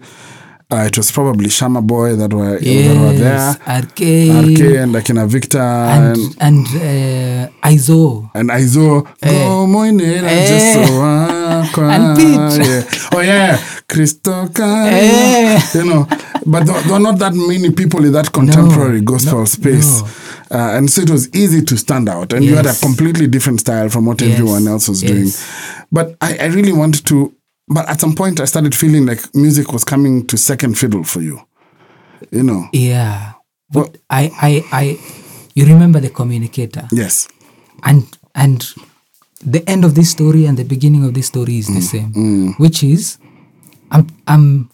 Uh, 0.68 0.78
it 0.88 0.96
was 0.96 1.12
probably 1.12 1.48
Shama 1.48 1.80
Boy 1.80 2.16
that 2.16 2.32
were 2.34 2.58
that 2.58 2.96
were 3.00 3.12
there. 3.12 3.18
yes. 3.18 3.58
Arcade. 3.68 4.58
RK 4.58 4.60
and 4.82 4.94
Akina 4.96 5.28
Victor 5.28 5.60
and 5.60 6.16
And, 6.40 6.66
and 6.66 6.66
uh, 6.66 7.68
Izo. 7.68 8.28
and 8.34 8.50
Aizo 8.50 9.04
go 9.22 9.66
moinera 9.68 10.26
Eh. 10.26 10.90
Wako. 10.90 11.82
And 11.88 12.16
Pete. 12.18 12.66
Yeah. 12.66 12.82
Oh 13.14 13.20
yeah, 13.20 13.58
Christo 13.88 14.48
Eh. 14.58 15.60
You 15.74 15.84
know, 15.84 16.06
but 16.44 16.66
there, 16.66 16.82
there 16.82 16.92
were 16.94 16.98
not 16.98 17.20
that 17.20 17.34
many 17.34 17.70
people 17.70 18.04
in 18.04 18.12
that 18.14 18.32
contemporary 18.32 19.02
No, 19.02 19.12
gospel 19.12 19.38
no, 19.38 19.44
space. 19.44 20.00
no. 20.02 20.08
Uh, 20.50 20.76
and 20.78 20.90
so 20.90 21.02
it 21.02 21.10
was 21.10 21.28
easy 21.34 21.62
to 21.62 21.76
stand 21.76 22.08
out, 22.08 22.32
and 22.32 22.44
you 22.44 22.56
had 22.56 22.66
a 22.66 22.74
completely 22.74 23.28
different 23.28 23.60
style 23.60 23.88
from 23.88 24.06
what 24.06 24.20
Yes, 24.20 24.32
everyone 24.32 24.66
else 24.66 24.88
was 24.88 25.00
doing. 25.00 25.28
But 25.92 26.16
I, 26.20 26.38
I 26.38 26.46
really 26.46 26.72
wanted 26.72 27.04
to. 27.06 27.32
But 27.68 27.88
at 27.88 28.00
some 28.00 28.14
point, 28.14 28.40
I 28.40 28.44
started 28.44 28.74
feeling 28.74 29.06
like 29.06 29.34
music 29.34 29.72
was 29.72 29.84
coming 29.84 30.26
to 30.28 30.36
second 30.36 30.78
fiddle 30.78 31.04
for 31.04 31.20
you. 31.20 31.40
You 32.30 32.42
know. 32.42 32.68
Yeah. 32.72 33.32
Well- 33.72 33.88
But 33.88 34.00
I, 34.08 34.30
I, 34.40 34.64
I, 34.72 34.98
you 35.54 35.66
remember 35.66 36.00
the 36.00 36.10
communicator. 36.10 36.88
Yes. 36.92 37.28
And, 37.82 38.06
and 38.34 38.64
the 39.44 39.68
end 39.68 39.84
of 39.84 39.94
this 39.94 40.10
story 40.10 40.46
and 40.46 40.56
the 40.56 40.64
beginning 40.64 41.04
of 41.04 41.14
this 41.14 41.26
story 41.26 41.58
is 41.58 41.66
the 41.66 41.80
mm, 41.80 41.82
same, 41.82 42.12
mm. 42.12 42.58
which 42.58 42.82
is 42.82 43.18
I'm, 43.90 44.06
I'm 44.26 44.70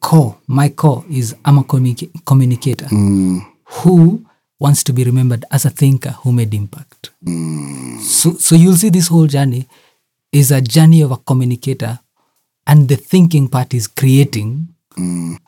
core, 0.00 0.36
my 0.46 0.68
core 0.68 1.04
is 1.10 1.34
I'm 1.44 1.58
a 1.58 1.64
communica- 1.64 2.10
communicator 2.24 2.86
mm. 2.86 3.40
who 3.64 4.24
wants 4.60 4.84
to 4.84 4.92
be 4.92 5.04
remembered 5.04 5.44
as 5.50 5.64
a 5.64 5.70
thinker 5.70 6.10
who 6.10 6.32
made 6.32 6.52
impact. 6.54 7.10
So, 8.00 8.32
so 8.34 8.54
you'll 8.54 8.76
see 8.76 8.90
this 8.90 9.08
whole 9.08 9.26
journey 9.26 9.68
is 10.32 10.50
a 10.50 10.60
journey 10.60 11.00
of 11.02 11.10
a 11.10 11.16
communicator, 11.16 11.98
and 12.66 12.88
the 12.88 12.96
thinking 12.96 13.48
part 13.48 13.74
is 13.74 13.86
creating. 13.88 14.68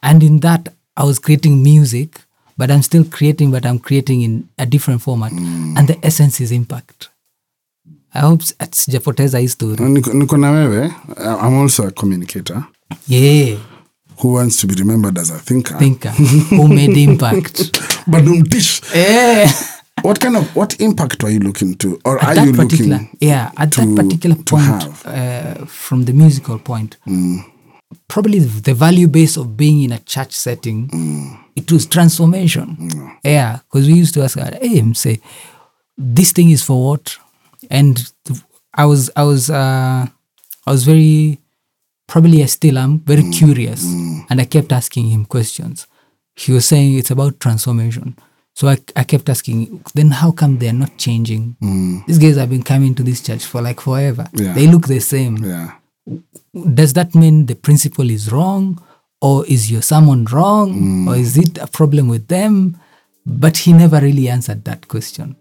And 0.02 0.22
in 0.22 0.40
that, 0.40 0.68
I 0.96 1.04
was 1.04 1.18
creating 1.18 1.62
music, 1.62 2.20
but 2.56 2.70
I'm 2.70 2.82
still 2.82 3.04
creating, 3.04 3.50
but 3.50 3.66
I'm 3.66 3.78
creating 3.78 4.22
in 4.22 4.48
a 4.58 4.66
different 4.66 5.02
format. 5.02 5.32
And 5.32 5.88
the 5.88 5.98
essence 6.06 6.40
is 6.40 6.52
impact. 6.52 7.08
I 8.14 8.20
hope 8.20 8.42
sijapoteza 8.72 9.38
hii 9.38 9.48
story. 9.48 9.76
Niko 9.88 10.12
niko 10.12 10.36
na 10.36 10.50
wewe. 10.50 10.86
Uh, 10.86 11.46
I'm 11.46 11.54
also 11.58 11.86
a 11.86 11.90
communicator 11.90 12.64
Yeah, 13.08 13.58
who 14.18 14.32
wants 14.32 14.56
to 14.60 14.66
be 14.66 14.74
remembered 14.74 15.18
as 15.18 15.30
a 15.30 15.38
thinker. 15.38 15.78
thinker 15.78 16.10
who 16.10 16.68
made 16.68 16.96
impact. 17.10 17.70
But 18.06 18.24
don't 18.24 18.48
dish. 18.50 18.80
What 20.02 20.20
kind 20.20 20.36
of 20.36 20.54
what 20.56 20.80
impact 20.80 21.22
were 21.22 21.30
you 21.30 21.40
looking 21.40 21.74
to, 21.76 22.00
or 22.04 22.22
at 22.22 22.38
are 22.38 22.46
you 22.46 22.52
looking? 22.52 23.16
yeah 23.20 23.50
at 23.56 23.72
to- 23.72 23.80
that 23.80 23.96
particular 23.96 24.36
point 24.36 24.82
uh, 25.06 25.64
from 25.66 26.04
the 26.04 26.12
musical 26.12 26.58
point 26.58 26.96
probably 28.08 28.38
the 28.38 28.74
value 28.74 29.08
base 29.08 29.36
of 29.36 29.56
being 29.56 29.82
in 29.82 29.92
a 29.92 29.98
church 29.98 30.32
setting 30.32 30.88
it 31.56 31.70
was 31.72 31.86
transformation. 31.86 32.76
Yeah. 33.24 33.58
Because 33.70 33.86
we 33.88 33.94
used 33.94 34.14
to 34.14 34.22
ask 34.22 34.38
hey 34.38 34.92
say 34.94 35.20
this 35.98 36.32
thing 36.32 36.50
is 36.50 36.62
for 36.62 36.78
what? 36.90 37.16
And 37.70 38.10
i 38.74 38.84
was 38.86 39.10
i 39.16 39.24
was 39.24 39.50
uh 39.50 40.06
i 40.66 40.70
was 40.70 40.84
very 40.84 41.40
probably 42.06 42.42
i 42.42 42.46
still 42.46 42.78
am 42.78 43.00
very 43.00 43.28
curious 43.30 43.84
and 44.30 44.40
i 44.40 44.44
kept 44.44 44.72
asking 44.72 45.08
him 45.10 45.24
questions. 45.24 45.86
He 46.36 46.52
was 46.52 46.64
saying 46.66 46.96
it's 46.96 47.10
about 47.10 47.40
transformation 47.40 48.16
so 48.54 48.68
I, 48.68 48.78
I 48.96 49.04
kept 49.04 49.28
asking, 49.28 49.82
then 49.94 50.10
how 50.10 50.32
come 50.32 50.58
they're 50.58 50.72
not 50.72 50.96
changing? 50.98 51.56
Mm. 51.62 52.06
These 52.06 52.18
guys 52.18 52.36
have 52.36 52.50
been 52.50 52.62
coming 52.62 52.94
to 52.96 53.02
this 53.02 53.22
church 53.22 53.44
for 53.44 53.62
like 53.62 53.80
forever. 53.80 54.28
Yeah. 54.34 54.52
They 54.52 54.66
look 54.66 54.86
the 54.86 55.00
same. 55.00 55.38
Yeah. 55.38 55.74
Does 56.74 56.92
that 56.94 57.14
mean 57.14 57.46
the 57.46 57.54
principle 57.54 58.10
is 58.10 58.30
wrong? 58.30 58.82
Or 59.22 59.46
is 59.46 59.70
your 59.70 59.82
sermon 59.82 60.24
wrong? 60.26 60.74
Mm. 60.74 61.08
Or 61.08 61.16
is 61.16 61.36
it 61.36 61.58
a 61.58 61.66
problem 61.66 62.08
with 62.08 62.28
them? 62.28 62.78
But 63.26 63.58
he 63.58 63.72
never 63.72 64.00
really 64.00 64.28
answered 64.28 64.64
that 64.64 64.88
question. 64.88 65.36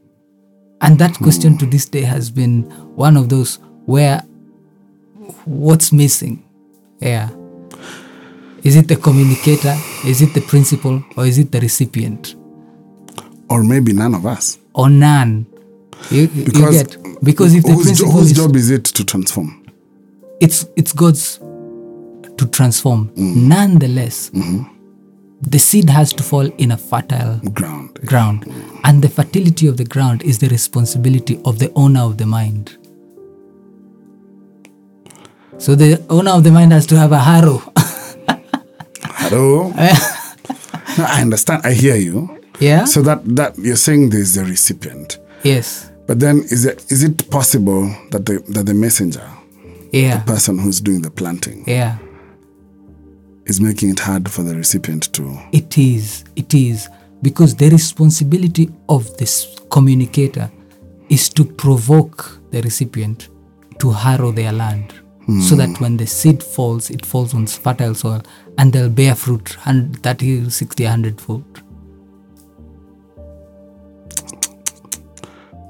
And 0.82 0.98
that 1.00 1.17
hmm. 1.17 1.24
question 1.24 1.58
to 1.58 1.65
this 1.65 1.86
day 1.86 2.02
has 2.02 2.30
been 2.30 2.63
one 2.95 3.17
of 3.17 3.28
those 3.28 3.60
where 3.86 4.22
what's 5.45 5.91
missing? 5.91 6.43
Yeah. 7.02 7.30
Is 8.63 8.76
it 8.76 8.88
the 8.88 8.95
communicator? 8.95 9.76
Is 10.06 10.22
it 10.22 10.34
the 10.34 10.41
principle? 10.41 11.04
Or 11.17 11.26
is 11.26 11.38
it 11.38 11.52
the 11.52 11.60
recipient? 11.60 12.36
Or 13.50 13.64
maybe 13.64 13.94
none 13.94 14.14
of 14.16 14.26
us. 14.26 14.58
or 14.74 14.90
none. 14.90 15.46
You, 16.12 16.22
you 16.34 16.46
Because 16.46 16.84
get 16.84 16.98
because 17.24 17.54
if 17.54 17.64
the 17.64 17.74
whose, 17.74 17.86
principle 17.86 18.12
whose 18.14 18.32
is 18.32 18.38
job 18.38 18.56
is 18.56 18.70
it 18.70 18.86
to 18.86 19.04
transform? 19.04 19.66
it's 20.40 20.66
it's 20.76 20.94
God's 20.94 21.40
to 22.38 22.48
transform. 22.48 23.10
Mm-hmm. 23.10 23.48
Nonetheless, 23.50 24.30
mm-hmm. 24.30 24.64
the 25.42 25.60
seed 25.60 25.90
has 25.90 26.14
to 26.14 26.24
fall 26.24 26.46
in 26.58 26.72
a 26.72 26.78
fertile 26.78 27.40
Ground. 27.54 28.00
ground, 28.06 28.46
mm-hmm. 28.46 28.80
and 28.86 29.02
the 29.02 29.10
fertility 29.10 29.68
of 29.68 29.76
the 29.76 29.84
ground 29.84 30.22
is 30.24 30.40
the 30.40 30.48
responsibility 30.48 31.42
of 31.44 31.60
the 31.60 31.70
owner 31.76 32.02
of 32.02 32.18
the 32.18 32.26
mind. 32.26 32.78
So 35.58 35.76
the 35.76 36.02
owner 36.10 36.32
of 36.32 36.46
the 36.46 36.52
mind 36.52 36.72
has 36.72 36.86
to 36.88 36.98
have 36.98 37.12
a 37.12 37.20
harrow. 37.20 37.62
Hello. 39.04 39.70
no, 40.98 41.04
I 41.06 41.22
understand. 41.22 41.66
I 41.66 41.74
hear 41.74 41.98
you. 41.98 42.38
Yeah. 42.60 42.86
So 42.86 43.02
that 43.04 43.24
that 43.36 43.58
you're 43.58 43.76
saying 43.76 44.10
there's 44.10 44.36
the 44.36 44.43
recipient, 44.45 45.17
yes. 45.43 45.91
but 46.08 46.19
then 46.19 46.39
is 46.52 46.65
it 46.65 46.86
is 46.91 47.04
it 47.04 47.30
possible 47.30 47.84
that 48.12 48.26
the 48.26 48.43
that 48.50 48.65
the 48.65 48.74
messenger, 48.74 49.28
Yeah. 49.91 50.22
person 50.24 50.58
who's 50.60 50.82
doing 50.82 51.02
the 51.02 51.12
planting, 51.12 51.63
Yeah. 51.67 51.98
is 53.45 53.60
making 53.60 53.89
it 53.91 54.00
hard 54.00 54.30
for 54.30 54.43
the 54.43 54.56
recipient 54.56 55.12
to. 55.13 55.39
It 55.52 55.78
is, 55.78 56.24
it 56.36 56.54
is, 56.54 56.88
because 57.22 57.56
the 57.56 57.69
responsibility 57.69 58.69
of 58.88 59.17
this 59.17 59.48
communicator 59.72 60.52
is 61.10 61.30
to 61.30 61.43
provoke 61.43 62.39
the 62.52 62.62
recipient 62.62 63.30
to 63.80 63.91
harrow 63.91 64.32
their 64.32 64.52
land 64.52 64.93
so 65.48 65.56
that 65.56 65.69
hmm. 65.69 65.84
when 65.84 65.98
the 65.98 66.08
seed 66.08 66.41
falls, 66.41 66.89
it 66.89 67.06
falls 67.06 67.36
on 67.36 67.45
fertile 67.45 67.93
soil 67.93 68.24
and 68.58 68.74
they'll 68.74 68.89
bear 68.89 69.13
fruit 69.13 69.58
and 69.65 70.02
30, 70.02 70.50
60, 70.50 70.84
100 70.84 71.22
fold. 71.22 71.62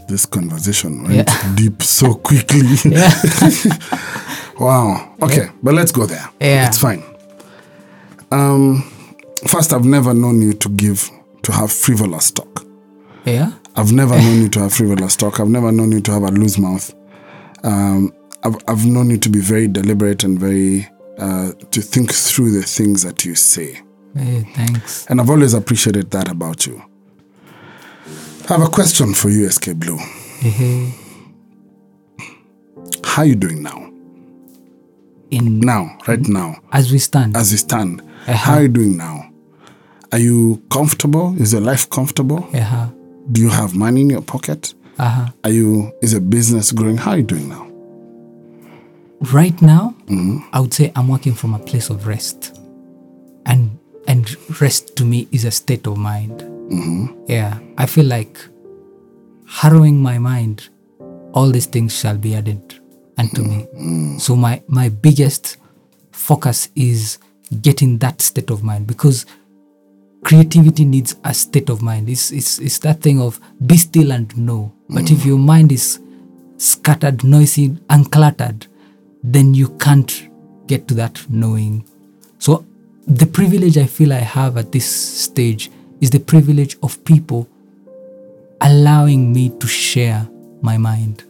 This 0.09 0.25
conversation 0.25 1.03
went 1.03 1.15
Yeah. 1.15 1.53
deep 1.55 1.83
so 1.83 2.15
quickly. 2.15 2.61
Wow. 4.59 5.15
Okay, 5.21 5.47
but 5.63 5.73
let's 5.73 5.91
go 5.91 6.05
there. 6.05 6.29
Yeah. 6.41 6.67
It's 6.67 6.77
fine. 6.79 7.01
Um, 8.31 8.83
first, 9.47 9.71
I've 9.71 9.85
never 9.85 10.13
known 10.13 10.41
you 10.41 10.51
to 10.53 10.69
give 10.69 11.09
to 11.43 11.51
have 11.53 11.71
frivolous 11.71 12.31
talk. 12.31 12.65
yeah. 13.25 13.53
I've 13.77 13.93
never 13.93 14.17
known 14.17 14.41
you 14.41 14.49
to 14.49 14.59
have 14.61 14.73
frivolous 14.73 15.15
talk. 15.15 15.39
I've 15.39 15.47
never 15.47 15.71
known 15.71 15.93
you 15.93 16.01
to 16.01 16.11
have 16.11 16.23
a 16.23 16.27
loose 16.31 16.57
mouth. 16.57 16.93
Um, 17.63 18.11
I've, 18.43 18.57
I've 18.67 18.85
known 18.85 19.09
you 19.11 19.17
to 19.17 19.29
be 19.29 19.39
very 19.39 19.67
deliberate 19.69 20.25
and 20.25 20.37
very 20.37 20.87
uh, 21.17 21.53
to 21.71 21.81
think 21.81 22.11
through 22.13 22.51
the 22.51 22.63
things 22.63 23.03
that 23.03 23.23
you 23.23 23.35
say. 23.35 23.79
Hey, 24.13 24.41
thanks. 24.55 25.05
And 25.07 25.21
I've 25.21 25.29
always 25.29 25.53
appreciated 25.53 26.11
that 26.11 26.29
about 26.29 26.65
you. 26.67 26.83
I 28.49 28.53
have 28.53 28.61
a 28.61 28.69
question 28.69 29.13
for 29.13 29.29
you, 29.29 29.47
SK 29.49 29.73
Blue. 29.75 29.97
Hey. 29.97 30.93
How 33.03 33.21
are 33.23 33.25
you 33.25 33.35
doing 33.35 33.61
now? 33.61 33.91
In 35.31 35.59
Now, 35.59 35.97
right 36.07 36.27
now, 36.27 36.55
as 36.71 36.91
we 36.91 36.97
stand, 36.97 37.37
as 37.37 37.51
we 37.51 37.57
stand, 37.57 38.01
Uh-huh. 38.01 38.33
how 38.33 38.53
are 38.55 38.63
you 38.63 38.67
doing 38.67 38.97
now? 38.97 39.29
Are 40.11 40.17
you 40.17 40.61
comfortable? 40.71 41.35
Is 41.39 41.53
your 41.53 41.61
life 41.61 41.87
comfortable? 41.89 42.47
uh-huh, 42.53 42.87
Do 43.31 43.41
you 43.41 43.49
have 43.49 43.75
money 43.75 44.01
in 44.01 44.09
your 44.09 44.21
pocket? 44.23 44.73
uh-huh. 44.97 45.29
Are 45.43 45.51
you? 45.51 45.91
Is 46.01 46.13
your 46.13 46.21
business 46.21 46.71
growing? 46.71 46.97
How 46.97 47.11
are 47.11 47.17
you 47.17 47.23
doing 47.23 47.49
now? 47.49 47.65
right 49.33 49.61
now 49.61 49.93
i 50.53 50.59
would 50.61 50.73
say 50.73 50.93
i'm 50.95 51.09
working 51.09 51.33
from 51.33 51.53
a 51.53 51.59
place 51.59 51.89
of 51.89 52.07
rest 52.07 52.57
and 53.45 53.77
and 54.07 54.37
rest 54.61 54.95
to 54.95 55.03
me 55.03 55.27
is 55.33 55.43
a 55.43 55.51
state 55.51 55.85
of 55.87 55.97
mind 55.97 56.41
Mm-hmm. 56.69 57.23
yeah 57.27 57.59
i 57.77 57.85
feel 57.85 58.05
like 58.05 58.39
harrowing 59.47 60.01
my 60.01 60.19
mind 60.19 60.69
all 61.33 61.49
these 61.51 61.65
things 61.65 61.97
shall 61.97 62.17
be 62.17 62.35
added 62.35 62.79
unto 63.19 63.43
me. 63.43 63.67
Mm-hmm. 63.75 64.17
So 64.17 64.35
my 64.35 64.63
my 64.67 64.89
biggest 64.89 65.57
focus 66.11 66.69
is 66.75 67.19
getting 67.61 67.97
that 67.99 68.21
state 68.21 68.49
of 68.49 68.63
mind 68.63 68.87
because 68.87 69.25
creativity 70.23 70.85
needs 70.85 71.15
a 71.23 71.33
state 71.33 71.69
of 71.69 71.81
mind. 71.81 72.09
It's 72.09 72.31
it's, 72.31 72.59
it's 72.59 72.79
that 72.79 73.01
thing 73.01 73.21
of 73.21 73.39
be 73.65 73.77
still 73.77 74.11
and 74.11 74.35
know. 74.37 74.73
But 74.89 75.11
if 75.11 75.19
mm-hmm. 75.19 75.27
your 75.29 75.37
mind 75.37 75.71
is 75.71 75.99
scattered 76.57 77.23
noisy 77.23 77.69
uncluttered 77.89 78.67
then 79.23 79.53
you 79.53 79.69
can't 79.77 80.29
get 80.67 80.87
to 80.87 80.93
that 80.93 81.29
knowing. 81.29 81.85
So, 82.37 82.65
the 83.05 83.25
privilege 83.25 83.77
I 83.77 83.85
feel 83.85 84.13
I 84.13 84.19
have 84.19 84.55
at 84.55 84.71
this 84.71 84.85
stage 84.85 85.69
is 86.01 86.09
the 86.11 86.19
privilege 86.19 86.77
of 86.83 87.03
people 87.03 87.47
allowing 88.61 89.31
me 89.33 89.49
to 89.59 89.67
share 89.67 90.27
my 90.61 90.77
mind. 90.77 91.23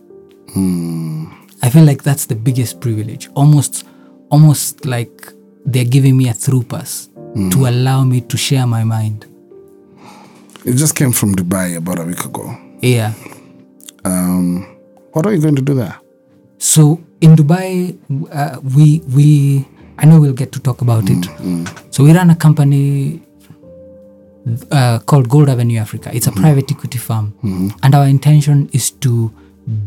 I 1.62 1.70
feel 1.70 1.84
like 1.84 2.04
that's 2.04 2.26
the 2.26 2.36
biggest 2.36 2.80
privilege. 2.82 3.30
Almost, 3.36 3.86
almost 4.30 4.86
like 4.86 5.32
they're 5.66 5.86
giving 5.86 6.18
me 6.18 6.30
a 6.30 6.34
through 6.34 6.64
pass 6.64 7.10
to 7.52 7.68
allow 7.68 8.04
me 8.04 8.22
to 8.22 8.38
share 8.38 8.66
my 8.66 8.84
mind. 8.84 9.26
You 10.66 10.74
just 10.74 10.96
came 10.96 11.12
from 11.12 11.36
Dubai 11.36 11.78
about 11.78 12.00
a 12.00 12.04
week 12.04 12.26
ago. 12.26 12.58
Yeah. 12.82 13.14
Um, 14.04 14.66
what 15.14 15.26
are 15.26 15.34
you 15.34 15.42
going 15.42 15.56
to 15.56 15.62
do 15.62 15.74
there? 15.74 15.96
So 16.58 17.00
in 17.22 17.36
Dubai, 17.36 17.98
uh, 18.32 18.60
we 18.76 19.02
we 19.16 19.66
I 19.98 20.06
know 20.06 20.20
we'll 20.20 20.34
get 20.34 20.52
to 20.54 20.60
talk 20.60 20.82
about 20.82 21.04
it. 21.10 21.26
So 21.92 22.04
we 22.04 22.14
run 22.14 22.30
a 22.30 22.36
company 22.36 23.22
uh, 24.72 25.00
called 25.00 25.30
Gold 25.30 25.50
Avenue 25.50 25.78
Africa. 25.80 26.10
It's 26.14 26.28
a 26.28 26.32
mm-hmm. 26.32 26.42
private 26.42 26.72
equity 26.72 26.98
firm, 26.98 27.34
mm-hmm. 27.44 27.70
and 27.84 27.96
our 27.96 28.06
intention 28.08 28.70
is 28.74 28.92
to 28.92 29.32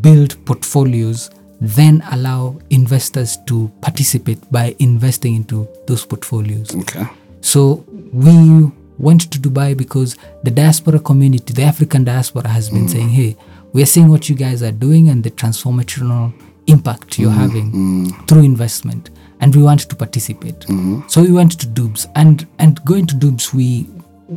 build 0.01 0.45
portfolios, 0.45 1.31
then 1.61 2.03
allow 2.11 2.59
investors 2.71 3.39
to 3.47 3.71
participate 3.81 4.39
by 4.51 4.75
investing 4.79 5.35
into 5.35 5.69
those 5.87 6.05
portfolios. 6.05 6.75
Okay. 6.75 7.05
So 7.41 7.85
we 8.13 8.71
went 8.99 9.31
to 9.33 9.39
Dubai 9.39 9.77
because 9.77 10.17
the 10.45 10.51
diaspora 10.51 11.01
community, 11.01 11.53
the 11.53 11.63
African 11.63 12.05
diaspora, 12.05 12.49
has 12.49 12.71
been 12.71 12.87
mm-hmm. 12.87 12.89
saying, 12.89 13.09
"Hey, 13.11 13.37
we 13.73 13.83
are 13.83 13.87
seeing 13.87 14.09
what 14.09 14.29
you 14.29 14.37
guys 14.37 14.63
are 14.63 14.73
doing 14.73 15.09
and 15.09 15.25
the 15.25 15.31
transformational 15.31 16.33
impact 16.69 17.19
you're 17.19 17.31
having 17.31 18.13
through 18.27 18.43
investment, 18.43 19.11
and 19.41 19.55
we 19.57 19.63
want 19.63 19.81
to 19.81 19.97
participate." 19.97 20.65
So 21.09 21.23
we 21.23 21.33
went 21.33 21.59
to 21.61 21.67
Dubs, 21.67 22.07
and 22.15 22.47
and 22.59 22.85
going 22.85 23.07
to 23.07 23.17
Dubs, 23.17 23.53
we 23.53 23.87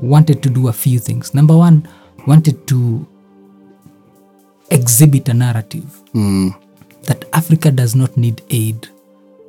wanted 0.01 0.41
to 0.43 0.49
do 0.49 0.67
a 0.67 0.73
few 0.73 0.99
things. 0.99 1.33
Number 1.33 1.55
one, 1.55 1.87
wanted 2.27 2.67
to 2.67 3.07
exhibit 4.71 5.29
a 5.29 5.33
narrative 5.33 6.01
that 6.13 7.25
Africa 7.33 7.71
does 7.71 7.95
not 7.95 8.17
need 8.17 8.41
aid. 8.49 8.87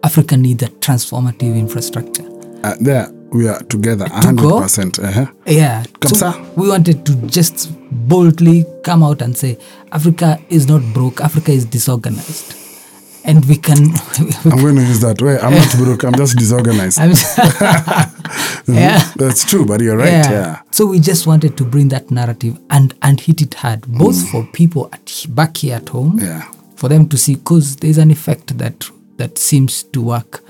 Africa 0.03 0.37
needs 0.37 0.63
a 0.63 0.69
transformative 0.69 1.59
infrastructure. 1.59 2.25
Uh, 2.63 2.75
there 2.81 3.11
we 3.33 3.49
are 3.49 3.61
together, 3.65 4.05
a 4.05 4.09
To 4.09 4.15
hundred 4.15 4.43
go? 4.43 4.61
percent. 4.61 4.99
Uh-huh. 4.99 5.27
Yeah. 5.47 5.85
So 6.07 6.31
we 6.57 6.69
wanted 6.69 7.05
to 7.07 7.15
just 7.27 7.73
boldly 7.91 8.65
come 8.85 9.03
out 9.03 9.23
and 9.23 9.37
say 9.37 9.59
Africa 9.93 10.39
is 10.49 10.69
not 10.69 10.83
broke, 10.93 11.21
Africa 11.21 11.51
is 11.53 11.65
disorganized. 11.65 12.55
And 13.29 13.45
we 13.47 13.57
can 13.57 13.91
I'm 14.45 14.61
going 14.61 14.77
to 14.77 14.83
use 14.83 15.01
that. 15.01 15.21
way. 15.21 15.39
I'm 15.39 15.53
not 15.55 15.75
broke. 15.77 16.05
I'm 16.05 16.15
just 16.15 16.37
disorganized. 16.39 16.99
I'm- 17.01 17.11
Mhm. 18.67 18.75
yeah. 18.75 19.13
That's 19.17 19.45
true, 19.45 19.65
but 19.65 19.81
you're 19.81 19.97
right. 19.97 20.09
Yeah. 20.09 20.61
So 20.73 20.87
we 20.87 20.99
just 21.01 21.27
wanted 21.27 21.57
to 21.59 21.65
bring 21.65 21.89
that 21.91 22.11
narrative 22.11 22.59
and 22.71 22.95
and 23.03 23.21
hit 23.21 23.41
it 23.43 23.55
hard, 23.55 23.83
both 23.87 24.29
for 24.31 24.45
people 24.53 24.89
at, 24.93 25.27
back 25.29 25.59
here 25.59 25.77
at 25.77 25.89
home, 25.89 26.19
Yeah. 26.21 26.43
for 26.77 26.89
them 26.89 27.09
to 27.09 27.17
see, 27.17 27.35
because 27.37 27.77
there's 27.77 27.99
an 27.99 28.11
effect 28.11 28.59
that 28.59 28.91
that 29.19 29.39
seems 29.39 29.85
to 29.85 30.01
work 30.03 30.43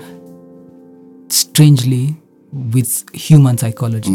strangely 1.29 2.15
with 2.51 3.03
human 3.13 3.57
psychology. 3.57 4.11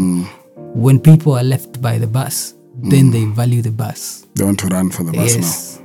When 0.75 0.99
people 0.99 1.33
are 1.33 1.43
left 1.43 1.81
by 1.81 1.97
the 1.97 2.07
bus, 2.07 2.53
then 2.75 3.11
they 3.11 3.25
value 3.25 3.61
the 3.61 3.71
bus. 3.71 4.25
They 4.35 4.43
want 4.43 4.59
to 4.59 4.67
run 4.67 4.89
for 4.89 5.03
the 5.03 5.11
bus 5.13 5.35
now. 5.37 5.82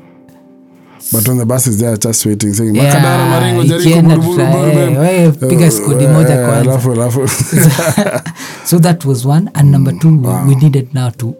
But 1.13 1.27
when 1.27 1.39
the 1.39 1.47
bus 1.47 1.67
is 1.67 1.79
there 1.79 1.97
just 1.97 2.27
waiting 2.27 2.53
saying 2.55 2.75
Yeah, 2.75 2.85
Makadara 2.95 3.31
Maringo 3.31 3.63
Jericho 3.65 3.89
ikienda 3.91 4.17
Buruburu 4.17 4.37
tuta- 4.37 4.53
Buruburu." 4.53 5.05
eh, 5.05 5.33
we 5.41 5.49
piga 5.49 5.71
skodi 5.71 6.07
moja 6.07 6.35
Eh, 6.35 6.59
alafu 6.59 6.93
alafu. 6.93 7.29
So 8.67 8.79
that 8.79 9.05
was 9.05 9.25
one 9.27 9.51
and 9.55 9.71
number 9.73 9.93
two 9.99 10.17
we 10.47 10.55
needed 10.57 10.93
now 10.95 11.11
to 11.11 11.35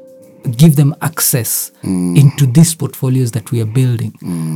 give 0.57 0.77
them 0.77 0.95
access 1.03 1.73
into 1.83 2.47
these 2.47 2.75
portfolios 2.75 3.33
that 3.33 3.51
we 3.53 3.61
are 3.61 3.67
building. 3.71 4.13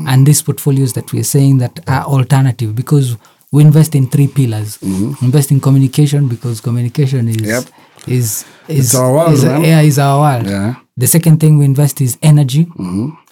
And 0.08 0.26
these 0.26 0.40
portfolios 0.42 0.92
that 0.94 1.12
we 1.12 1.20
are 1.20 1.24
saying 1.24 1.58
that 1.58 1.80
are 1.86 2.04
alternative 2.04 2.74
because 2.74 3.16
we 3.52 3.62
invest 3.62 3.94
in 3.94 4.06
three 4.08 4.28
pillars. 4.28 4.78
Invest 5.20 5.50
in 5.50 5.60
communication 5.60 6.28
because 6.28 6.60
communication 6.62 7.28
is 7.28 7.36
Yep. 7.36 7.64
is 8.06 8.44
is 8.68 8.78
It's 8.86 8.94
our 8.94 9.12
world, 9.12 9.34
is, 9.34 9.44
yeah, 9.44 9.80
is 9.82 9.98
our 9.98 10.20
world. 10.20 10.46
Yeah. 10.46 10.74
the 10.96 11.06
second 11.06 11.40
thing 11.40 11.58
we 11.58 11.64
invest 11.64 12.00
is 12.00 12.16
energy 12.22 12.66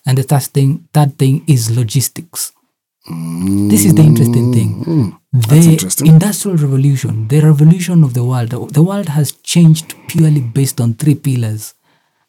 and 0.06 0.18
the 0.18 0.22
third 0.22 0.42
thing 0.42 0.88
third 0.92 1.18
thing 1.18 1.44
is 1.46 1.70
logistics 1.76 2.52
this 3.06 3.84
is 3.84 3.94
the 3.94 4.02
interesting 4.02 4.52
thing. 4.52 4.84
Mm-hmm. 4.84 5.40
The 5.40 5.70
interesting. 5.72 6.06
industrial 6.06 6.58
revolution, 6.58 7.28
the 7.28 7.40
revolution 7.40 8.04
of 8.04 8.14
the 8.14 8.24
world, 8.24 8.50
the 8.50 8.82
world 8.82 9.08
has 9.08 9.32
changed 9.32 9.94
purely 10.06 10.40
based 10.40 10.80
on 10.80 10.94
three 10.94 11.14
pillars. 11.14 11.74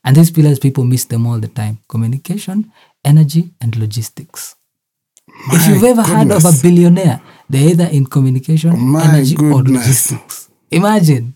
And 0.04 0.16
these 0.16 0.32
pillars, 0.32 0.60
people 0.60 0.84
miss 0.84 1.06
them 1.06 1.28
all 1.28 1.40
the 1.40 1.50
time 1.50 1.80
communication, 1.88 2.72
energy, 3.04 3.52
and 3.60 3.76
logistics. 3.76 4.56
if 5.28 5.68
you've 5.68 5.84
ever 5.84 6.04
heard 6.04 6.32
of 6.32 6.46
a 6.46 6.52
billionaire, 6.62 7.22
they're 7.50 7.70
either 7.70 7.86
in 7.86 8.06
communication, 8.06 8.80
My 8.80 9.04
energy, 9.04 9.36
or 9.38 9.64
logistics. 9.64 10.50
Imagine. 10.72 11.36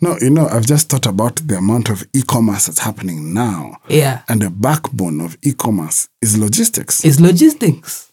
No, 0.00 0.16
you 0.20 0.30
know, 0.30 0.46
I've 0.48 0.66
just 0.66 0.88
thought 0.88 1.06
about 1.06 1.36
the 1.36 1.56
amount 1.56 1.88
of 1.90 2.04
e-commerce 2.14 2.66
that's 2.66 2.80
happening 2.80 3.32
now. 3.34 3.76
Yeah. 3.88 4.22
And 4.28 4.42
the 4.42 4.50
backbone 4.50 5.20
of 5.20 5.36
e-commerce 5.42 6.08
is 6.22 6.38
logistics. 6.38 7.04
Is 7.04 7.20
logistics. 7.20 8.12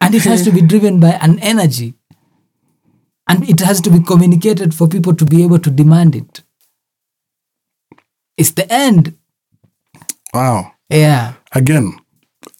And 0.00 0.14
it 0.14 0.24
has 0.24 0.44
to 0.44 0.50
be 0.52 0.60
driven 0.72 1.00
by 1.00 1.10
an 1.22 1.38
energy. 1.40 1.94
And 3.28 3.48
it 3.48 3.60
has 3.60 3.80
to 3.82 3.90
be 3.90 4.00
communicated 4.00 4.74
for 4.74 4.86
people 4.88 5.14
to 5.14 5.24
be 5.24 5.42
able 5.42 5.58
to 5.58 5.70
demand 5.70 6.14
it. 6.14 6.42
It's 8.36 8.52
the 8.52 8.70
end. 8.72 9.16
wow. 10.32 10.72
Yeah. 10.90 11.34
Again, 11.52 11.96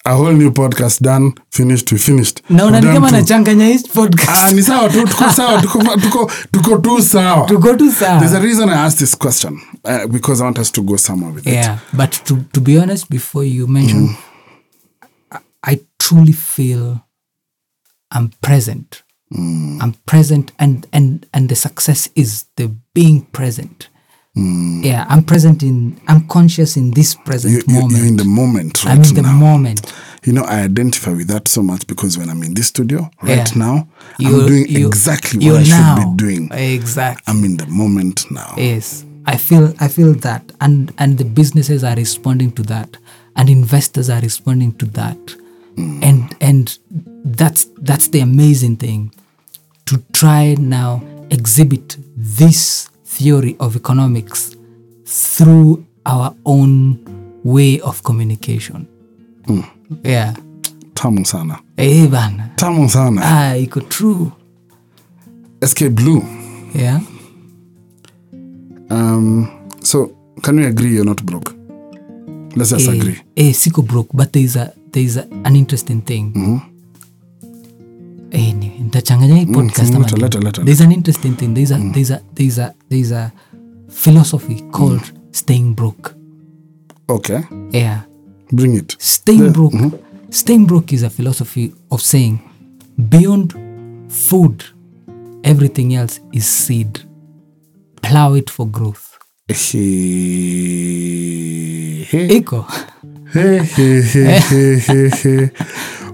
a 0.06 0.14
whole 0.14 0.32
new 0.32 0.50
podcast 0.50 1.00
done 1.02 1.32
finished 1.50 1.92
we 1.92 1.98
finished. 1.98 2.42
Naona 2.48 2.80
ni 2.80 2.86
We've 2.86 2.94
kama 2.94 3.10
done 3.10 3.20
nachanganya 3.22 3.66
hii 3.66 3.78
podcast 3.78 4.30
Ah, 4.30 4.50
ni 4.52 4.62
sawa 4.62 4.88
tu 4.88 5.08
tuko 5.08 5.30
sawa 5.32 5.60
tuko, 5.62 5.78
tuko, 6.00 6.30
tuko 6.52 6.78
tu 6.78 7.02
sawa. 7.02 7.46
Tuko 7.46 7.74
tu 7.74 7.90
there's 7.98 8.32
a 8.32 8.40
reason 8.40 8.68
i 8.68 8.74
asked 8.86 8.98
this 8.98 9.14
question 9.18 9.60
uh, 9.84 10.06
because 10.06 10.40
i 10.40 10.44
want 10.44 10.58
us 10.58 10.70
to 10.72 10.82
go 10.82 10.96
somewhere 10.96 11.34
with 11.34 11.46
it. 11.46 11.52
Yeah 11.54 11.78
but 11.92 12.12
to, 12.24 12.36
to 12.52 12.60
be 12.60 12.78
honest 12.78 13.10
before 13.10 13.44
you 13.44 13.66
mention 13.66 14.08
I, 15.32 15.38
I 15.64 15.80
truly 15.98 16.32
feel 16.32 17.00
i'm 18.14 18.30
present. 18.40 19.02
I'm 19.82 19.94
present 20.06 20.52
and 20.58 20.86
and 20.92 21.26
and 21.32 21.48
the 21.48 21.56
success 21.56 22.08
is 22.14 22.44
the 22.56 22.68
being 22.94 23.22
present 23.32 23.88
yeah 24.36 25.04
hmm. 25.04 25.12
i'm 25.12 25.22
present 25.24 25.62
in 25.62 25.98
i'm 26.08 26.26
conscious 26.28 26.76
in 26.76 26.90
this 26.90 27.14
present 27.14 27.54
you, 27.54 27.62
you, 27.66 27.80
moment 27.80 27.96
you're 27.96 28.06
in 28.06 28.16
the 28.16 28.24
moment 28.24 28.84
right 28.84 28.92
i'm 28.98 29.02
in 29.02 29.14
the 29.14 29.22
moment. 29.22 29.92
You 30.24 30.32
know 30.32 30.42
i 30.42 30.60
identify 30.62 31.12
with 31.12 31.28
that 31.28 31.46
so 31.48 31.62
much 31.62 31.86
because 31.86 32.18
when 32.18 32.28
i'm 32.28 32.42
in 32.42 32.52
this 32.54 32.66
studio 32.66 33.08
right 33.22 33.48
Yeah. 33.50 33.58
now 33.58 33.88
You- 34.18 34.40
i'm 34.42 34.46
doing 34.48 34.76
exactly 34.76 35.48
what 35.48 35.60
i 35.60 35.62
should 35.62 35.70
now. 35.70 36.10
be 36.10 36.16
doing. 36.16 36.50
Exactly. 36.52 37.22
I'm 37.32 37.44
in 37.44 37.56
the 37.56 37.66
moment 37.66 38.28
now. 38.30 38.52
Yes. 38.56 39.04
I 39.24 39.36
feel 39.36 39.72
i 39.80 39.88
feel 39.88 40.14
that. 40.14 40.42
And 40.60 40.92
and 40.98 41.18
the 41.18 41.24
businesses 41.24 41.82
are 41.84 41.94
responding 41.96 42.52
to 42.52 42.62
that. 42.64 42.96
And 43.36 43.48
investors 43.50 44.08
are 44.10 44.20
responding 44.20 44.72
to 44.78 44.86
that. 44.86 45.18
Hmm. 45.76 46.02
And 46.02 46.36
and 46.40 46.78
that's 47.24 47.66
that's 47.78 48.08
the 48.08 48.20
amazing 48.20 48.76
thing. 48.76 49.12
To 49.86 50.02
try 50.12 50.54
now 50.58 51.02
exhibit 51.30 51.96
this 52.16 52.88
theory 53.16 53.56
of 53.58 53.76
economics 53.76 54.56
through 55.06 55.84
our 56.04 56.34
own 56.44 57.00
way 57.44 57.80
of 57.80 58.02
communication. 58.02 58.86
Yeah. 60.04 60.34
Tamu 60.94 61.24
sana. 61.24 61.60
Hey, 61.76 62.06
bana. 62.06 62.52
Tamu 62.56 62.88
sana. 62.88 63.20
Ah 63.24 63.56
iko 63.56 63.80
true. 63.88 64.32
Sk 65.64 65.88
blue. 65.90 66.20
Yeah. 66.74 67.00
Um 68.90 69.48
so 69.80 70.12
can 70.42 70.56
we 70.56 70.66
agree 70.66 70.94
you're 70.94 71.04
not 71.04 71.24
broke? 71.24 71.54
Let's 72.56 72.70
just 72.70 72.86
hey, 72.86 72.98
agree. 72.98 73.20
hey, 73.36 73.52
siko 73.52 73.86
broke 73.86 74.08
but 74.12 74.32
there 74.32 74.42
is 74.44 74.56
a 74.56 74.72
there 74.92 75.02
is 75.04 75.16
a, 75.16 75.24
an 75.44 75.56
interesting 75.56 76.02
thing. 76.02 76.32
Mm-hmm. 76.32 76.76
Nitachanganya 78.96 79.34
hii 79.36 79.46
podcast 79.46 79.92
nini? 79.92 80.22
leta, 80.22 80.38
leta, 80.38 80.64
there's 80.64 80.80
an 80.80 80.92
interesting 80.92 81.36
thing. 81.36 81.54
There's 81.54 81.72
a 81.72 81.78
there's 81.92 82.10
a 82.10 82.20
there's 82.34 82.58
a 82.58 82.74
there's 82.88 83.12
a 83.12 83.32
philosophy 83.88 84.62
called 84.70 85.00
mm. 85.00 85.34
staying 85.34 85.74
broke 85.74 86.16
okay. 87.08 87.42
Yeah. 87.70 88.02
Bring 88.52 88.76
it. 88.76 88.96
Staying 88.98 89.52
broke 89.52 89.72
mm-hmm. 89.72 90.30
staying 90.30 90.66
broke 90.66 90.92
is 90.92 91.02
a 91.02 91.10
philosophy 91.10 91.72
of 91.90 92.00
saying 92.00 92.40
beyond 93.08 93.52
food 94.12 94.64
everything 95.44 95.94
else 95.94 96.20
is 96.32 96.46
seed. 96.46 97.00
Plow 98.02 98.34
it 98.34 98.50
for 98.50 98.66
growth. 98.66 99.18
He. 99.48 99.86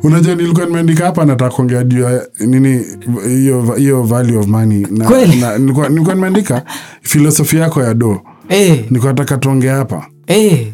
Unajua 0.02 0.34
nilikuwa 0.34 0.66
nimeandika 0.66 1.04
hapa 1.06 1.24
nataka 1.24 1.54
kuongea 1.54 1.84
juu 1.84 2.00
ya 2.00 2.28
nini 2.46 2.84
hiyo 3.28 3.74
hiyo 3.74 4.02
value 4.02 4.36
of 4.38 4.46
money. 4.46 4.86
Na, 4.90 5.04
Kweli? 5.08 5.36
na 5.36 5.58
nilikuwa 5.58 5.88
nilikuwa 5.88 6.14
nimeandika 6.14 6.64
filosofi 7.02 7.56
yako 7.56 7.82
ya 7.82 7.94
do 7.94 8.22
eh, 8.48 8.84
nilikuwa 8.90 9.12
nataka 9.12 9.36
tuongea 9.38 9.74
hapa. 9.76 10.06
Eh, 10.26 10.72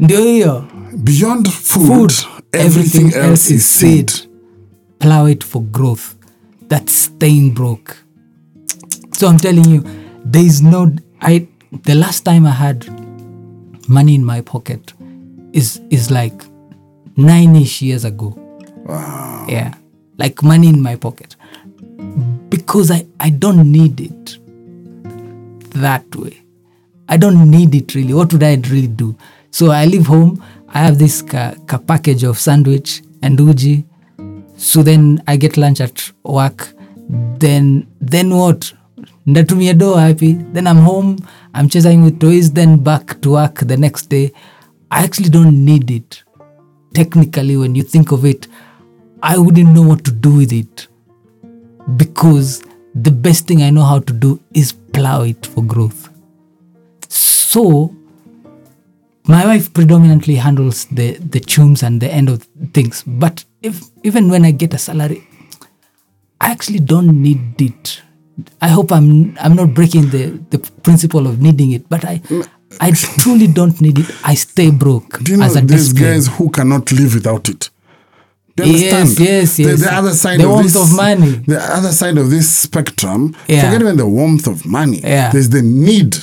ndio 0.00 0.20
hiyo. 0.20 0.64
Beyond 0.96 1.48
food, 1.50 1.86
Food, 1.86 2.12
everything, 2.52 3.14
else 3.14 3.54
is 3.54 3.78
seed. 3.78 4.12
plow 4.98 5.28
it 5.28 5.44
for 5.44 5.62
growth. 5.62 6.02
That 6.68 6.90
stain 6.90 7.50
broke. 7.54 7.92
So 9.18 9.26
i'm 9.30 9.36
telling 9.38 9.74
you 9.74 9.82
there 10.30 10.46
is 10.46 10.62
no 10.62 10.90
i 11.20 11.46
the 11.82 11.94
last 11.94 12.24
time 12.24 12.48
i 12.48 12.52
had 12.52 12.86
money 13.88 14.14
in 14.14 14.24
my 14.24 14.40
pocket 14.42 14.94
is 15.52 15.80
is 15.90 16.10
like 16.10 16.36
nine-ish 17.16 17.82
years 17.82 18.04
ago 18.04 18.34
wow. 18.84 19.46
yeah. 19.48 19.74
Like 20.18 20.42
money 20.42 20.68
in 20.68 20.82
my 20.82 20.96
pocket. 20.96 21.36
Because 22.48 22.90
i 22.90 23.06
i 23.20 23.30
don't 23.30 23.70
need 23.70 24.00
it 24.00 24.38
that 25.74 26.14
way. 26.16 26.38
I 27.08 27.16
don't 27.16 27.50
need 27.50 27.74
it 27.74 27.94
really. 27.94 28.14
What 28.14 28.32
would 28.32 28.42
i 28.42 28.54
really 28.54 28.88
do? 28.88 29.16
So 29.50 29.70
i 29.70 29.84
leave 29.84 30.06
home. 30.06 30.42
I 30.68 30.78
have 30.78 30.98
this 30.98 31.22
ka, 31.22 31.54
ka 31.66 31.78
package 31.78 32.24
of 32.24 32.38
sandwich 32.38 33.02
and 33.22 33.38
uji. 33.40 33.84
So 34.56 34.82
then 34.82 35.22
i 35.26 35.36
get 35.36 35.56
lunch 35.56 35.80
at 35.80 36.12
work. 36.24 36.72
Then 37.08 37.86
then 38.00 38.36
what? 38.36 38.72
Ndatumia 39.26 39.78
do 39.78 39.94
happy 39.94 40.32
then 40.52 40.66
i'm 40.66 40.78
home. 40.78 41.16
I'm 41.54 41.68
chasing 41.68 42.04
with 42.04 42.20
toys. 42.20 42.52
Then 42.52 42.82
back 42.82 43.20
to 43.22 43.32
work 43.32 43.60
the 43.60 43.76
next 43.76 44.06
day. 44.06 44.32
I 44.90 45.04
actually 45.04 45.30
don't 45.30 45.64
need 45.64 45.90
it 45.90 46.22
technically 46.94 47.56
when 47.56 47.74
you 47.74 47.82
think 47.82 48.12
of 48.12 48.24
it 48.24 48.46
i 49.22 49.38
wouldn't 49.38 49.70
know 49.70 49.82
what 49.82 50.04
to 50.04 50.10
do 50.10 50.36
with 50.36 50.52
it 50.52 50.88
because 51.96 52.62
the 52.94 53.10
best 53.10 53.46
thing 53.46 53.62
i 53.62 53.70
know 53.70 53.82
how 53.82 53.98
to 53.98 54.12
do 54.12 54.40
is 54.54 54.72
plow 54.92 55.22
it 55.22 55.46
for 55.46 55.62
growth. 55.64 56.08
So 57.08 57.94
my 59.26 59.44
wife 59.46 59.72
predominantly 59.72 60.36
handles 60.36 60.84
the 60.86 61.12
the 61.18 61.40
chums 61.40 61.82
and 61.82 62.00
the 62.00 62.10
end 62.12 62.28
of 62.28 62.46
things. 62.72 63.02
But 63.06 63.44
if 63.62 63.80
even 64.02 64.30
when 64.30 64.44
i 64.44 64.50
get 64.50 64.74
a 64.74 64.78
salary 64.78 65.26
i 66.40 66.50
actually 66.50 66.80
don't 66.80 67.22
need 67.22 67.60
it. 67.60 68.02
I 68.60 68.68
hope 68.68 68.90
i'm 68.92 69.36
i'm 69.38 69.54
not 69.54 69.74
breaking 69.74 70.08
the 70.10 70.24
the 70.50 70.58
principle 70.58 71.26
of 71.26 71.40
needing 71.40 71.72
it 71.72 71.88
but 71.88 72.04
i 72.04 72.20
i 72.80 72.90
truly 72.90 73.46
don't 73.46 73.80
need 73.80 73.98
it. 73.98 74.06
I 74.24 74.34
stay 74.34 74.70
broke 74.70 75.18
Do 75.22 75.32
you 75.32 75.38
know 75.38 75.44
as 75.44 75.56
a 75.56 75.60
these 75.60 75.92
guys 75.92 76.26
who 76.28 76.50
cannot 76.50 76.90
live 76.92 77.14
without 77.14 77.48
it? 77.48 77.70
Do 78.56 78.64
you 78.68 78.76
Yes, 78.78 78.94
understand? 78.94 79.28
yes, 79.28 79.56
The, 79.56 79.62
yes. 79.62 79.80
the 79.80 79.94
other 79.94 80.14
side 80.14 80.40
The 80.40 80.44
of 80.44 80.50
warmth 80.50 80.72
this, 80.74 80.90
of 80.90 80.96
money. 80.96 81.30
The 81.46 81.60
other 81.76 81.92
side 81.92 82.18
of 82.18 82.30
this 82.30 82.54
spectrum. 82.54 83.34
Yeah. 83.48 83.62
Forget 83.62 83.80
even 83.82 83.96
the 83.96 84.06
warmth 84.06 84.46
of 84.46 84.66
money. 84.66 85.00
Yeah. 85.00 85.30
There's 85.32 85.48
the 85.50 85.62
need. 85.62 86.16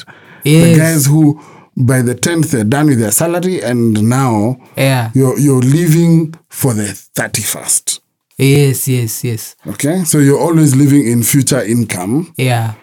Yes. 0.43 0.63
The 0.65 0.75
guys 0.77 1.05
who, 1.07 1.41
by 1.75 2.01
the 2.01 2.15
tenth, 2.15 2.51
they're 2.51 2.63
done 2.63 2.87
with 2.87 2.99
their 2.99 3.11
salary, 3.11 3.61
and 3.61 4.07
now 4.09 4.57
yeah 4.77 5.11
you're 5.15 5.37
you're 5.39 5.61
living 5.61 6.33
for 6.49 6.73
the 6.73 6.87
thirty 7.17 7.41
first. 7.41 8.01
yes 8.37 8.87
yes 8.87 9.23
yes 9.23 9.55
Okay, 9.67 10.03
so 10.05 10.19
you're 10.19 10.39
always 10.39 10.75
living 10.75 11.05
in 11.07 11.23
future 11.23 11.61
income. 11.61 12.33
yeah 12.37 12.73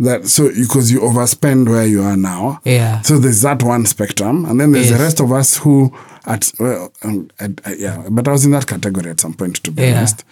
That 0.00 0.26
so 0.26 0.48
because 0.48 0.90
you 0.92 1.00
overspend 1.00 1.68
where 1.68 1.86
you 1.86 2.02
are 2.02 2.16
now. 2.16 2.60
yeah 2.64 3.00
So 3.02 3.18
there's 3.18 3.42
that 3.42 3.62
one 3.62 3.86
spectrum, 3.86 4.44
and 4.44 4.58
then 4.60 4.72
there's 4.72 4.90
the 4.90 4.98
rest 4.98 5.20
of 5.20 5.30
us 5.30 5.58
who, 5.58 5.92
at 6.26 6.50
well, 6.58 6.92
um, 7.02 7.30
I, 7.40 7.48
I, 7.66 7.74
yeah, 7.74 8.06
but 8.10 8.26
I 8.28 8.32
was 8.32 8.44
in 8.44 8.52
that 8.52 8.66
category 8.66 9.10
at 9.10 9.20
some 9.20 9.34
point, 9.34 9.56
to 9.64 9.70
be 9.70 9.82
Yeah. 9.82 9.98
honest, 9.98 10.24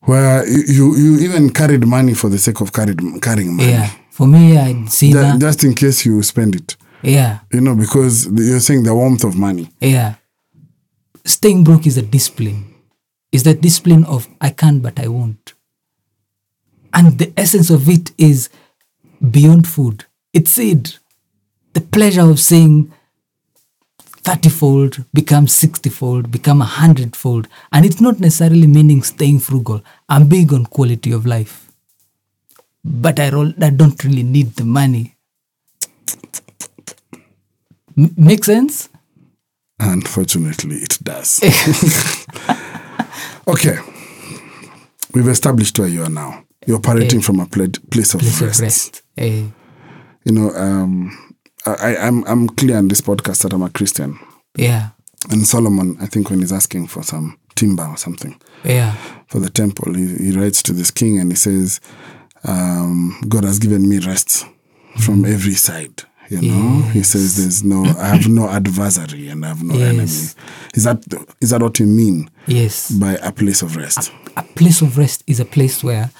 where 0.00 0.46
you, 0.46 0.94
you 0.96 1.18
even 1.20 1.50
carried 1.50 1.86
money 1.86 2.14
for 2.14 2.28
the 2.28 2.38
sake 2.38 2.60
of 2.60 2.72
carried 2.72 3.00
carrying 3.22 3.56
money, 3.56 3.70
yeah. 3.70 3.90
For 4.10 4.26
me 4.28 4.56
i'd 4.56 4.90
see 4.92 5.10
Ju- 5.10 5.18
that. 5.18 5.40
just 5.40 5.64
in 5.64 5.74
case 5.74 6.04
you 6.06 6.22
spend 6.22 6.54
it, 6.56 6.76
yeah. 7.02 7.40
You 7.52 7.60
know, 7.60 7.74
because 7.74 8.32
the- 8.32 8.42
you're 8.44 8.60
saying 8.60 8.82
the 8.84 8.94
warmth 8.94 9.24
of 9.24 9.36
money. 9.36 9.70
yeah. 9.80 10.14
Staying 11.26 11.64
broke 11.64 11.86
is 11.86 11.96
a 11.96 12.02
discipline. 12.02 12.66
Is 13.32 13.42
the 13.44 13.54
discipline 13.54 14.04
of 14.04 14.28
i 14.40 14.50
can 14.50 14.78
but 14.80 15.00
i 15.00 15.08
won't 15.08 15.54
and 16.92 17.18
the 17.18 17.32
essence 17.36 17.68
of 17.70 17.88
it 17.88 18.12
is 18.18 18.48
beyond 19.30 19.66
food. 19.66 20.04
It's 20.32 20.56
it 20.58 20.98
the 21.72 21.80
pleasure 21.80 22.28
of 22.30 22.38
saying 22.38 22.92
30 24.24 24.48
fold 24.48 25.04
becomes 25.12 25.54
60 25.54 25.90
fold 25.90 26.30
become 26.30 26.60
a 26.62 26.64
100 26.64 27.14
fold 27.14 27.46
and 27.72 27.84
it's 27.84 28.00
not 28.00 28.20
necessarily 28.20 28.66
meaning 28.66 29.02
staying 29.02 29.38
frugal. 29.38 29.82
I'm 30.08 30.28
big 30.28 30.52
on 30.52 30.64
quality 30.66 31.12
of 31.12 31.26
life. 31.26 31.70
But 32.82 33.20
i, 33.20 33.30
roll, 33.30 33.52
I 33.62 33.70
don't 33.70 34.02
really 34.04 34.22
need 34.22 34.56
the 34.56 34.64
money. 34.64 35.16
M- 37.96 38.14
make 38.16 38.44
sense? 38.44 38.88
Unfortunately, 39.78 40.76
it 40.76 40.98
does. 41.02 41.40
okay, 43.48 43.76
we've 45.12 45.28
established 45.28 45.78
where 45.78 45.88
you 45.88 46.02
are 46.02 46.10
now. 46.10 46.44
You're 46.66 46.78
operating 46.78 47.20
from 47.20 47.40
a 47.40 47.46
pla- 47.46 47.66
place 47.90 48.14
of 48.14 48.20
place 48.20 48.40
rest. 48.40 48.58
of 48.58 48.62
rest. 48.62 49.02
Eh, 49.18 49.46
You 50.24 50.32
know, 50.32 50.50
um, 50.50 51.33
I, 51.66 51.96
I'm 51.96 52.24
I'm 52.26 52.48
clear 52.48 52.76
on 52.76 52.88
this 52.88 53.00
podcast 53.00 53.42
that 53.42 53.52
I'm 53.52 53.62
a 53.62 53.70
Christian. 53.70 54.18
yeah 54.56 54.90
And 55.30 55.46
Solomon, 55.46 55.96
I 56.00 56.06
think 56.06 56.30
when 56.30 56.40
he's 56.40 56.52
asking 56.52 56.88
for 56.88 57.02
some 57.02 57.38
timber 57.54 57.84
or 57.86 57.96
something 57.96 58.36
yeah 58.64 58.94
for 59.28 59.40
the 59.40 59.50
temple, 59.50 59.94
he, 59.94 60.06
he 60.16 60.32
writes 60.32 60.62
to 60.62 60.72
this 60.72 60.90
king 60.90 61.18
and 61.18 61.30
he 61.32 61.36
says, 61.36 61.80
um, 62.44 63.16
God 63.28 63.44
has 63.44 63.58
given 63.58 63.88
me 63.88 63.98
rest 63.98 64.44
from 64.98 65.22
Mm. 65.24 65.32
every 65.34 65.54
side. 65.54 66.02
You 66.30 66.40
know, 66.40 66.80
he 66.92 67.02
says, 67.02 67.36
There's 67.36 67.62
no, 67.62 67.84
I 67.98 68.06
have 68.16 68.28
no 68.28 68.48
adversary 68.48 69.28
and 69.28 69.44
I 69.44 69.48
have 69.48 69.62
no 69.62 69.74
enemy. 69.74 70.04
Is 70.74 70.84
that 70.84 71.04
is 71.40 71.50
that 71.50 71.60
what 71.62 71.78
you 71.80 71.86
mean 71.86 72.30
Yes. 72.46 72.90
by 72.90 73.12
a 73.22 73.30
place 73.32 73.60
of 73.62 73.76
rest? 73.76 74.10
a 74.36 74.42
place 74.42 74.80
of 74.82 74.96
rest 74.98 75.22
is 75.26 75.38
a 75.40 75.44
place 75.44 75.84
where 75.84 76.10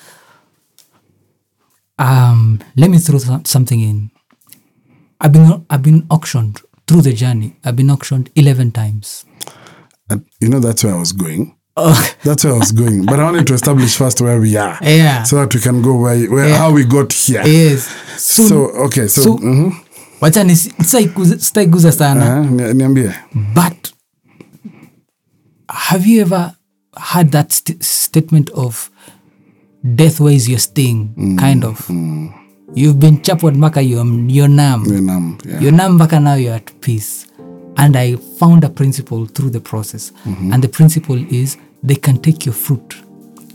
um 1.99 2.61
let 2.77 2.91
me 2.91 2.99
throw 2.99 3.19
something 3.45 3.81
in 3.81 4.11
i've 5.25 5.33
been 5.33 5.65
i've 5.71 5.83
been 5.83 6.03
auctioned 6.11 6.61
through 6.87 7.03
the 7.03 7.13
journey 7.13 7.51
i've 7.65 7.77
been 7.77 7.91
auctioned 7.91 8.31
11 8.35 8.71
times 8.73 9.25
And 10.11 10.21
you 10.41 10.49
know 10.51 10.61
that's 10.61 10.85
where 10.85 10.95
I 10.95 10.99
was 10.99 11.13
going. 11.13 11.57
oh 11.77 11.99
That's 12.25 12.45
where 12.45 12.53
I 12.55 12.59
was 12.59 12.73
going. 12.73 13.07
But 13.07 13.19
I 13.21 13.25
wanted 13.25 13.47
to 13.47 13.55
establish 13.55 13.97
first 13.97 14.21
where 14.21 14.39
we 14.41 14.57
are. 14.57 14.77
Yeah. 14.83 15.23
So 15.25 15.37
that 15.37 15.55
we 15.55 15.61
can 15.61 15.83
go 15.83 15.95
where, 16.03 16.31
where 16.31 16.49
Yeah. 16.49 16.59
how 16.59 16.73
we 16.75 16.85
got 16.85 17.13
here. 17.13 17.43
yes 17.47 17.89
so, 18.19 18.43
So 18.49 18.57
okay, 18.87 19.09
so, 19.09 19.23
so- 19.23 19.39
mhm. 19.39 19.73
wacha 20.21 20.45
sitaiguza 21.39 21.93
sana 21.93 22.41
Uh, 22.41 22.47
ni- 22.51 22.75
niambie. 22.75 23.15
but 23.55 23.93
have 25.69 26.07
you 26.11 26.21
ever 26.23 26.55
had 26.97 27.31
that 27.33 27.53
st- 27.53 27.83
statement 27.83 28.51
of 28.51 28.91
death 29.97 30.21
weighs 30.21 30.49
your 30.49 30.61
sting 30.61 31.09
kind 31.41 31.65
of 31.65 31.91
you've 32.75 32.99
been 32.99 33.23
chapward 33.23 33.55
mpaka 33.55 33.83
you're, 33.83 34.05
you're 34.29 34.49
numb. 34.49 34.85
Yeah. 35.45 35.61
you're 35.61 35.73
numb 35.73 35.99
mpaka 35.99 36.21
now 36.21 36.35
you're 36.35 36.55
at 36.55 36.81
peace. 36.81 37.27
And 37.77 37.97
i 37.97 38.17
found 38.39 38.65
a 38.65 38.69
principle 38.71 39.27
through 39.27 39.51
the 39.51 39.61
process. 39.61 40.13
And 40.25 40.63
the 40.63 40.69
principle 40.69 41.19
is 41.33 41.57
they 41.83 41.97
can 41.97 42.19
take 42.19 42.47
your 42.47 42.55
fruit 42.55 42.95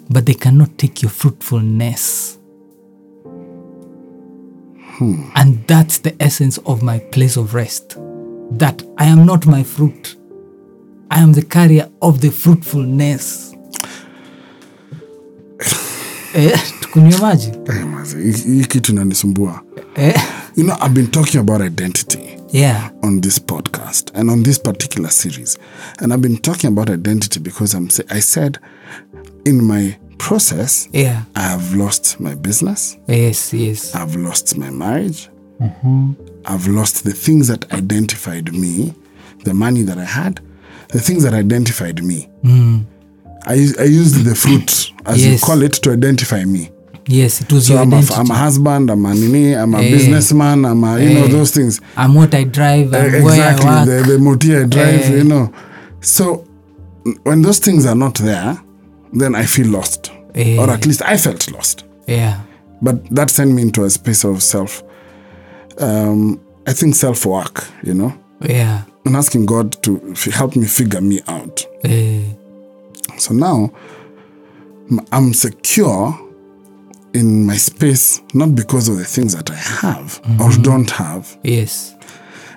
but 0.10 0.26
they 0.26 0.34
cannot 0.34 0.78
take 0.78 1.02
your 1.02 1.12
fruitfulness. 1.12 2.38
And 5.36 5.66
that's 5.66 6.00
the 6.00 6.14
essence 6.22 6.58
of 6.66 6.84
my 6.84 7.00
place 7.00 7.38
of 7.38 7.54
rest. 7.54 7.96
That 8.52 8.84
i 8.98 9.06
am 9.06 9.26
not 9.26 9.46
my 9.46 9.64
fruit. 9.64 10.18
I 11.10 11.22
am 11.22 11.32
the 11.34 11.44
carrier 11.44 11.90
of 12.02 12.20
the 12.22 12.32
fruitfulness. 12.32 13.56
Eh, 16.32 16.56
tukunywe 16.94 17.18
maji 17.18 17.52
Eh, 17.66 18.36
hii- 18.46 18.66
kitu 18.66 18.92
inanisumbua. 18.92 19.62
eh, 19.96 20.16
You 20.56 20.64
know, 20.66 20.76
I've 20.82 20.94
been 20.94 21.08
talking 21.08 21.40
about 21.40 21.62
identity. 21.62 22.20
yeah 22.52 22.92
on 23.02 23.22
this 23.22 23.42
podcast 23.42 24.12
and 24.16 24.30
on 24.30 24.44
this 24.44 24.60
particular 24.60 25.12
series. 25.12 25.58
And 26.00 26.14
I've 26.14 26.22
been 26.22 26.38
talking 26.38 26.68
about 26.68 26.90
identity 26.90 27.40
because 27.40 27.78
I'm 27.78 27.90
say, 27.90 28.06
I 28.10 28.22
said 28.22 28.60
in 29.46 29.62
my 29.62 29.94
process, 30.18 30.90
yeah 30.94 31.22
I 31.36 31.42
have 31.42 31.78
lost 31.78 32.20
my 32.20 32.36
business, 32.36 32.98
yes 33.08 33.54
yes 33.54 33.96
I've 33.96 34.20
lost 34.20 34.58
my 34.58 34.72
marriage, 34.72 35.30
I've 36.46 36.68
lost 36.72 37.04
the 37.04 37.14
things 37.14 37.48
that 37.48 37.74
identified 37.74 38.52
me, 38.54 38.94
the 39.44 39.54
money 39.54 39.84
that 39.84 39.98
I 39.98 40.06
had, 40.06 40.42
the 40.88 41.00
things 41.00 41.24
that 41.24 41.34
identified 41.34 42.04
me. 42.04 42.28
I, 43.46 43.54
I 43.80 43.84
used 44.02 44.24
the 44.26 44.36
fruit, 44.36 44.92
as 45.06 45.26
you 45.26 45.38
call 45.40 45.64
it, 45.64 45.82
to 45.82 45.92
identify 45.92 46.46
me. 46.46 46.70
Yes 47.18 47.42
it 47.42 47.52
was 47.52 47.66
So 47.68 47.74
your 47.74 47.82
I'm 47.84 47.92
a, 47.94 47.98
identity 47.98 48.20
I'm 48.22 48.32
a 48.32 48.40
husband, 48.46 48.90
I'm 48.92 49.06
a 49.06 49.14
nini, 49.14 49.54
I'm 49.62 49.74
a 49.76 49.82
Eh. 49.82 49.92
businessman, 49.96 50.64
I'm 50.66 50.84
a, 50.84 51.00
you 51.00 51.14
know, 51.16 51.26
Eh. 51.26 51.28
those 51.38 51.52
things. 51.52 51.82
I'm 51.98 52.14
what 52.16 52.34
I 52.34 52.44
drive, 52.58 52.88
I'm 52.94 53.08
Uh, 53.08 53.26
where 53.26 53.42
I 53.42 53.52
exactly 53.52 53.66
work. 53.66 53.86
the, 54.08 54.18
the 54.18 54.62
I 54.62 54.64
drive 54.76 55.02
Eh. 55.12 55.18
you 55.18 55.24
know 55.24 55.46
so 56.02 56.24
when 57.28 57.42
those 57.42 57.60
things 57.66 57.86
are 57.86 57.96
not 58.06 58.16
there 58.30 58.52
then 59.22 59.34
i 59.36 59.46
feel 59.46 59.68
lost 59.68 60.12
Eh. 60.36 60.58
or 60.60 60.70
at 60.70 60.86
least 60.86 61.02
i 61.02 61.18
felt 61.18 61.50
lost 61.52 61.84
yeah, 62.08 62.36
but 62.82 62.96
that 63.16 63.30
sent 63.30 63.52
me 63.56 63.62
into 63.64 63.84
a 63.84 63.90
space 63.90 64.24
of 64.24 64.42
self 64.44 64.84
um, 65.80 66.40
i 66.68 66.74
think 66.74 66.96
self 66.96 67.26
work 67.26 67.56
you 67.84 67.94
know 67.94 68.14
yeah. 68.42 68.84
and 69.06 69.16
asking 69.16 69.46
god 69.46 69.72
to 69.82 70.00
f- 70.12 70.34
help 70.34 70.56
me 70.56 70.66
figure 70.66 71.02
me 71.02 71.20
out 71.28 71.66
Eh, 71.84 72.22
so 73.18 73.34
now 73.34 73.72
i'm 75.12 75.34
secure 75.34 76.14
in 77.14 77.46
my 77.46 77.58
space 77.58 78.22
not 78.34 78.54
because 78.56 78.88
of 78.88 78.98
the 78.98 79.06
things 79.06 79.34
that 79.36 79.50
i 79.50 79.56
have 79.56 80.20
or 80.40 80.52
don't 80.62 80.92
have 80.92 81.38
yes. 81.44 81.96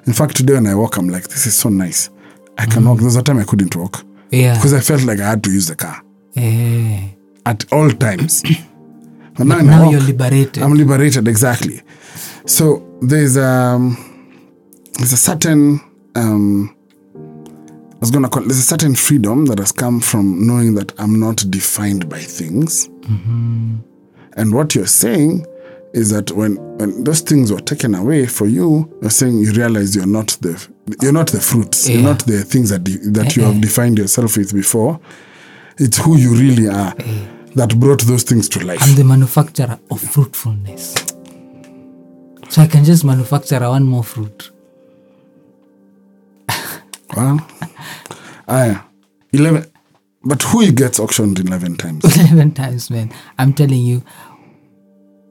In 0.05 0.13
fact, 0.13 0.37
today 0.37 0.55
when 0.55 0.67
I 0.67 0.75
walk, 0.75 0.97
I'm 0.97 1.09
like, 1.09 1.29
this 1.29 1.47
is 1.47 1.55
so 1.55 1.69
nice. 1.69 2.11
I 2.59 2.67
can 2.67 2.85
walk. 2.85 2.97
There 2.97 3.05
was 3.05 3.15
a 3.15 3.23
time 3.23 3.39
I 3.39 3.45
couldn't 3.45 3.77
walk 3.77 4.05
Yeah. 4.33 4.55
because 4.57 4.73
I 4.75 4.81
felt 4.81 5.05
like 5.05 5.21
I 5.21 5.29
had 5.29 5.45
to 5.45 5.51
use 5.53 5.69
the 5.69 5.77
car 5.77 6.03
Eh. 6.35 7.07
at 7.47 7.73
all 7.73 7.89
times. 7.89 8.43
but 9.37 9.47
now, 9.47 9.59
But 9.59 9.65
now 9.65 9.83
walk, 9.85 9.93
you're 9.93 10.01
liberated. 10.01 10.61
I'm 10.61 10.75
liberated 10.75 11.29
exactly. 11.29 11.83
So 12.47 12.83
there's 13.01 13.37
um 13.37 13.97
there's 14.95 15.13
a 15.13 15.17
certain 15.17 15.81
um 16.17 16.75
I 17.15 17.99
was 18.01 18.11
gonna 18.11 18.29
call 18.29 18.43
there's 18.43 18.59
a 18.59 18.63
certain 18.63 18.97
freedom 18.97 19.47
that 19.47 19.61
has 19.61 19.71
come 19.71 20.01
from 20.01 20.45
knowing 20.49 20.75
that 20.75 20.93
I'm 20.99 21.21
not 21.21 21.49
defined 21.49 22.09
by 22.09 22.19
things. 22.19 22.89
And 24.37 24.55
what 24.55 24.75
you're 24.75 24.87
saying 24.87 25.47
is 25.93 26.11
that 26.11 26.31
when, 26.33 26.57
when 26.79 27.05
those 27.05 27.21
things 27.21 27.53
were 27.53 27.61
taken 27.61 27.95
away 27.95 28.27
for 28.27 28.47
you, 28.47 28.91
you're 29.01 29.11
saying 29.11 29.39
you 29.39 29.53
realize 29.53 29.95
you're 29.95 30.07
not 30.07 30.29
the 30.41 30.69
you're 31.01 31.13
not 31.13 31.29
the 31.31 31.41
fruits. 31.41 31.89
You're 31.89 32.03
not 32.03 32.25
the 32.27 32.43
things 32.45 32.71
that 32.71 32.89
you, 32.89 32.99
that 33.13 33.37
you 33.37 33.43
have 33.45 33.61
defined 33.61 33.99
yourself 33.99 34.37
with 34.37 34.53
before. 34.53 34.99
It's 35.79 35.99
who 35.99 36.17
you 36.17 36.35
really 36.35 36.69
are 36.69 36.95
eh. 36.99 37.27
that 37.55 37.79
brought 37.79 38.03
those 38.03 38.25
things 38.25 38.49
to 38.51 38.65
life. 38.65 38.81
I'm 38.83 38.97
the 38.97 39.05
manufacturer 39.05 39.79
of 39.91 40.01
fruitfulness. 40.01 40.95
So 42.49 42.63
I 42.63 42.67
can 42.67 42.85
just 42.85 43.05
manufacture 43.05 43.61
one 43.61 43.85
more 43.85 44.05
fruit. 44.05 44.51
Well, 47.17 47.47
aya, 48.49 48.81
eleven. 49.33 49.72
But 50.25 50.43
who 50.43 50.71
gets 50.73 51.01
auctioned 51.01 51.41
eleven 51.41 51.77
times? 51.77 52.05
11 52.17 52.53
times, 52.53 52.91
man. 52.91 53.13
I'm 53.39 53.53
telling 53.53 53.83
you, 53.83 54.03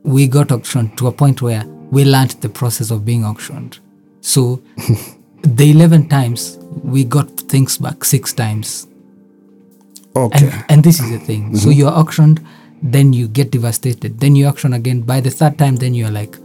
we 0.03 0.27
got 0.27 0.51
auctioned 0.51 0.97
to 0.97 1.07
a 1.07 1.11
point 1.11 1.41
where 1.41 1.63
we 1.91 2.05
learned 2.05 2.31
the 2.41 2.49
process 2.49 2.91
of 2.91 3.05
being 3.05 3.23
auctioned. 3.23 3.79
So 4.21 4.61
the 5.43 5.71
11 5.71 6.09
times, 6.09 6.57
we 6.83 7.03
got 7.03 7.29
things 7.29 7.77
back 7.77 8.03
six 8.03 8.33
times. 8.33 8.87
Okay. 10.15 10.49
And, 10.49 10.65
and 10.69 10.83
this 10.83 10.99
is 10.99 11.09
the 11.09 11.19
thing. 11.19 11.55
So 11.55 11.69
mm-hmm. 11.69 11.79
you're 11.79 11.91
auctioned, 11.91 12.45
then 12.81 13.13
you 13.13 13.27
get 13.27 13.51
devastated. 13.51 14.19
Then 14.19 14.35
you 14.35 14.47
auction 14.47 14.73
again. 14.73 15.01
By 15.01 15.21
the 15.21 15.29
third 15.29 15.57
time, 15.57 15.77
then 15.77 15.93
you're 15.93 16.11
like, 16.11 16.35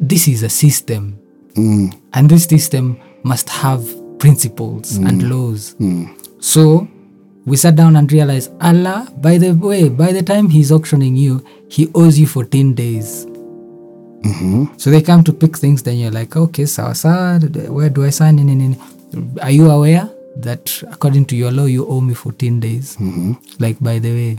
this 0.00 0.28
is 0.28 0.42
a 0.42 0.48
system. 0.48 1.18
Mm. 1.54 2.00
And 2.14 2.30
this 2.30 2.44
system 2.44 2.98
must 3.24 3.48
have 3.48 3.84
principles 4.18 4.96
and 4.96 5.20
mm. 5.22 5.30
laws. 5.30 5.74
Mm. 5.74 6.42
So 6.42 6.88
we 7.46 7.56
sat 7.56 7.76
down 7.76 7.96
and 7.96 8.10
realized, 8.12 8.52
Allah, 8.60 9.08
by 9.18 9.38
the 9.38 9.52
way, 9.52 9.88
by 9.88 10.12
the 10.12 10.22
time 10.22 10.48
he's 10.48 10.70
auctioning 10.70 11.16
you, 11.16 11.44
he 11.68 11.90
owes 11.94 12.18
you 12.18 12.26
14 12.26 12.74
days. 12.74 13.26
So 14.76 14.90
they 14.90 15.00
come 15.00 15.24
to 15.24 15.32
pick 15.32 15.56
things, 15.56 15.82
then 15.82 15.96
you're 15.96 16.10
like, 16.10 16.36
okay, 16.36 16.66
sawa 16.66 16.94
sawa, 16.94 17.38
where 17.68 17.88
do 17.88 18.04
I 18.04 18.10
sign 18.10 18.38
in? 18.38 18.48
in, 18.50 18.60
in? 18.60 19.38
Are 19.40 19.50
you 19.50 19.70
aware 19.70 20.10
that 20.36 20.82
according 20.92 21.24
to 21.26 21.36
your 21.36 21.50
law, 21.50 21.64
you 21.64 21.86
owe 21.86 22.00
me 22.00 22.14
14 22.14 22.60
days? 22.60 22.98
Like, 23.58 23.80
by 23.80 23.98
the 23.98 24.12
way. 24.12 24.38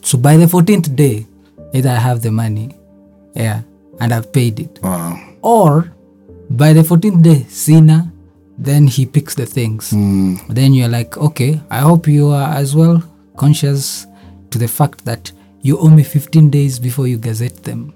So 0.00 0.18
by 0.18 0.36
the 0.36 0.46
14th 0.46 0.96
day, 0.96 1.26
either 1.74 1.90
I 1.90 1.96
have 1.96 2.22
the 2.22 2.30
money, 2.30 2.74
yeah, 3.34 3.62
and 4.00 4.12
I've 4.12 4.32
paid 4.32 4.58
it. 4.60 4.80
Wow. 4.82 5.18
Or 5.42 5.92
by 6.50 6.72
the 6.72 6.80
14th 6.82 7.22
day, 7.22 7.44
Sina, 7.48 8.11
then 8.64 8.86
he 8.86 9.06
picks 9.06 9.34
the 9.34 9.46
things. 9.46 9.90
Hmm. 9.90 10.36
Then 10.48 10.74
you're 10.74 10.88
like, 10.88 11.16
okay, 11.16 11.60
I 11.70 11.78
hope 11.80 12.06
you 12.06 12.28
are 12.28 12.54
as 12.54 12.74
well 12.76 13.02
conscious 13.36 14.06
to 14.50 14.58
the 14.58 14.68
fact 14.68 15.04
that 15.04 15.32
you 15.62 15.78
owe 15.78 15.88
me 15.90 16.02
15 16.02 16.50
days 16.50 16.78
before 16.78 17.06
you 17.06 17.18
gazette 17.18 17.62
them. 17.62 17.94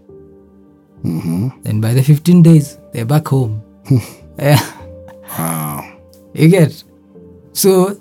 Mm-hmm. 1.05 1.63
Then 1.63 1.81
by 1.81 1.95
the 1.95 2.03
15 2.03 2.43
days, 2.43 2.79
they're 2.93 3.05
back 3.05 3.29
home. 3.29 3.63
yeah. 4.39 4.61
Wow. 5.39 5.99
You 6.35 6.49
get? 6.49 6.83
So, 7.53 8.01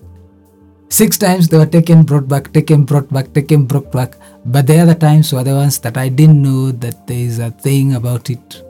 six 0.89 1.18
times 1.18 1.47
they 1.47 1.57
were 1.57 1.66
taken, 1.66 2.03
brought 2.03 2.28
back, 2.28 2.51
taken, 2.53 2.84
brought 2.84 3.11
back, 3.11 3.34
taken, 3.34 3.66
brought 3.66 3.91
back. 3.91 4.18
But 4.45 4.68
the 4.68 4.80
other 4.80 4.95
times 4.95 5.34
were 5.34 5.43
the 5.43 5.55
ones 5.55 5.80
that 5.80 5.97
I 5.97 6.09
didn't 6.09 6.41
know 6.41 6.72
that 6.72 7.07
there 7.07 7.18
is 7.18 7.39
a 7.39 7.51
thing 7.51 7.95
about 7.95 8.30
it. 8.30 8.63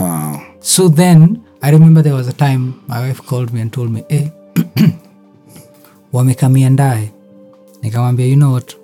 Wow. 0.00 0.54
So 0.60 0.88
then 0.88 1.45
I 1.62 1.70
remember 1.70 2.02
there 2.02 2.14
was 2.14 2.28
a 2.28 2.32
time 2.32 2.82
my 2.86 3.00
wife 3.08 3.22
called 3.26 3.52
me 3.52 3.60
and 3.60 3.72
told 3.72 3.90
me, 3.90 4.04
hey, 4.08 4.32
wamekamia 6.12 6.70
ndae. 6.70 7.10
Nikamwambia, 7.82 8.26
you 8.26 8.36
know 8.36 8.52
what? 8.52 8.74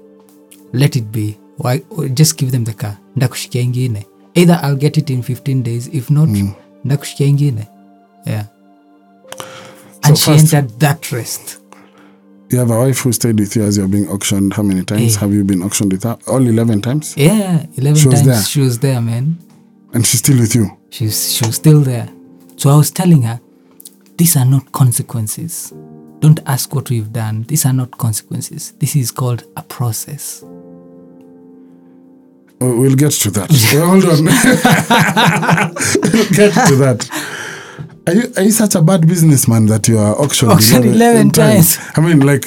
Let 0.73 0.97
it 0.97 1.05
be. 1.13 1.39
Why, 1.59 1.83
just 2.15 2.37
give 2.39 2.51
them 2.51 2.65
the 2.65 2.73
car. 2.73 2.97
Ndakushikia 3.17 3.63
ingine. 3.63 4.07
Either 4.35 4.59
I'll 4.63 4.77
get 4.77 4.97
it 4.97 5.11
in 5.11 5.23
15 5.23 5.63
days. 5.63 5.89
If 5.93 6.11
not, 6.11 6.29
ndakushikia 6.85 7.27
ingine. 7.27 7.69
Yeah. 8.27 8.45
And 10.03 10.17
So 10.19 10.25
she 10.25 10.31
first- 10.39 10.55
entered 10.55 10.79
that 10.81 11.13
rest. 11.13 11.59
You 12.51 12.59
have 12.59 12.71
a 12.75 12.79
wife 12.79 13.01
who 13.05 13.13
stayed 13.13 13.41
with 13.41 13.57
you 13.57 13.63
as 13.65 13.77
you're 13.79 13.89
being 13.89 14.09
auctioned. 14.09 14.53
How 14.55 14.63
many 14.63 14.85
times 14.85 15.17
Eh. 15.17 15.21
have 15.21 15.33
you 15.35 15.45
been 15.45 15.63
auctioned 15.63 15.93
with 15.93 16.03
her? 16.03 16.19
All 16.27 16.47
11 16.47 16.83
times? 16.83 17.15
Yeah, 17.17 17.65
11 17.77 17.97
She 18.03 18.09
was 18.09 18.21
times 18.23 18.27
there. 18.27 18.43
she 18.43 18.61
was 18.61 18.79
there, 18.79 19.01
man. 19.01 19.37
And 19.95 20.05
she's 20.07 20.19
still 20.21 20.39
with 20.39 20.55
you? 20.55 20.71
She's, 20.91 21.33
she 21.35 21.47
was 21.47 21.57
still 21.57 21.81
there. 21.81 22.09
So 22.63 22.71
I 22.71 22.77
was 22.77 22.93
telling 22.93 23.23
her, 23.23 23.41
these 24.17 24.37
are 24.37 24.45
not 24.45 24.71
consequences. 24.71 25.73
don't 26.21 26.39
ask 26.47 26.73
what 26.73 26.91
we've 26.91 27.13
done. 27.13 27.43
These 27.49 27.67
are 27.67 27.73
not 27.73 27.91
consequences. 27.99 28.71
This 28.79 28.95
is 28.95 29.11
called 29.11 29.43
a 29.57 29.63
process. 29.65 30.45
We'll 32.61 32.95
get 32.95 33.11
to 33.23 33.31
that. 33.33 33.51
Well, 33.75 33.87
Hold 33.91 34.05
on. 34.05 34.25
we'll 36.13 36.31
get 36.31 36.53
to 36.69 36.77
that. 36.77 37.09
Are 38.07 38.15
you, 38.15 38.33
are 38.37 38.43
you 38.45 38.53
such 38.53 38.77
a 38.77 38.81
bad 38.83 39.09
businessman 39.09 39.67
that 39.67 39.89
you 39.89 39.99
are 39.99 40.15
auctioned 40.23 40.53
Auctioned 40.57 40.85
11 40.85 41.31
times. 41.33 41.79
I 41.97 42.01
mean, 42.01 42.21
like, 42.21 42.45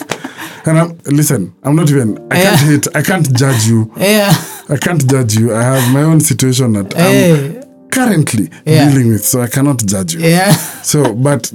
and 0.65 0.79
I'm, 0.79 0.97
listen, 1.07 1.53
I'm 1.63 1.75
not 1.75 1.89
even, 1.89 2.17
I 2.31 2.35
can't 2.41 2.61
Yeah. 2.61 2.67
hate, 2.69 2.87
I 2.95 3.01
can't 3.01 3.35
judge 3.35 3.65
you. 3.67 3.91
Yeah. 3.97 4.33
I 4.69 4.77
can't 4.77 5.05
judge 5.09 5.35
you. 5.35 5.53
I 5.53 5.61
have 5.61 5.93
my 5.93 6.03
own 6.03 6.21
situation 6.21 6.71
that 6.71 6.93
Hey. 6.93 7.54
I'm 7.54 7.54
currently 7.97 8.45
Yeah. 8.65 8.89
dealing 8.89 9.07
with, 9.13 9.25
so 9.25 9.41
I 9.41 9.47
cannot 9.47 9.79
judge 9.85 10.13
you. 10.15 10.21
Yeah. 10.21 10.53
So, 10.83 11.13
but 11.15 11.51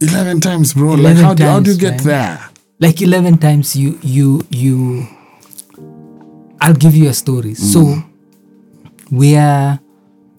11 0.00 0.40
times, 0.40 0.74
bro, 0.74 0.90
like, 0.90 1.16
11 1.18 1.24
how 1.24 1.34
do, 1.34 1.44
how 1.44 1.60
do 1.60 1.70
you 1.72 1.78
get 1.78 2.04
man. 2.04 2.06
there? 2.06 2.50
like 2.80 3.02
11 3.02 3.38
times 3.38 3.76
you 3.76 3.98
you 4.02 4.44
you 4.48 5.06
i'll 6.60 6.74
give 6.74 6.96
you 6.96 7.08
a 7.08 7.14
story 7.14 7.52
mm. 7.52 7.56
so 7.56 8.02
we're 9.10 9.78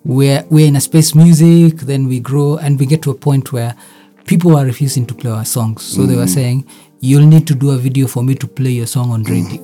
we're 0.03 0.43
we're 0.49 0.67
in 0.67 0.75
a 0.75 0.81
space 0.81 1.13
music 1.15 1.77
then 1.81 2.07
we 2.07 2.19
grow 2.19 2.57
and 2.57 2.79
we 2.79 2.85
get 2.85 3.01
to 3.03 3.11
a 3.11 3.15
point 3.15 3.53
where 3.53 3.75
people 4.25 4.57
are 4.57 4.65
refusing 4.65 5.05
to 5.05 5.13
play 5.13 5.31
our 5.31 5.45
songs 5.45 5.83
so 5.83 6.05
they 6.05 6.15
were 6.15 6.23
mm. 6.23 6.33
saying 6.33 6.67
you'll 6.99 7.27
need 7.27 7.45
to 7.45 7.53
do 7.53 7.71
a 7.71 7.77
video 7.77 8.07
for 8.07 8.23
me 8.23 8.33
to 8.33 8.47
play 8.47 8.71
your 8.71 8.87
song 8.87 9.11
on 9.11 9.23
mm, 9.23 9.29
radio 9.29 9.61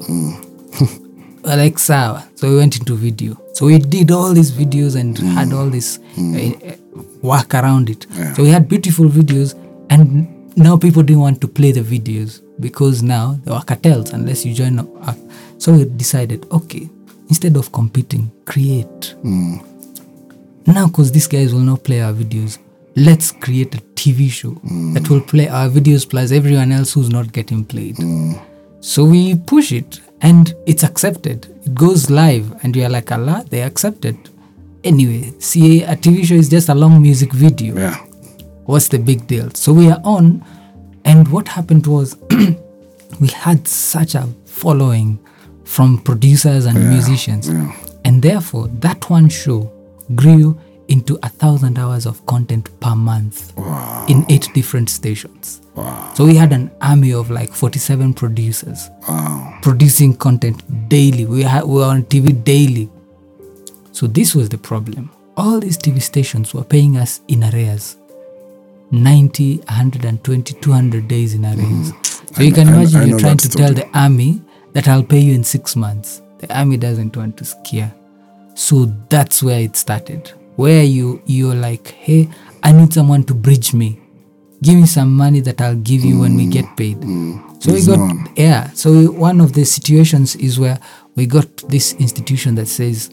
We're 0.80 1.04
like 1.56 1.80
sawa. 1.80 2.28
So 2.36 2.50
we 2.50 2.58
went 2.58 2.78
into 2.78 2.96
video. 2.96 3.40
So 3.54 3.66
we 3.66 3.80
did 3.80 4.12
all 4.12 4.34
these 4.34 4.52
videos 4.52 5.00
and 5.00 5.16
mm. 5.16 5.34
had 5.34 5.54
all 5.54 5.70
this 5.70 6.00
uh, 6.18 6.76
work 7.22 7.54
around 7.54 7.90
it. 7.90 8.06
So 8.36 8.44
we 8.44 8.50
had 8.50 8.68
beautiful 8.68 9.06
videos 9.06 9.56
and 9.90 10.56
now 10.58 10.78
people 10.78 11.04
didn't 11.04 11.22
want 11.22 11.42
to 11.42 11.48
play 11.48 11.72
the 11.72 11.82
videos 11.82 12.42
because 12.60 13.04
now 13.04 13.40
there 13.44 13.54
were 13.54 13.62
cartels 13.62 14.12
unless 14.12 14.46
you 14.46 14.54
join 14.54 14.80
a, 14.80 15.16
so 15.58 15.74
we 15.74 15.86
decided 15.86 16.46
okay 16.52 16.90
instead 17.30 17.56
of 17.56 17.72
competing 17.72 18.32
create. 18.46 19.16
Mm. 19.24 19.66
Now 20.68 20.88
because 20.88 21.12
these 21.12 21.28
guys 21.28 21.54
will 21.54 21.62
not 21.62 21.84
play 21.84 22.02
our 22.02 22.14
videos 22.14 22.60
let's 22.98 23.32
create 23.32 23.76
a 23.76 23.78
tv 23.94 24.28
show 24.28 24.50
that 24.94 25.08
will 25.08 25.22
play 25.22 25.48
our 25.48 25.70
videos 25.70 26.10
plus 26.10 26.32
everyone 26.32 26.72
else 26.72 26.94
who's 26.94 27.10
not 27.10 27.32
getting 27.32 27.64
played. 27.64 27.96
So 28.80 29.06
we 29.06 29.36
push 29.36 29.72
it 29.72 30.00
and 30.22 30.54
it's 30.66 30.84
accepted. 30.84 31.46
It 31.66 31.76
goes 31.76 32.10
live 32.10 32.52
and 32.64 32.76
you're 32.76 32.90
like 32.90 33.12
allah 33.12 33.46
they 33.50 33.62
accepted 33.62 34.18
anyway 34.84 35.32
see 35.40 35.84
a 35.84 35.96
tv 35.96 36.26
show 36.26 36.36
is 36.36 36.50
just 36.50 36.70
a 36.70 36.76
long 36.76 37.02
music 37.02 37.32
video. 37.34 37.76
Yeah. 37.76 37.98
what's 38.66 38.88
the 38.90 39.00
big 39.00 39.28
deal? 39.28 39.50
So 39.54 39.74
we 39.74 39.90
are 39.90 40.02
on. 40.04 40.44
And 41.06 41.28
what 41.30 41.48
happened 41.48 41.88
was 41.88 42.18
we 43.22 43.28
had 43.30 43.68
such 43.68 44.14
a 44.16 44.28
following 44.46 45.20
from 45.64 46.00
producers 46.00 46.66
and 46.66 46.78
musicians. 46.90 47.48
and 48.06 48.22
therefore 48.22 48.68
that 48.70 49.10
one 49.10 49.30
show 49.30 49.72
grew 50.16 50.58
into 50.88 51.20
a 51.24 51.30
thousand 51.30 51.78
hours 51.78 52.06
of 52.06 52.26
content 52.26 52.70
per 52.80 52.96
month 52.96 53.54
in 54.10 54.26
eight 54.30 54.50
different 54.54 54.90
stations. 54.90 55.62
So 56.16 56.26
we 56.26 56.36
had 56.36 56.54
an 56.54 56.72
army 56.82 57.14
of 57.14 57.30
like 57.30 57.52
47 57.54 58.14
producers 58.14 58.90
producing 59.62 60.16
content 60.16 60.90
daily. 60.90 61.26
We, 61.26 61.44
ha- 61.44 61.64
we 61.66 61.76
were 61.76 61.86
on 61.86 62.04
tv 62.04 62.44
daily. 62.44 62.90
So 63.92 64.08
this 64.08 64.34
was 64.34 64.50
the 64.50 64.58
problem. 64.58 65.12
All 65.36 65.60
these 65.60 65.78
tv 65.78 66.02
stations 66.02 66.54
were 66.54 66.64
paying 66.64 66.98
us 66.98 67.22
in 67.28 67.44
arrears. 67.44 67.98
90 68.92 69.58
120 69.58 70.54
200 70.62 71.08
days 71.08 71.34
in 71.34 71.46
arrears. 71.46 71.92
Mm. 71.92 72.36
So 72.36 72.44
you 72.44 72.52
can 72.54 72.68
I- 72.70 72.72
I- 72.72 72.76
imagine 72.78 72.96
I 72.96 73.04
know 73.04 73.10
you're 73.10 73.20
trying 73.20 73.38
to 73.38 73.50
tell 73.50 73.74
the 73.74 73.88
army 73.98 74.42
that 74.74 74.88
i'll 74.88 75.04
pay 75.04 75.20
you 75.20 75.34
in 75.34 75.44
six 75.44 75.76
months. 75.76 76.22
The 76.40 76.58
army 76.58 76.78
doesn't 76.78 77.16
want 77.18 77.38
to 77.38 77.46
scare. 77.46 77.94
So 78.56 78.86
that's 79.10 79.44
where 79.44 79.60
it 79.60 79.76
started 79.76 80.32
where 80.58 80.84
you 80.84 81.22
you're 81.26 81.56
like 81.56 81.88
hey 81.90 82.28
i 82.64 82.72
need 82.74 82.92
someone 82.92 83.24
to 83.24 83.34
bridge 83.34 83.74
me. 83.74 84.00
Give 84.62 84.76
me 84.76 84.88
some 84.88 85.14
money 85.16 85.40
that 85.42 85.62
i'll 85.62 85.76
give 85.76 86.04
you 86.04 86.20
when 86.20 86.36
we 86.36 86.46
mm, 86.48 86.52
get 86.52 86.76
paid. 86.76 86.98
Mm, 87.00 87.40
mm. 87.40 87.64
so 87.64 87.72
we 87.72 87.86
got 87.86 88.00
no 88.00 88.06
one. 88.06 88.34
yeah. 88.36 88.70
So 88.72 88.92
we, 88.92 89.08
one 89.08 89.40
of 89.40 89.54
the 89.54 89.64
situations 89.66 90.36
is 90.36 90.60
where 90.60 90.80
we 91.16 91.28
got 91.28 91.46
this 91.70 91.94
institution 91.94 92.56
that 92.56 92.66
says 92.68 93.10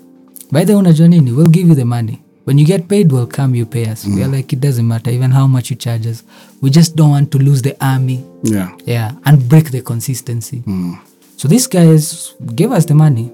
by 0.51 0.64
the 0.64 0.72
unajua 0.72 1.09
nini? 1.09 1.32
We'll 1.32 1.47
give 1.49 1.68
you 1.68 1.74
the 1.74 1.84
money. 1.84 2.22
When 2.45 2.57
you 2.59 2.64
get 2.64 2.88
paid 2.88 3.12
we'll 3.12 3.26
come 3.26 3.55
you 3.55 3.66
pay 3.66 3.84
us. 3.86 4.07
We're 4.07 4.26
like 4.26 4.53
it 4.55 4.61
doesn't 4.61 4.88
matter 4.88 5.11
even 5.11 5.30
how 5.30 5.47
much 5.47 5.68
you 5.70 5.76
charge 5.76 6.07
us. 6.07 6.24
We 6.62 6.70
just 6.70 6.97
don't 6.97 7.11
want 7.11 7.30
to 7.32 7.38
lose 7.38 7.61
the 7.61 7.76
army. 7.84 8.24
Yeah. 8.42 8.74
yeah 8.86 9.12
and 9.26 9.47
break 9.47 9.70
the 9.70 9.82
consistency. 9.82 10.62
So 11.36 11.47
these 11.47 11.66
guys 11.66 12.34
gave 12.55 12.72
us 12.72 12.86
the 12.86 12.95
money. 12.95 13.30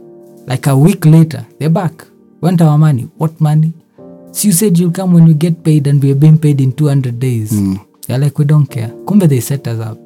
Like 0.46 0.66
a 0.66 0.76
week 0.76 1.06
later 1.06 1.46
they're 1.61 1.70
back. 1.70 2.04
Want 2.40 2.61
our 2.61 2.76
money? 2.78 3.02
What 3.18 3.40
money 3.40 3.72
so 4.32 4.48
you 4.48 4.52
said 4.52 4.78
you'll 4.78 4.92
come 4.92 5.12
when 5.12 5.26
you 5.26 5.34
get 5.34 5.62
paid 5.64 5.86
and 5.86 6.02
we're 6.02 6.14
being 6.14 6.38
paid 6.38 6.60
in 6.60 6.72
200 6.72 7.18
days. 7.18 7.50
Hmm. 7.50 7.76
They're 8.06 8.18
like 8.18 8.38
we 8.38 8.44
don't 8.44 8.66
care. 8.66 8.88
Kumbe 8.88 9.28
they 9.28 9.40
set 9.40 9.66
us 9.68 9.80
up. 9.80 9.98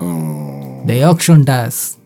Oh. 0.00 0.82
they 0.84 1.04
auctioned 1.04 1.48
us. 1.48 1.96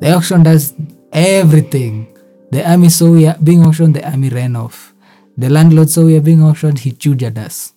They 0.00 0.12
auctioned 0.14 0.46
us 0.46 0.74
everything. 1.12 2.06
The 2.50 2.68
army 2.68 2.88
saw 2.88 3.10
we 3.10 3.26
are 3.26 3.36
being 3.42 3.64
auctioned 3.66 3.96
the 3.96 4.08
army 4.08 4.28
ran 4.28 4.56
off. 4.56 4.94
The 5.36 5.50
landlord 5.50 5.90
saw 5.90 6.04
we 6.04 6.16
are 6.16 6.20
being 6.22 6.42
auctioned 6.42 6.80
he 6.80 6.92
chewed 6.92 7.22
us. 7.38 7.72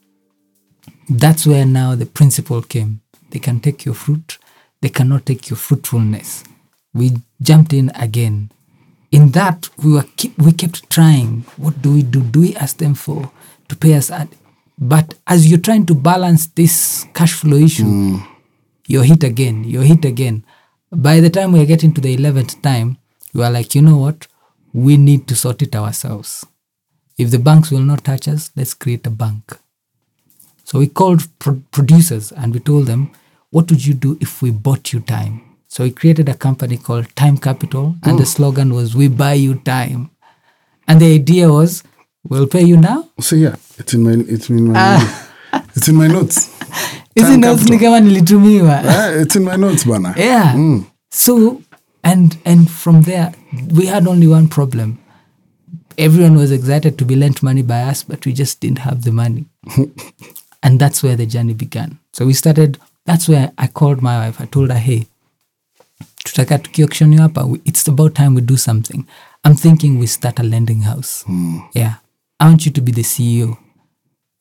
That's 1.09 1.45
where 1.47 1.65
now 1.65 1.95
the 1.95 2.05
principle 2.05 2.61
came. 2.61 3.01
They 3.32 3.39
can 3.39 3.59
take 3.59 3.86
your 3.86 3.95
fruit 3.95 4.38
they 4.82 4.89
cannot 4.89 5.26
take 5.26 5.49
your 5.49 5.57
fruitfulness. 5.57 6.43
We 6.93 7.17
jumped 7.41 7.74
in 7.74 7.91
again 7.95 8.51
in 9.12 9.32
that 9.32 9.70
we 9.84 9.93
were 9.93 10.05
keep, 10.16 10.38
we 10.38 10.51
kept 10.51 10.89
trying 10.89 11.41
what 11.57 11.82
do 11.82 11.93
we 11.93 12.03
do? 12.03 12.22
Do 12.22 12.41
we 12.41 12.55
ask 12.55 12.78
them 12.78 12.93
for 12.93 13.32
to 13.68 13.76
pay 13.76 13.95
us 13.95 14.12
at 14.12 14.28
but 14.78 15.16
as 15.28 15.49
you're 15.49 15.60
trying 15.60 15.86
to 15.86 15.95
balance 15.95 16.47
this 16.47 17.05
cash 17.14 17.34
flow 17.34 17.57
issue 17.57 17.84
hmm. 17.84 18.18
you're 18.88 19.03
hit 19.03 19.24
again 19.24 19.64
you're 19.64 19.84
hit 19.84 20.05
again. 20.05 20.43
By 20.91 21.20
the 21.20 21.30
time 21.30 21.51
we're 21.51 21.66
getting 21.66 21.93
to 21.93 22.01
the 22.01 22.16
11th 22.16 22.62
time 22.62 22.97
you 23.34 23.43
are 23.43 23.51
like 23.51 23.76
you 23.76 23.82
know 23.82 23.97
what? 23.97 24.28
We 24.74 24.97
need 24.97 25.28
to 25.28 25.36
sort 25.36 25.62
it 25.62 25.76
ourselves. 25.76 26.45
If 27.18 27.32
the 27.32 27.39
banks 27.39 27.72
will 27.72 27.80
not 27.80 28.03
touch 28.03 28.28
us 28.28 28.51
let's 28.55 28.74
create 28.74 29.05
a 29.07 29.12
bank. 29.12 29.57
So 30.70 30.78
we 30.78 30.88
called 30.88 31.28
pro- 31.39 31.64
producers 31.72 32.32
and 32.32 32.53
we 32.53 32.60
told 32.60 32.86
them, 32.86 33.12
what 33.49 33.72
would 33.72 33.84
you 33.84 33.95
do 33.95 34.20
if 34.22 34.43
we 34.43 34.51
bought 34.51 34.93
you 34.93 34.99
time? 34.99 35.49
So 35.72 35.84
we 35.84 35.91
created 35.91 36.28
a 36.28 36.34
company 36.34 36.78
called 36.78 37.15
Time 37.15 37.38
Capital, 37.38 37.95
and 38.03 38.17
the 38.17 38.24
hmm. 38.24 38.36
slogan 38.36 38.74
was, 38.74 38.95
We 38.95 39.07
buy 39.07 39.34
you 39.34 39.53
time. 39.59 40.09
And 40.88 40.99
the 40.99 41.13
idea 41.13 41.47
was, 41.49 41.84
we'll 42.28 42.47
pay 42.47 42.63
you 42.63 42.76
now. 42.76 43.07
So 43.20 43.36
yeah, 43.36 43.55
it's 43.78 43.93
in 43.93 44.01
my 44.01 44.13
it's 44.28 44.49
in 44.49 44.67
my 44.67 44.74
ah. 44.76 45.30
it's 45.76 45.88
in 45.88 45.95
my 45.95 46.07
notes. 46.07 46.49
Hizi 47.15 47.38
notes 47.38 47.70
ni 47.70 47.78
kama 47.78 47.99
nilitumiwa. 47.99 48.82
Ah, 48.86 49.09
it's 49.22 49.36
in 49.36 49.43
my 49.43 49.55
notes, 49.57 49.84
bana. 49.86 50.15
Yeah. 50.17 50.53
Hmm. 50.53 50.80
So 51.11 51.61
and 52.03 52.36
and 52.45 52.67
from 52.72 53.03
there 53.03 53.32
we 53.72 53.86
had 53.86 54.07
only 54.07 54.26
one 54.28 54.47
problem. 54.47 54.97
Everyone 55.99 56.36
was 56.36 56.51
excited 56.51 56.97
to 56.97 57.05
be 57.05 57.15
lent 57.15 57.43
money 57.43 57.61
by 57.61 57.82
us, 57.84 58.03
but 58.03 58.26
we 58.26 58.34
just 58.34 58.59
didn't 58.59 58.80
have 58.80 59.03
the 59.03 59.11
money. 59.11 59.45
and 60.63 60.80
that's 60.80 61.03
where 61.03 61.15
the 61.15 61.28
journey 61.28 61.53
began. 61.53 61.99
So 62.13 62.26
we 62.26 62.34
started 62.34 62.80
that's 63.05 63.30
where 63.30 63.51
I 63.59 63.67
called 63.67 64.01
my 64.01 64.17
wife. 64.26 64.41
I 64.41 64.45
told 64.45 64.72
her, 64.72 64.80
hey, 64.80 65.07
tutaka 66.24 66.57
tukiauction 66.57 67.13
you 67.13 67.22
hapa, 67.22 67.47
it's 67.65 67.88
about 67.88 68.13
time 68.15 68.36
we 68.36 68.41
do 68.41 68.57
something. 68.57 69.05
I'm 69.45 69.55
thinking 69.55 69.99
we 69.99 70.07
start 70.07 70.39
a 70.39 70.43
lending 70.43 70.82
house. 70.82 71.24
Yeah. 71.74 71.93
I 72.39 72.45
want 72.45 72.65
you 72.65 72.72
to 72.74 72.82
be 72.82 72.91
the 72.91 73.03
CEO. 73.03 73.57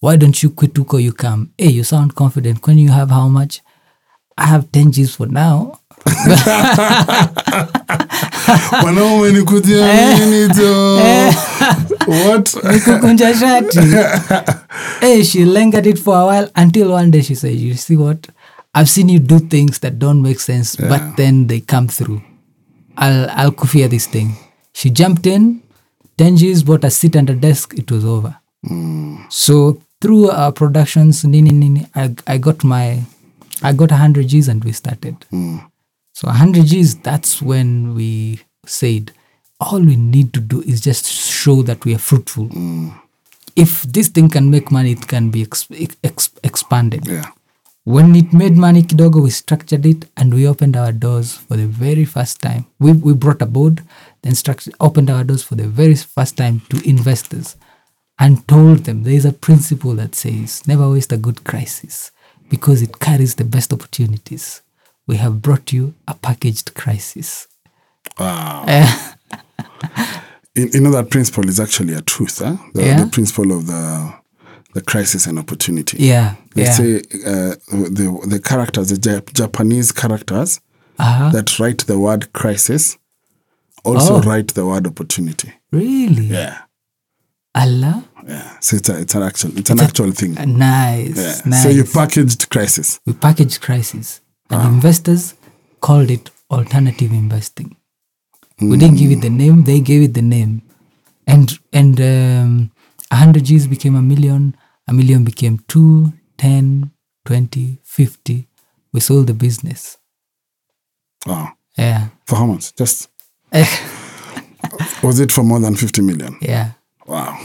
Why 0.01 0.17
don't 0.17 0.43
you 0.43 0.51
quit 0.51 0.75
Uko 0.75 1.03
you 1.03 1.13
come? 1.13 1.51
Hey, 1.59 1.69
you 1.71 1.85
sound 1.85 2.15
confident. 2.15 2.67
When 2.67 2.79
you 2.79 2.91
have 2.91 3.11
how 3.11 3.29
much? 3.29 3.61
I 4.37 4.47
have 4.47 4.71
10 4.73 4.93
G's 4.93 5.15
for 5.17 5.27
now. 5.27 5.81
Wanaume 8.85 9.33
ni 9.33 9.43
kujiamini 9.43 10.49
to 10.55 10.97
What? 12.07 12.55
Shati. 13.35 13.81
hey, 15.01 15.23
she 15.25 15.45
lingered 15.45 15.87
it 15.87 15.99
for 15.99 16.17
a 16.17 16.27
while 16.27 16.51
until 16.57 16.93
one 16.93 17.11
day 17.11 17.23
she 17.23 17.35
said, 17.35 17.55
You 17.55 17.75
see 17.75 17.97
what? 17.97 18.29
I've 18.79 18.89
seen 18.89 19.09
you 19.09 19.19
do 19.19 19.41
things 19.41 19.81
that 19.81 19.99
don't 19.99 20.23
make 20.23 20.39
sense, 20.39 20.77
but 20.77 21.17
then 21.17 21.49
they 21.49 21.59
come 21.61 21.89
through. 21.89 22.23
I'll 22.97 23.29
I'll 23.31 23.51
kufia 23.51 23.91
this 23.91 24.07
thing. 24.07 24.37
She 24.73 24.89
jumped 24.91 25.27
in, 25.27 25.65
10 26.17 26.37
G's, 26.37 26.63
bought 26.63 26.85
a 26.85 26.91
seat 26.91 27.17
and 27.17 27.29
a 27.29 27.35
desk, 27.35 27.75
it 27.77 27.91
was 27.91 28.05
over. 28.05 28.39
Hmm. 28.65 29.17
So 29.31 29.83
through 30.01 30.31
our 30.31 30.53
productions, 30.53 31.25
nini 31.25 31.51
nini, 31.51 31.87
I, 31.97 32.15
I 32.29 32.39
got 32.39 32.63
my 32.63 33.03
I 33.65 33.73
got 33.73 33.91
100 33.91 34.29
G's 34.29 34.47
and 34.47 34.63
we 34.63 34.71
started. 34.71 35.17
Hmm. 35.31 35.59
So 36.13 36.29
100 36.29 36.67
G's, 36.67 36.95
that's 36.99 37.43
when 37.43 37.97
we 37.97 38.43
said, 38.65 39.11
all 39.59 39.81
we 39.81 39.97
need 39.97 40.33
to 40.35 40.41
do 40.41 40.61
is 40.63 40.81
just 40.81 41.07
show 41.07 41.63
that 41.63 41.85
we 41.85 41.97
are 41.97 42.05
fruitful. 42.11 42.45
Hmm. 42.47 42.91
If 43.57 43.83
this 43.83 44.07
thing 44.07 44.29
can 44.29 44.53
make 44.53 44.71
money, 44.71 44.93
it 44.93 45.09
can 45.09 45.31
be 45.31 45.43
ex- 45.43 45.67
ex- 46.05 46.31
expanded. 46.45 47.09
Yeah. 47.09 47.25
When 47.95 48.15
it 48.21 48.33
made 48.41 48.57
money 48.67 48.83
kidogo 48.83 49.23
we 49.23 49.31
structured 49.31 49.87
it 49.87 50.05
and 50.19 50.35
we 50.35 50.47
opened 50.53 50.77
our 50.77 50.93
doors 50.93 51.33
for 51.47 51.57
the 51.57 51.67
very 51.67 52.05
first 52.05 52.41
time 52.43 52.63
we, 52.79 52.93
we 52.93 53.13
brought 53.15 53.41
a 53.43 53.47
board 53.47 53.83
then 54.23 54.35
structured, 54.35 54.75
opened 54.81 55.09
our 55.11 55.25
doors 55.25 55.43
for 55.43 55.55
the 55.55 55.67
very 55.81 55.95
first 55.95 56.37
time 56.37 56.61
to 56.69 56.77
investors 56.89 57.57
and 58.19 58.47
told 58.49 58.79
them 58.85 59.05
there 59.05 59.15
is 59.15 59.25
a 59.25 59.33
principle 59.33 59.95
that 59.95 60.15
says 60.15 60.67
never 60.69 60.91
waste 60.91 61.13
a 61.13 61.17
good 61.17 61.45
crisis 61.45 62.11
because 62.51 62.83
it 62.83 62.99
carries 63.01 63.35
the 63.37 63.45
best 63.45 63.73
opportunities 63.73 64.61
we 65.07 65.17
have 65.17 65.41
brought 65.41 65.73
you 65.73 65.95
a 66.07 66.15
packaged 66.15 66.75
crisis 66.75 67.49
Wow. 68.19 68.65
Eh, 68.67 69.13
You, 70.55 70.69
you 70.75 70.81
know 70.81 70.91
that 70.91 71.11
principle 71.11 71.49
is 71.49 71.61
actually 71.61 71.95
a 71.95 72.01
truth, 72.01 72.39
huh? 72.41 72.57
The, 72.75 72.83
Yeah. 72.85 73.05
the 73.05 73.11
principle 73.11 73.53
of 73.57 73.67
the 73.69 74.13
the 74.79 74.85
crisis 74.93 75.27
and 75.29 75.39
opportunity. 75.39 75.97
yeah 76.13 76.29
They 76.55 76.63
yeah 76.65 76.73
say 76.79 76.91
uh, 77.33 77.53
the 77.99 78.07
the 78.33 78.41
characters, 78.51 78.87
the 78.93 78.99
Jap- 79.09 79.33
Japanese 79.41 79.89
characters 79.93 80.51
uh-huh. 80.99 81.31
that 81.35 81.49
write 81.59 81.81
the 81.91 81.99
word 82.07 82.23
crisis 82.41 82.83
also 83.85 84.15
Oh. 84.17 84.21
write 84.29 84.49
the 84.59 84.65
word 84.71 84.87
opportunity. 84.93 85.51
really 85.81 86.27
Yeah, 86.39 86.55
allah 87.55 87.95
yeah. 88.29 88.49
So 88.61 88.77
it's 88.79 88.89
a, 88.93 88.95
it's 89.03 89.15
an 89.19 89.23
actual 89.31 89.51
it's 89.61 89.71
an 89.71 89.81
actual 89.81 90.13
thing. 90.21 90.33
Uh, 90.39 90.45
nice 90.45 91.17
Yeah. 91.17 91.37
nice 91.53 91.63
So 91.63 91.69
you 91.79 91.85
packaged 92.01 92.43
crisis. 92.55 92.89
we 93.07 93.13
packaged 93.27 93.59
crisis 93.67 94.07
and 94.51 94.61
Ah. 94.63 94.69
investors 94.77 95.23
called 95.87 96.11
it 96.17 96.25
alternative 96.57 97.13
investing 97.25 97.69
we 98.71 98.77
didn't 98.83 98.99
give 99.03 99.11
it 99.17 99.21
the 99.29 99.35
name 99.43 99.57
they 99.71 99.81
gave 99.91 100.03
it 100.09 100.15
the 100.21 100.27
name 100.37 100.53
and 101.33 101.47
and 101.81 101.95
um, 102.13 102.51
100 103.11 103.45
g's 103.49 103.67
became 103.75 103.95
a 104.03 104.03
million 104.13 104.43
a 104.89 104.93
million 104.93 105.25
became 105.25 105.59
2 105.69 106.13
10 106.39 106.91
20 107.25 107.79
50 107.85 108.49
we 108.93 109.01
sold 109.01 109.27
the 109.27 109.35
business 109.35 109.99
Wow. 111.27 111.53
yeah 111.77 112.09
For 112.27 112.37
how 112.37 112.47
much? 112.47 112.75
Just 112.77 113.09
was 115.03 115.21
it 115.21 115.33
for 115.33 115.43
more 115.45 115.61
than 115.61 115.75
fifty 115.75 116.03
million? 116.03 116.37
yeah 116.41 116.71
Wow. 117.07 117.39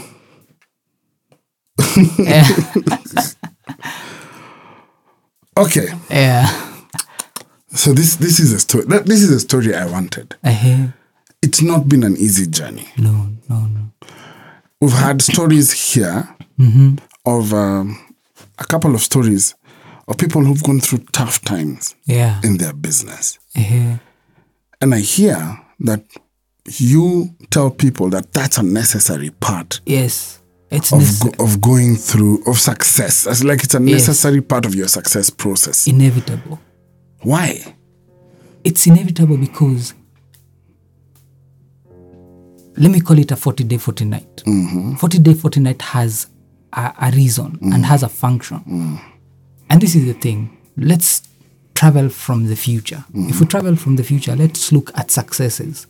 yeah 2.18 2.46
Okay. 5.56 5.88
yeah 6.10 6.46
So 7.74 7.92
this 7.92 8.16
this 8.16 8.38
is 8.40 8.52
a 8.52 8.58
story. 8.60 8.84
That, 8.86 9.06
this 9.06 9.22
is 9.22 9.30
a 9.30 9.40
story 9.40 9.74
I 9.74 9.86
wanted. 9.86 10.36
uh 10.44 10.88
It's 11.42 11.60
not 11.62 11.88
been 11.88 12.02
an 12.04 12.16
easy 12.16 12.46
journey. 12.46 12.86
no 12.96 13.28
no 13.48 13.60
no 13.66 13.90
We've 14.80 14.92
had 15.06 15.22
stories 15.22 15.72
here 15.94 16.28
of 17.26 17.52
um, 17.54 17.98
a 18.58 18.64
couple 18.64 18.94
of 18.94 19.00
stories 19.02 19.54
of 20.08 20.16
people 20.18 20.44
who've 20.44 20.62
gone 20.62 20.80
through 20.80 20.98
tough 21.12 21.40
times 21.42 21.94
yeah 22.06 22.40
in 22.44 22.58
their 22.58 22.72
business. 22.74 23.38
uh 23.56 23.96
And 24.80 24.94
I 24.94 25.00
hear 25.00 25.58
that 25.80 26.04
you 26.78 27.30
tell 27.50 27.70
people 27.70 28.10
that 28.10 28.32
that's 28.32 28.58
a 28.58 28.62
necessary 28.62 29.30
part 29.30 29.80
yes 29.86 30.40
it's 30.70 30.92
of, 30.92 30.98
necess- 31.00 31.36
go, 31.38 31.44
of 31.44 31.60
going 31.60 31.94
through, 31.96 32.42
of 32.46 32.58
success. 32.58 33.26
It's 33.26 33.44
like 33.44 33.62
it's 33.62 33.74
a 33.74 33.80
Yes. 33.82 34.08
necessary 34.08 34.40
part 34.40 34.66
of 34.66 34.74
your 34.74 34.88
success 34.88 35.30
process. 35.30 35.86
inevitable 35.86 36.58
Why? 37.22 37.74
it's 38.64 38.86
inevitable 38.86 39.36
because 39.38 39.94
let 42.76 42.90
me 42.90 43.00
call 43.00 43.18
it 43.18 43.30
a 43.30 43.36
40 43.36 43.64
day 43.64 43.76
40 43.78 44.04
night 44.06 44.42
40 44.98 45.18
day 45.20 45.34
40 45.34 45.60
night 45.60 45.82
has 45.82 46.26
a, 46.74 46.94
a 47.00 47.10
reason 47.12 47.58
and 47.62 47.84
mm. 47.84 47.84
has 47.84 48.02
a 48.02 48.08
function. 48.08 48.60
Mm. 48.60 49.00
And 49.70 49.80
this 49.80 49.94
is 49.94 50.04
the 50.04 50.14
thing. 50.14 50.56
Let's 50.76 51.22
travel 51.74 52.08
from 52.08 52.46
the 52.46 52.56
future. 52.56 53.04
Mm-hmm. 53.12 53.30
If 53.30 53.40
we 53.40 53.46
travel 53.46 53.76
from 53.76 53.96
the 53.96 54.04
future 54.04 54.36
let's 54.36 54.72
look 54.72 54.90
at 54.96 55.10
successes. 55.10 55.86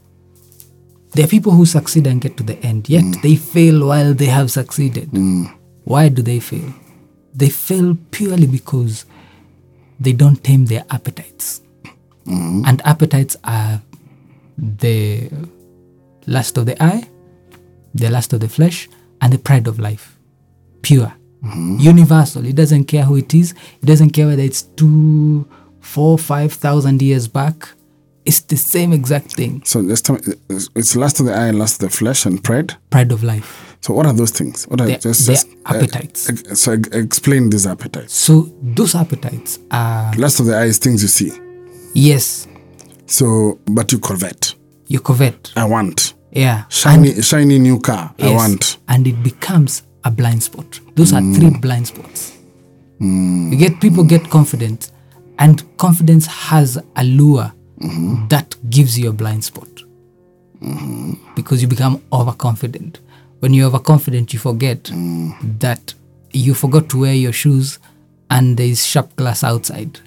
There 1.12 1.24
are 1.24 1.28
people 1.28 1.53
who 1.53 1.64
succeed 1.64 2.07
and 2.07 2.20
get 2.20 2.37
to 2.39 2.43
the 2.43 2.59
end 2.59 2.89
yet 2.89 3.05
mm. 3.05 3.22
they 3.22 3.37
fail 3.37 3.87
while 3.87 4.14
they 4.14 4.26
have 4.26 4.51
succeeded. 4.51 5.11
Why 5.85 6.09
do 6.09 6.22
they 6.22 6.41
fail? 6.41 6.72
They 7.35 7.51
fail 7.51 7.97
purely 8.11 8.47
because 8.47 9.05
they 10.01 10.12
don't 10.12 10.43
tame 10.43 10.66
their 10.66 10.85
appetites. 10.91 11.61
Mm-hmm. 12.26 12.62
And 12.66 12.82
appetites 12.85 13.37
are 13.45 13.82
the 14.57 15.30
lust 16.26 16.57
of 16.59 16.66
the 16.66 16.82
eye, 16.82 17.09
the 17.95 18.11
lust 18.11 18.32
of 18.32 18.41
the 18.41 18.49
flesh, 18.49 18.89
and 19.20 19.32
the 19.32 19.39
pride 19.39 19.66
of 19.66 19.78
life. 19.78 20.14
Pure, 20.85 21.12
mm-hmm. 21.43 21.78
universal. 21.78 22.45
It 22.47 22.55
doesn't 22.57 22.85
care 22.85 23.03
who 23.05 23.16
it 23.16 23.35
is. 23.35 23.53
It 23.82 23.87
doesn't 23.87 24.11
care 24.11 24.26
whether 24.26 24.43
it's 24.43 24.62
two, 24.62 25.47
four, 25.80 26.18
five 26.18 26.53
thousand 26.53 27.03
years 27.03 27.26
back. 27.28 27.68
It's 28.24 28.41
the 28.41 28.57
same 28.57 28.93
exact 28.95 29.32
thing. 29.37 29.62
So 29.64 29.82
just 29.87 30.07
tell 30.07 30.16
me, 30.16 30.22
it's- 30.49 30.97
lust 30.97 31.20
of 31.20 31.26
the 31.26 31.35
eye, 31.35 31.51
lust 31.51 31.82
of 31.82 31.91
the 31.91 31.97
flesh, 31.97 32.24
and 32.26 32.43
pride. 32.43 32.74
Pride 32.91 33.12
of 33.12 33.22
life. 33.22 33.76
So 33.82 33.93
what 33.93 34.07
are 34.07 34.14
those 34.14 34.30
things? 34.30 34.64
What 34.64 34.80
are 34.80 34.87
They're- 34.87 34.99
just, 34.99 35.26
they're 35.26 35.35
just 35.37 35.49
uh, 35.66 35.74
appetites. 35.74 36.30
ex- 36.30 36.61
so 36.62 36.72
explain 36.72 37.51
these 37.51 37.66
appetites. 37.66 38.14
So 38.14 38.51
those 38.62 38.95
appetites 38.95 39.59
are 39.70 40.14
Lust 40.16 40.41
of 40.41 40.47
the 40.47 40.57
eye 40.57 40.64
is 40.64 40.78
things 40.78 41.03
you 41.03 41.09
see. 41.09 41.32
yes, 41.95 42.47
So, 43.07 43.59
but 43.66 43.93
you 43.93 43.99
covet. 43.99 44.55
you 44.89 45.01
covet. 45.01 45.53
I 45.57 45.64
want 45.66 46.14
Yeah. 46.32 46.64
shiny, 46.70 47.20
shiny 47.20 47.59
new 47.59 47.78
car. 47.78 48.14
I 48.18 48.30
want. 48.35 48.78
And 48.89 49.07
it 49.07 49.22
becomes 49.22 49.82
a 50.05 50.11
blind 50.11 50.43
spot. 50.43 50.81
Those 50.95 51.13
are 51.13 51.21
three 51.21 51.51
mm. 51.51 51.61
blind 51.61 51.87
spots. 51.87 52.39
Mm. 53.01 53.53
You 53.53 53.59
get 53.59 53.81
people 53.81 54.05
get 54.05 54.29
confident, 54.31 54.91
and 55.39 55.65
confidence 55.79 56.27
has 56.27 56.79
a 56.97 57.05
lure 57.05 57.53
mm-hmm. 57.81 58.29
that 58.29 58.55
gives 58.71 58.99
you 58.99 59.11
a 59.11 59.13
blind 59.13 59.45
spot. 59.45 59.69
Mm-hmm. 60.61 61.35
Because 61.35 61.63
you 61.63 61.69
become 61.69 62.03
overconfident. 62.13 63.01
When 63.41 63.53
you're 63.53 63.67
overconfident, 63.67 64.33
you 64.33 64.39
forget 64.39 64.85
mm. 64.85 65.59
that 65.61 65.95
you 66.33 66.55
forgot 66.55 66.89
to 66.91 67.01
wear 67.01 67.15
your 67.15 67.33
shoes 67.33 67.79
and 68.31 68.57
there 68.57 68.67
is 68.67 68.85
sharp 68.85 69.15
glass 69.17 69.45
outside, 69.45 70.01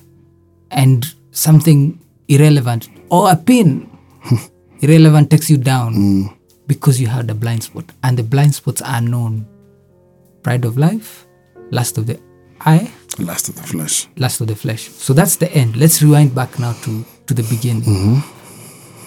and 0.72 1.14
something 1.32 2.00
irrelevant 2.28 2.89
or 3.10 3.32
a 3.32 3.36
pin 3.36 3.89
irrelevant 4.82 5.30
takes 5.30 5.50
you 5.50 5.58
down 5.58 6.30
because 6.68 7.00
you 7.00 7.08
had 7.08 7.30
a 7.30 7.34
blind 7.34 7.64
spot. 7.64 7.86
And 8.04 8.18
the 8.18 8.24
blind 8.24 8.56
spots 8.56 8.82
are 8.82 9.02
known 9.02 9.45
pride 10.48 10.64
of 10.64 10.78
life 10.78 11.28
lust 11.72 11.98
of 11.98 12.06
the 12.08 12.18
eye 12.62 12.89
Lust 13.20 13.50
of 13.50 13.56
the 13.56 13.64
flesh. 13.64 14.08
lust 14.16 14.41
of 14.41 14.48
the 14.48 14.56
flesh. 14.56 14.84
So 14.89 15.12
that's 15.12 15.36
the 15.38 15.52
end. 15.52 15.76
Let's 15.76 16.04
rewind 16.04 16.36
back 16.36 16.60
now 16.60 16.74
to 16.84 17.04
to 17.28 17.34
the 17.34 17.43
beginning. 17.54 17.82
Mm-hmm. 17.84 18.18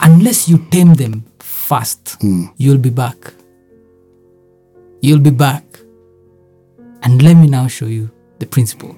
Unless 0.09 0.49
you 0.51 0.59
tame 0.75 0.95
them 0.95 1.15
fast 1.39 2.19
mm. 2.21 2.51
you'll 2.59 2.83
be 2.89 2.91
back. 2.91 3.19
You'll 5.01 5.21
be 5.21 5.31
back. 5.31 5.65
And 7.05 7.23
let 7.23 7.35
me 7.43 7.47
now 7.47 7.69
show 7.69 7.87
you 7.87 8.11
the 8.41 8.47
principle. 8.47 8.95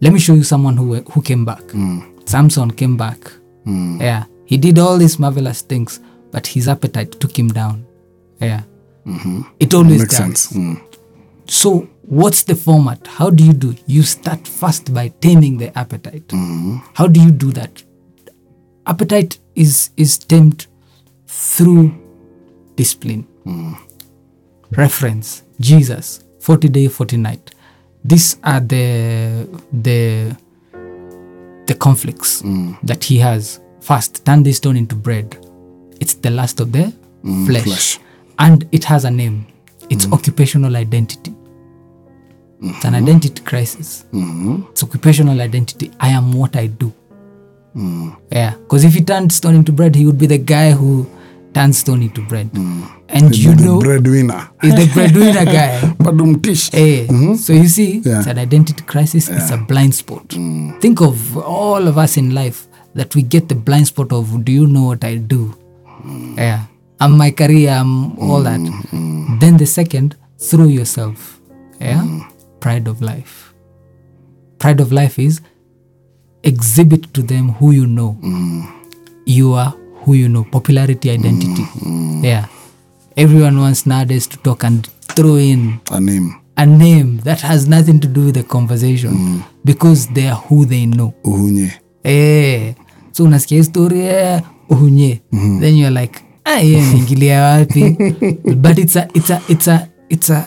Let 0.00 0.12
me 0.14 0.18
show 0.18 0.34
you 0.34 0.42
someone 0.42 0.76
who 0.80 0.86
who 1.12 1.20
came 1.22 1.44
back. 1.44 1.64
Mm. 1.76 2.26
Samson 2.28 2.70
came 2.72 2.96
back. 2.96 3.20
Mm. 3.66 4.00
Yeah. 4.00 4.24
He 4.46 4.56
did 4.56 4.78
all 4.78 4.96
these 4.98 5.18
marvelous 5.18 5.60
things 5.62 6.00
but 6.32 6.46
his 6.46 6.66
appetite 6.66 7.12
took 7.20 7.38
him 7.38 7.48
down. 7.48 7.84
Yeah. 8.40 8.62
Mm-hmm. 9.06 9.40
It 9.60 9.74
always 9.74 10.00
Makes 10.00 10.16
does. 10.16 10.24
sense. 10.24 10.52
Mm. 10.56 10.87
So, 11.50 11.88
what's 12.02 12.42
the 12.42 12.54
format? 12.54 13.06
How 13.06 13.30
do 13.30 13.44
you 13.44 13.52
do? 13.52 13.74
You 13.86 14.02
start 14.02 14.46
first 14.46 14.92
by 14.92 15.08
taming 15.20 15.58
the 15.58 15.76
appetite. 15.78 16.28
Mm-hmm. 16.28 16.76
How 16.94 17.06
do 17.06 17.20
you 17.20 17.30
do 17.30 17.52
that? 17.52 17.82
Appetite 18.86 19.38
is 19.54 19.90
is 19.96 20.18
tamed 20.18 20.66
through 21.26 21.94
discipline. 22.76 23.26
Mm-hmm. 23.44 23.74
Reference 24.72 25.42
Jesus, 25.60 26.24
forty 26.40 26.68
day, 26.68 26.88
forty 26.88 27.16
night. 27.16 27.54
These 28.04 28.38
are 28.44 28.60
the 28.60 29.48
the 29.72 30.36
the 31.66 31.74
conflicts 31.74 32.42
mm. 32.42 32.78
that 32.82 33.04
he 33.04 33.18
has. 33.18 33.60
First, 33.80 34.24
turn 34.24 34.42
this 34.42 34.56
stone 34.56 34.76
into 34.76 34.94
bread. 34.94 35.36
It's 36.00 36.14
the 36.14 36.30
last 36.30 36.60
of 36.60 36.72
the 36.72 36.92
mm, 37.24 37.46
flesh. 37.46 37.64
flesh. 37.64 37.98
and 38.38 38.68
it 38.72 38.84
has 38.84 39.04
a 39.04 39.10
name. 39.10 39.46
It's 39.90 40.04
mm-hmm. 40.04 40.14
occupational 40.14 40.76
identity. 40.76 41.34
Mm-hmm. 42.60 42.70
It's 42.76 42.84
an 42.84 42.94
identity 42.94 43.42
crisis. 43.42 44.04
Mm-hmm. 44.12 44.62
It's 44.70 44.82
occupational 44.82 45.40
identity. 45.40 45.90
I 46.00 46.08
am 46.08 46.32
what 46.32 46.56
I 46.56 46.66
do. 46.66 46.92
Mm-hmm. 47.76 48.10
Yeah, 48.32 48.54
because 48.56 48.84
if 48.84 48.94
he 48.94 49.02
turned 49.04 49.32
stone 49.32 49.54
into 49.54 49.72
bread, 49.72 49.94
he 49.94 50.06
would 50.06 50.18
be 50.18 50.26
the 50.26 50.38
guy 50.38 50.72
who 50.72 51.06
turns 51.54 51.78
stone 51.78 52.02
into 52.02 52.20
bread. 52.22 52.50
And 53.10 53.34
you 53.36 53.54
the 53.54 53.64
know, 53.64 53.78
breadwinner. 53.80 54.50
he's 54.60 54.74
the 54.74 54.90
breadwinner 54.92 55.44
guy. 55.56 55.80
Badum 55.98 56.42
tish. 56.42 56.68
Eh, 56.74 57.06
So 57.36 57.52
you 57.52 57.68
see, 57.68 57.98
Yeah. 58.04 58.18
it's 58.18 58.26
an 58.26 58.38
identity 58.38 58.82
crisis. 58.84 59.28
It's 59.30 59.50
a 59.50 59.56
blind 59.56 59.94
spot. 59.94 60.28
Mm. 60.28 60.80
Think 60.80 61.00
of 61.00 61.36
all 61.38 61.86
of 61.88 61.96
us 61.96 62.16
in 62.16 62.34
life 62.34 62.66
that 62.94 63.14
we 63.14 63.22
get 63.22 63.48
the 63.48 63.54
blind 63.54 63.86
spot 63.86 64.12
of, 64.12 64.44
do 64.44 64.52
you 64.52 64.66
know 64.66 64.86
what 64.86 65.04
I 65.04 65.16
do? 65.16 65.54
Mm. 66.04 66.36
Yeah, 66.36 66.64
I'm 67.00 67.16
my 67.16 67.30
career. 67.30 67.70
I'm 67.70 68.18
all 68.18 68.42
that. 68.42 68.60
Then 69.40 69.56
the 69.56 69.66
second, 69.66 70.16
through 70.38 70.68
yourself. 70.68 71.40
Yeah, 71.80 72.02
mm. 72.02 72.22
Pride 72.60 72.88
of 72.88 73.00
life. 73.02 73.54
pride 74.58 74.80
of 74.80 74.92
life 74.92 75.18
is 75.22 75.40
exhibit 76.42 77.12
to 77.14 77.22
them 77.22 77.50
who 77.52 77.70
you 77.72 77.86
know. 77.86 78.16
You 79.26 79.52
are 79.54 79.70
who 80.04 80.14
you 80.14 80.28
know. 80.28 80.44
Popularity, 80.44 81.10
identity. 81.10 81.62
Yeah. 82.26 82.46
Everyone 83.16 83.58
wants 83.60 83.86
nowadays 83.86 84.26
to 84.28 84.36
talk 84.38 84.64
and 84.64 84.86
throw 85.14 85.36
in 85.36 85.80
A 85.90 86.00
name. 86.00 86.34
a 86.56 86.66
name 86.66 87.18
that 87.18 87.40
has 87.40 87.68
nothing 87.68 88.00
to 88.00 88.08
do 88.08 88.26
with 88.26 88.34
the 88.34 88.42
conversation 88.42 89.44
because 89.64 90.08
they 90.08 90.26
are 90.28 90.36
who 90.48 90.64
they 90.64 90.86
know. 90.86 91.14
Uhunye. 91.24 91.72
Eh, 92.04 92.74
so 93.12 93.24
unasikia 93.24 93.64
story 93.64 94.00
eh, 94.00 94.40
uhunye 94.68 95.20
then 95.60 95.76
you're 95.76 95.90
like 96.00 96.20
ah, 96.44 96.60
yeah, 96.60 96.82
imeingilia 96.90 97.42
wapi 97.42 97.96
but 98.56 98.78
it's 98.78 98.96
a, 98.96 99.08
it's 99.14 99.30
a, 99.30 99.40
it's 99.48 99.68
a, 99.68 99.88
it's 100.08 100.30
a, 100.30 100.46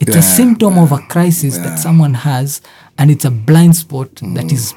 it's 0.00 0.10
a 0.14 0.18
Yeah, 0.18 0.20
symptom 0.20 0.78
of 0.78 0.92
a 0.92 0.98
crisis 1.08 1.58
that 1.58 1.78
someone 1.78 2.14
has 2.14 2.60
and 2.98 3.10
it's 3.10 3.24
a 3.24 3.30
blind 3.30 3.76
spot 3.76 4.10
that 4.34 4.52
is 4.52 4.74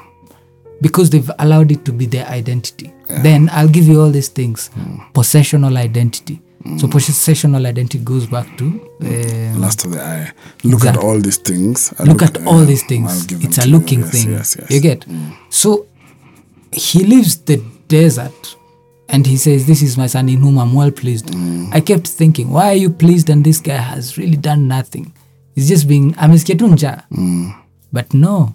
because 0.80 1.10
they've 1.10 1.30
allowed 1.38 1.70
it 1.70 1.84
to 1.84 1.92
be 1.92 2.06
their 2.06 2.26
identity. 2.26 2.92
Then 3.22 3.48
i'll 3.52 3.68
give 3.68 3.86
you 3.86 4.00
all 4.00 4.10
these 4.10 4.28
things. 4.28 4.70
Possessional 5.14 5.76
identity. 5.76 6.40
So 6.78 6.86
possessional 6.88 7.66
identity 7.66 7.98
goes 7.98 8.26
back 8.26 8.56
to 8.58 8.64
um, 9.00 9.60
Last 9.60 9.84
of 9.84 9.90
the 9.92 10.00
eye. 10.02 10.32
Look 10.64 10.84
at 10.84 10.96
all 10.96 11.18
these 11.18 11.38
things. 11.38 11.92
I 11.98 12.04
look 12.04 12.22
at 12.22 12.36
all 12.46 12.60
uh, 12.62 12.64
these 12.64 12.84
things. 12.84 13.26
It's 13.32 13.58
a 13.58 13.66
looking 13.66 14.00
Yes, 14.00 14.10
thing. 14.12 14.30
Yes, 14.32 14.56
yes. 14.58 14.70
You 14.70 14.80
get? 14.80 15.04
So 15.50 15.86
he 16.72 17.04
leaves 17.04 17.36
the 17.38 17.56
desert 17.88 18.56
and 19.12 19.26
he 19.26 19.36
says, 19.36 19.66
This 19.66 19.82
is 19.82 19.96
my 19.96 20.06
son 20.08 20.28
in 20.28 20.40
whom 20.40 20.58
I'm 20.58 20.74
well 20.74 20.90
pleased. 20.90 21.26
Mm. 21.26 21.68
I 21.72 21.80
kept 21.80 22.08
thinking, 22.08 22.50
Why 22.50 22.68
are 22.68 22.74
you 22.80 22.90
pleased? 22.90 23.28
And 23.30 23.44
this 23.44 23.60
guy 23.60 23.76
has 23.76 24.18
really 24.18 24.36
done 24.36 24.66
nothing. 24.66 25.12
He's 25.54 25.68
just 25.68 25.86
being 25.86 26.14
amesikia 26.14 26.58
tu 26.58 26.66
njaa. 26.68 27.02
Mm. 27.10 27.52
But 27.92 28.14
no, 28.14 28.54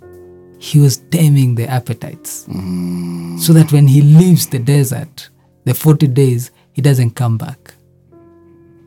he 0.59 0.79
was 0.79 0.97
taming 1.11 1.55
the 1.55 1.67
appetites. 1.67 2.45
Mm. 2.49 3.39
So 3.39 3.53
that 3.53 3.71
when 3.71 3.87
he 3.87 4.01
leaves 4.01 4.47
the 4.47 4.59
desert, 4.59 5.29
the 5.65 5.73
40 5.73 6.07
days, 6.07 6.51
he 6.73 6.81
doesn't 6.81 7.11
come 7.15 7.37
back. 7.37 7.73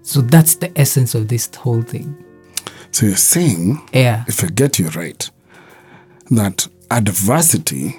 So 0.03 0.21
that's 0.21 0.57
the 0.57 0.71
essence 0.77 1.15
of 1.15 1.29
this 1.29 1.49
whole 1.55 1.83
thing. 1.83 2.17
So 2.91 3.07
you're 3.07 3.17
saying, 3.17 3.79
Yeah. 3.93 4.25
if 4.27 4.43
I 4.43 4.49
get 4.49 4.79
you 4.81 4.89
right, 4.89 5.31
that 6.31 6.67
adversity 6.91 7.95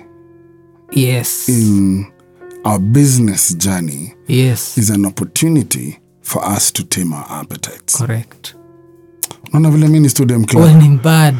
Yes. 0.91 1.47
in 1.47 2.10
our 2.63 2.79
business 2.79 3.57
journey 3.57 4.13
Yes. 4.27 4.77
is 4.77 4.89
an 4.89 5.05
opportunity 5.05 5.99
for 6.21 6.41
us 6.57 6.71
to 6.73 6.83
tame 6.83 7.13
our 7.13 7.25
appetites. 7.41 7.97
Correct. 7.97 8.55
Unaona 9.53 9.69
vile 9.69 9.87
mi 9.87 9.99
ni 9.99 10.09
student 10.09 10.47
club. 10.49 10.83
In 10.83 10.97
bad. 11.03 11.35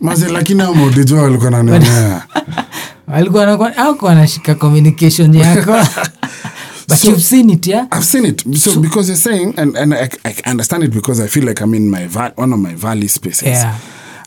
Maze 0.00 0.28
lakini 0.28 0.60
hao 0.62 0.74
maudijua 0.74 1.22
walikuwa 1.22 1.50
nanionea. 1.50 2.22
walikuwa 3.08 3.42
wanakuwa- 3.46 3.96
wanashika 4.08 4.54
communication 4.54 5.34
yako 5.34 5.72
but 6.88 6.98
So- 6.98 7.08
you've 7.08 7.22
seen 7.22 7.50
it 7.50 7.66
yeah 7.66 7.86
I've 7.92 8.04
seen 8.04 8.24
it. 8.24 8.56
So, 8.58 8.80
because 8.80 9.08
you're 9.12 9.22
saying, 9.22 9.54
and, 9.56 9.76
and 9.76 9.94
I, 9.94 10.08
I 10.24 10.50
understand 10.50 10.84
it 10.84 10.90
because 10.92 11.22
I 11.24 11.28
feel 11.28 11.44
like 11.48 11.64
I'm 11.64 11.74
in 11.74 11.90
my 11.90 12.06
va- 12.06 12.32
one 12.36 12.54
of 12.54 12.60
my 12.60 12.74
valley 12.74 13.08
spaces. 13.08 13.42
yeah 13.48 13.74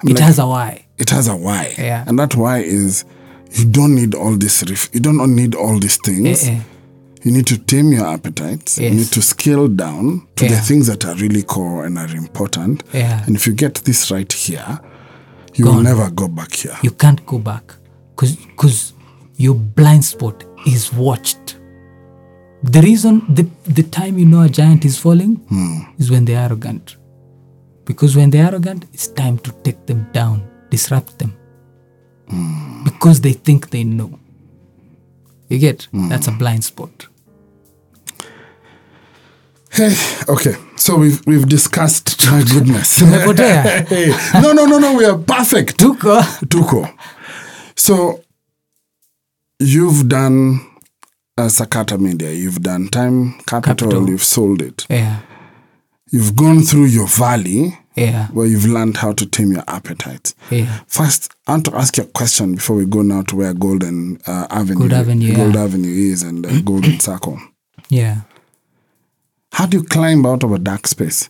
I'm 0.03 0.09
it 0.11 0.15
like- 0.17 0.23
has 0.25 0.39
a 0.39 0.45
why 0.47 0.79
It 0.97 1.09
has 1.09 1.27
a 1.27 1.35
why. 1.35 1.73
Yeah. 1.77 2.03
And 2.07 2.19
that 2.19 2.35
why 2.35 2.59
is 2.63 3.05
you 3.53 3.65
don't 3.65 3.95
need 3.95 4.15
all 4.15 4.35
this, 4.35 4.63
you 4.93 4.99
don't 4.99 5.35
need 5.35 5.55
all 5.55 5.79
these 5.79 5.97
things. 5.97 6.47
Eh. 6.47 6.59
You 7.23 7.31
need 7.31 7.47
to 7.47 7.57
tame 7.57 7.93
your 7.93 8.05
appetites. 8.05 8.77
You 8.77 8.89
need 8.89 9.11
to 9.13 9.21
scale 9.21 9.69
down 9.69 10.27
to 10.35 10.45
the 10.47 10.57
things 10.57 10.87
that 10.87 11.05
are 11.05 11.15
really 11.15 11.41
core 11.43 11.85
and 11.85 11.97
are 11.97 12.13
important. 12.15 12.83
Yeah. 12.93 13.23
And 13.25 13.35
if 13.37 13.47
you 13.47 13.53
get 13.53 13.75
this 13.85 14.11
right 14.11 14.31
here, 14.31 14.79
you 15.55 15.65
will 15.65 15.81
never 15.81 16.09
go 16.11 16.27
back 16.27 16.51
here. 16.53 16.77
you 16.83 16.91
can't 16.91 17.25
go 17.25 17.37
back 17.39 17.75
because 18.15 18.93
your 19.37 19.55
blind 19.55 20.03
spot 20.03 20.43
is 20.65 20.91
watched 20.93 21.57
the 22.63 22.81
reason 22.81 23.21
the, 23.33 23.45
the 23.65 23.83
time 23.83 24.17
you 24.17 24.25
know 24.25 24.41
a 24.41 24.49
giant 24.49 24.83
is 24.85 24.97
falling 24.97 25.33
is 25.99 26.09
when 26.09 26.25
they're 26.25 26.39
arrogant 26.47 26.97
because 27.85 28.15
when 28.15 28.29
they're 28.29 28.45
arrogant 28.47 28.85
it's 28.93 29.07
time 29.09 29.37
to 29.39 29.51
take 29.63 29.85
them 29.85 30.07
down 30.13 30.41
disrupt 30.69 31.19
them 31.19 31.31
because 32.83 33.21
they 33.21 33.33
think 33.33 33.69
they 33.69 33.83
know 33.83 34.19
you 35.49 35.59
get 35.59 35.87
that's 36.09 36.27
a 36.27 36.31
blind 36.31 36.63
spot 36.63 37.07
Hey, 39.75 39.95
okay. 40.29 40.53
So 40.75 40.97
we've 40.97 41.25
we've 41.25 41.47
discussed 41.49 42.23
my 42.31 42.43
goodness. 42.43 42.99
Hey, 43.01 44.13
no, 44.39 44.53
no, 44.53 44.65
no, 44.65 44.77
no. 44.77 44.93
We 44.95 45.03
are 45.05 45.17
perfect. 45.17 45.79
tuko 45.79 46.21
Tuko. 46.45 46.93
So 47.75 48.21
you've 49.59 50.07
done 50.07 50.59
uh, 51.39 51.47
Sakata 51.49 51.99
Media. 51.99 52.31
You've 52.31 52.61
done 52.61 52.87
Time 52.89 53.33
Capital. 53.47 53.89
Capital. 53.89 54.09
You've 54.09 54.23
sold 54.23 54.61
it. 54.61 54.85
yeah 54.89 55.21
You've 56.11 56.35
gone 56.35 56.61
through 56.61 56.85
your 56.85 57.07
valley 57.07 57.75
yeah 57.95 58.27
where 58.27 58.47
you've 58.47 58.65
learned 58.65 58.97
how 58.97 59.11
to 59.13 59.25
tame 59.25 59.51
your 59.51 59.63
appetite. 59.67 60.33
yeah 60.49 60.79
First, 60.87 61.33
I 61.47 61.51
want 61.51 61.65
to 61.65 61.75
ask 61.75 61.97
you 61.97 62.03
a 62.03 62.07
question 62.07 62.55
before 62.55 62.75
we 62.75 62.85
go 62.85 63.01
now 63.01 63.21
to 63.23 63.35
where 63.35 63.53
Golden 63.53 64.19
uh, 64.27 64.47
Avenue, 64.49 64.79
Gold 64.79 64.93
Avenue, 64.93 65.35
Gold 65.35 65.55
yeah. 65.55 65.63
Avenue 65.63 65.91
is 66.11 66.23
and 66.23 66.45
uh, 66.45 66.61
Golden 66.65 66.99
Circle. 66.99 67.39
yeah 67.89 68.21
How 69.53 69.65
do 69.65 69.77
you 69.77 69.83
climb 69.83 70.25
out 70.25 70.43
of 70.43 70.51
a 70.51 70.59
dark 70.59 70.87
space? 70.87 71.29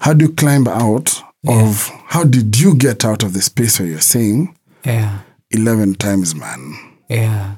How 0.00 0.12
do 0.14 0.26
you 0.26 0.32
climb 0.32 0.66
out 0.68 1.22
of? 1.46 1.88
How 2.06 2.24
did 2.24 2.58
you 2.58 2.74
get 2.74 3.04
out 3.04 3.22
of 3.22 3.32
the 3.32 3.42
space 3.42 3.78
where 3.78 3.88
you're 3.88 4.00
saying 4.00 4.56
yeah 4.84 5.20
eleven 5.50 5.94
times, 5.94 6.34
man? 6.34 6.74
yeah 7.08 7.56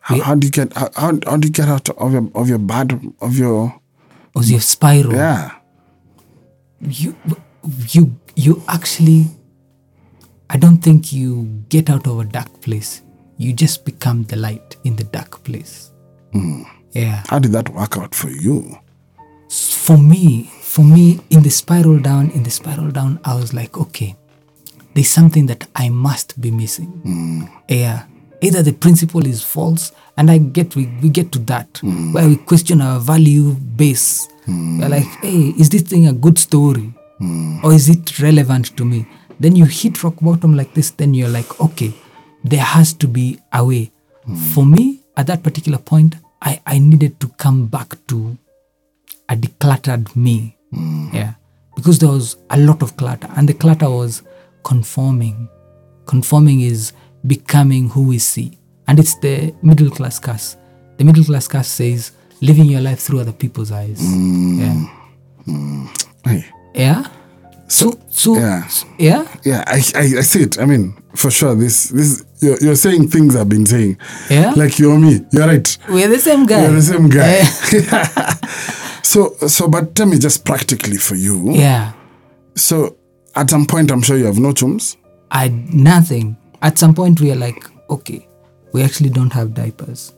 How, 0.00 0.20
how 0.22 0.34
do 0.34 0.46
you 0.46 0.50
get? 0.50 0.72
How, 0.74 0.90
how, 0.96 1.12
do 1.12 1.46
you 1.46 1.52
get 1.52 1.68
out 1.68 1.88
of 1.90 2.12
your 2.12 2.30
of 2.34 2.48
your 2.48 2.58
bad 2.58 2.92
of 3.20 3.36
your? 3.38 3.80
was 4.34 4.50
your 4.50 4.60
spiral 4.60 5.12
Yeah, 5.12 5.50
you 6.82 7.16
you 7.88 8.14
you 8.34 8.62
actually 8.68 9.26
i 10.50 10.56
don't 10.56 10.78
think 10.78 11.12
you 11.12 11.44
get 11.68 11.88
out 11.90 12.06
of 12.06 12.18
a 12.20 12.24
dark 12.24 12.60
place. 12.60 13.02
You 13.38 13.52
just 13.52 13.84
become 13.84 14.24
the 14.24 14.36
light 14.36 14.76
in 14.84 14.94
the 14.94 15.04
dark 15.04 15.42
place. 15.42 15.90
Hmm. 16.32 16.62
Yeah. 16.92 17.24
How 17.28 17.40
did 17.40 17.50
that 17.52 17.70
work 17.70 17.96
out 17.96 18.14
for 18.14 18.30
you? 18.30 18.78
for 19.48 19.98
me 19.98 20.44
for 20.62 20.82
me 20.82 21.20
in 21.28 21.42
the 21.42 21.50
spiral 21.50 21.98
down 21.98 22.30
in 22.30 22.42
the 22.42 22.50
spiral 22.50 22.90
down 22.90 23.20
i 23.26 23.34
was 23.34 23.52
like 23.52 23.76
okay 23.76 24.16
there's 24.94 25.10
something 25.10 25.44
that 25.44 25.66
i 25.76 25.88
must 25.90 26.40
be 26.40 26.50
missing. 26.50 26.86
Hmm. 27.04 27.44
Yeah 27.68 28.04
either 28.42 28.62
the 28.62 28.72
principle 28.72 29.26
is 29.26 29.42
false 29.42 29.92
and 30.16 30.30
i 30.30 30.38
get 30.38 30.74
we, 30.76 30.86
we 31.02 31.08
get 31.08 31.32
to 31.32 31.38
that 31.38 31.78
hmm. 31.78 32.12
where 32.12 32.28
we 32.28 32.36
question 32.36 32.80
our 32.80 33.00
value 33.00 33.52
base 33.76 34.28
hmm. 34.44 34.80
we're 34.80 34.88
like 34.88 35.06
hey 35.22 35.54
is 35.58 35.70
this 35.70 35.82
thing 35.82 36.06
a 36.06 36.12
good 36.12 36.38
story 36.38 36.92
hmm. 37.18 37.58
or 37.64 37.72
is 37.72 37.88
it 37.88 38.18
relevant 38.20 38.76
to 38.76 38.84
me 38.84 39.06
then 39.40 39.56
you 39.56 39.64
hit 39.64 40.02
rock 40.04 40.14
bottom 40.20 40.56
like 40.56 40.74
this 40.74 40.90
then 40.90 41.14
you're 41.14 41.28
like 41.28 41.60
okay 41.60 41.92
there 42.44 42.60
has 42.60 42.92
to 42.92 43.08
be 43.08 43.38
a 43.52 43.64
way 43.64 43.90
for 44.54 44.66
me 44.66 45.00
at 45.16 45.26
that 45.26 45.42
particular 45.42 45.78
point 45.78 46.16
i 46.42 46.60
i 46.66 46.78
needed 46.78 47.18
to 47.20 47.28
come 47.38 47.66
back 47.66 47.94
to 48.06 48.36
a 49.28 49.36
decluttered 49.36 50.14
me. 50.14 50.56
Yeah. 51.12 51.34
Because 51.74 51.98
there 51.98 52.10
was 52.10 52.36
a 52.50 52.58
lot 52.58 52.82
of 52.82 52.96
clutter. 52.96 53.28
And 53.36 53.48
the 53.48 53.54
clutter 53.54 53.88
was 53.88 54.22
conforming. 54.62 55.48
Conforming 56.06 56.60
is 56.60 56.92
becoming 57.26 57.88
who 57.90 58.08
we 58.08 58.18
see. 58.18 58.58
And 58.88 58.98
it's 58.98 59.16
the 59.20 59.54
middle 59.62 59.90
class 59.90 60.18
curse. 60.18 60.56
The 60.98 61.04
middle 61.04 61.24
class 61.24 61.48
curse 61.48 61.68
says 61.68 62.12
living 62.40 62.66
your 62.66 62.80
life 62.80 63.00
through 63.00 63.20
other 63.20 63.32
people's 63.32 63.70
eyes. 63.72 64.00
Yeah. 64.02 64.86
Hey, 66.24 66.44
Yeah. 66.74 67.06
So 67.68 67.98
so 68.10 68.34
Yeah. 68.36 68.68
yeah. 68.98 69.26
yeah, 69.44 69.64
I, 69.66 69.76
I 69.94 70.00
I 70.18 70.22
see 70.22 70.42
it. 70.42 70.58
I 70.58 70.66
mean, 70.66 70.94
for 71.14 71.30
sure, 71.30 71.54
this 71.54 71.88
this 71.88 72.22
you're, 72.40 72.58
you're 72.60 72.76
saying 72.76 73.08
things 73.08 73.34
I've 73.34 73.48
been 73.48 73.64
saying. 73.66 73.96
Yeah. 74.28 74.52
like 74.56 74.78
you're 74.78 74.98
me. 74.98 75.20
You're 75.32 75.46
right. 75.46 75.78
We're 75.88 76.08
the 76.08 76.18
same 76.18 76.44
guy. 76.46 76.62
We're 76.68 76.74
the 76.74 76.82
same 76.82 77.08
guy. 77.08 77.40
Eh, 77.40 78.34
So 79.04 79.34
so, 79.48 79.68
but 79.68 79.94
tell 79.94 80.06
me 80.06 80.18
just 80.18 80.44
practically 80.44 80.96
for 80.98 81.14
you. 81.16 81.52
yeah. 81.52 81.92
So 82.56 82.96
at 83.34 83.48
some 83.50 83.66
point, 83.66 83.90
I'm 83.90 84.02
sure 84.02 84.16
you 84.18 84.26
have 84.26 84.38
no 84.38 84.52
chums. 84.52 84.96
I 85.30 85.48
nothing. 85.48 86.36
At 86.62 86.78
some 86.78 86.94
point, 86.94 87.20
we 87.20 87.30
are 87.32 87.36
like, 87.36 87.64
okay, 87.90 88.26
we 88.72 88.82
actually 88.82 89.10
don't 89.10 89.32
have 89.32 89.54
diapers. 89.54 90.12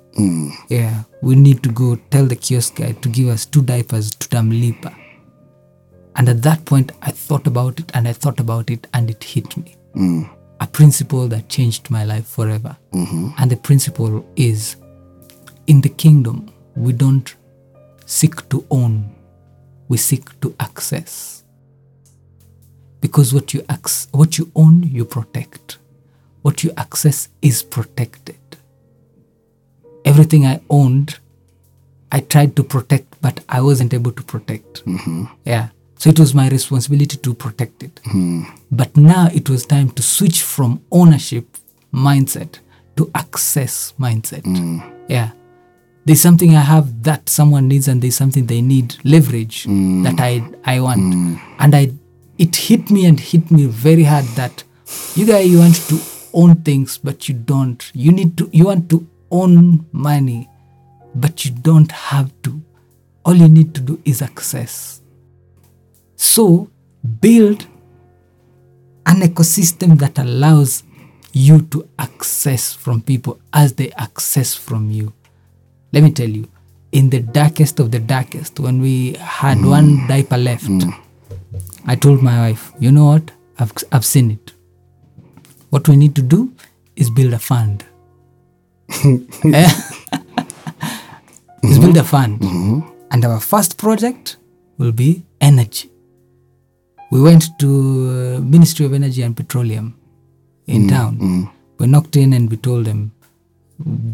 Yeah, 0.68 1.02
we 1.22 1.34
need 1.34 1.62
to 1.64 1.70
go 1.70 1.96
tell 2.10 2.26
the 2.26 2.36
kiosk 2.36 2.76
guy 2.76 2.92
to 2.92 3.08
give 3.08 3.28
us 3.28 3.44
two 3.46 3.62
diapers 3.62 4.10
to 4.12 4.28
Tamlipa. 4.28 4.94
And 6.16 6.28
at 6.28 6.42
that 6.42 6.64
point, 6.64 6.92
I 7.02 7.10
thought 7.10 7.48
about 7.48 7.80
it 7.80 7.90
and 7.94 8.06
I 8.06 8.12
thought 8.12 8.38
about 8.38 8.70
it 8.70 8.86
and 8.94 9.10
it 9.10 9.24
hit 9.24 9.56
me. 9.56 9.76
A 10.60 10.66
principle 10.68 11.26
that 11.28 11.48
changed 11.48 11.90
my 11.90 12.04
life 12.04 12.26
forever. 12.26 12.76
And 13.38 13.50
the 13.50 13.56
principle 13.56 14.24
is 14.36 14.76
in 15.66 15.80
the 15.80 15.88
kingdom, 15.88 16.52
we 16.76 16.92
don't 16.92 17.34
seek 18.06 18.48
to 18.50 18.64
own, 18.70 19.12
we 19.88 19.96
seek 19.96 20.40
to 20.42 20.54
access 20.60 21.42
because 23.00 23.34
what 23.34 23.52
you 23.52 23.64
ac- 23.70 24.08
what 24.12 24.38
you 24.38 24.50
own 24.54 24.82
you 24.82 25.04
protect 25.04 25.78
what 26.44 26.62
you 26.62 26.70
access 26.76 27.30
is 27.40 27.62
protected. 27.62 28.36
Everything 30.04 30.44
I 30.44 30.60
owned, 30.68 31.18
I 32.12 32.20
tried 32.20 32.54
to 32.56 32.62
protect, 32.62 33.18
but 33.22 33.42
I 33.48 33.62
wasn't 33.62 33.94
able 33.94 34.12
to 34.12 34.22
protect. 34.22 34.84
Mm-hmm. 34.84 35.24
Yeah. 35.46 35.70
So 35.96 36.10
it 36.10 36.20
was 36.20 36.34
my 36.34 36.50
responsibility 36.50 37.16
to 37.16 37.32
protect 37.32 37.82
it. 37.82 37.94
Mm-hmm. 38.04 38.42
But 38.70 38.94
now 38.94 39.28
it 39.32 39.48
was 39.48 39.64
time 39.64 39.88
to 39.92 40.02
switch 40.02 40.42
from 40.42 40.84
ownership 40.92 41.46
mindset 41.94 42.58
to 42.96 43.10
access 43.14 43.94
mindset. 43.98 44.42
Mm. 44.42 45.06
Yeah. 45.08 45.30
There's 46.04 46.20
something 46.20 46.54
I 46.54 46.60
have 46.60 47.04
that 47.04 47.30
someone 47.30 47.68
needs 47.68 47.88
and 47.88 48.02
there's 48.02 48.16
something 48.16 48.44
they 48.44 48.60
need 48.60 48.96
leverage 49.02 49.64
mm. 49.64 50.04
that 50.04 50.20
I 50.20 50.44
I 50.70 50.80
want. 50.80 51.00
Mm. 51.00 51.40
And 51.58 51.74
I 51.74 51.92
it 52.36 52.54
hit 52.54 52.90
me 52.90 53.06
and 53.06 53.18
hit 53.18 53.50
me 53.50 53.64
very 53.64 54.04
hard 54.04 54.26
that 54.36 54.62
you 55.14 55.24
guys 55.24 55.48
you 55.48 55.60
want 55.60 55.76
to 55.88 56.13
own 56.34 56.56
things 56.56 56.98
but 56.98 57.28
you 57.28 57.34
don't. 57.34 57.90
You 57.94 58.12
need 58.12 58.36
to 58.38 58.50
you 58.52 58.66
want 58.66 58.90
to 58.90 59.06
own 59.30 59.86
money 59.92 60.48
but 61.14 61.44
you 61.44 61.52
don't 61.52 61.90
have 61.92 62.30
to. 62.42 62.60
All 63.24 63.34
you 63.34 63.48
need 63.48 63.74
to 63.74 63.80
do 63.80 64.00
is 64.04 64.20
access. 64.20 65.00
So 66.16 66.70
build 67.20 67.66
an 69.06 69.20
ecosystem 69.20 69.98
that 69.98 70.18
allows 70.18 70.82
you 71.32 71.62
to 71.62 71.88
access 71.98 72.72
from 72.72 73.02
people 73.02 73.38
as 73.52 73.74
they 73.74 73.90
access 73.92 74.54
from 74.54 74.90
you. 74.90 75.12
Let 75.92 76.02
me 76.02 76.10
tell 76.10 76.28
you, 76.28 76.48
in 76.92 77.10
the 77.10 77.20
darkest 77.20 77.80
of 77.80 77.90
the 77.90 77.98
darkest, 77.98 78.60
when 78.60 78.80
we 78.80 79.14
had 79.14 79.64
one 79.64 80.06
diaper 80.06 80.38
left, 80.38 80.64
mm. 80.64 80.92
I 81.86 81.96
told 81.96 82.22
my 82.22 82.38
wife, 82.48 82.72
you 82.78 82.92
know 82.92 83.06
what? 83.06 83.30
I've, 83.58 83.72
I've 83.92 84.04
seen 84.04 84.30
it. 84.30 84.53
What 85.74 85.88
we 85.88 85.96
need 85.96 86.14
to 86.14 86.22
do 86.22 86.52
is 86.94 87.10
build 87.10 87.32
a 87.32 87.38
fund. 87.40 87.84
Eh? 89.60 89.70
is 91.64 91.80
build 91.80 91.96
a 91.96 92.04
fund. 92.04 92.40
And 93.10 93.24
our 93.24 93.40
first 93.40 93.76
project 93.76 94.36
will 94.78 94.92
be 94.92 95.24
energy. 95.40 95.90
We 97.10 97.20
went 97.20 97.58
to 97.58 97.66
uh, 97.66 98.40
Ministry 98.40 98.86
of 98.86 98.92
Energy 98.92 99.22
and 99.22 99.36
Petroleum 99.36 99.98
in 100.68 100.86
town. 100.86 101.50
We 101.78 101.88
knocked 101.88 102.14
in 102.14 102.34
and 102.34 102.48
we 102.48 102.56
told 102.56 102.84
them, 102.84 103.10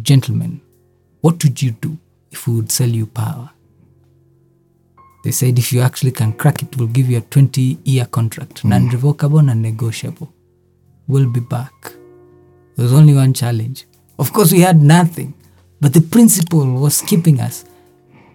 gentlemen, 0.01 0.63
what 1.21 1.45
would 1.45 1.61
you 1.61 1.73
do 1.73 1.99
if 2.31 2.49
we 2.49 2.55
would 2.55 2.73
sell 2.73 2.89
you 2.89 3.05
power? 3.05 3.51
They 5.25 5.31
said 5.31 5.59
if 5.59 5.75
you 5.75 5.83
actually 5.83 6.13
can 6.13 6.33
crack 6.33 6.63
it, 6.63 6.79
we'll 6.79 6.89
give 6.89 7.11
you 7.11 7.19
a 7.19 7.21
20 7.21 7.81
year 7.85 8.07
contract, 8.07 8.65
non 8.65 8.89
revocable, 8.89 9.43
non 9.43 9.61
negotiable. 9.61 10.33
We'll 11.11 11.29
be 11.29 11.41
back. 11.41 11.93
There 12.77 12.85
was 12.85 12.93
only 12.93 13.15
one 13.15 13.35
challenge. 13.35 13.85
Of 14.17 14.33
course, 14.33 14.53
we 14.53 14.61
had 14.61 14.81
nothing, 14.81 15.35
but 15.81 15.93
the 15.93 16.01
principle 16.01 16.65
was 16.75 17.03
keeping 17.03 17.41
us. 17.41 17.65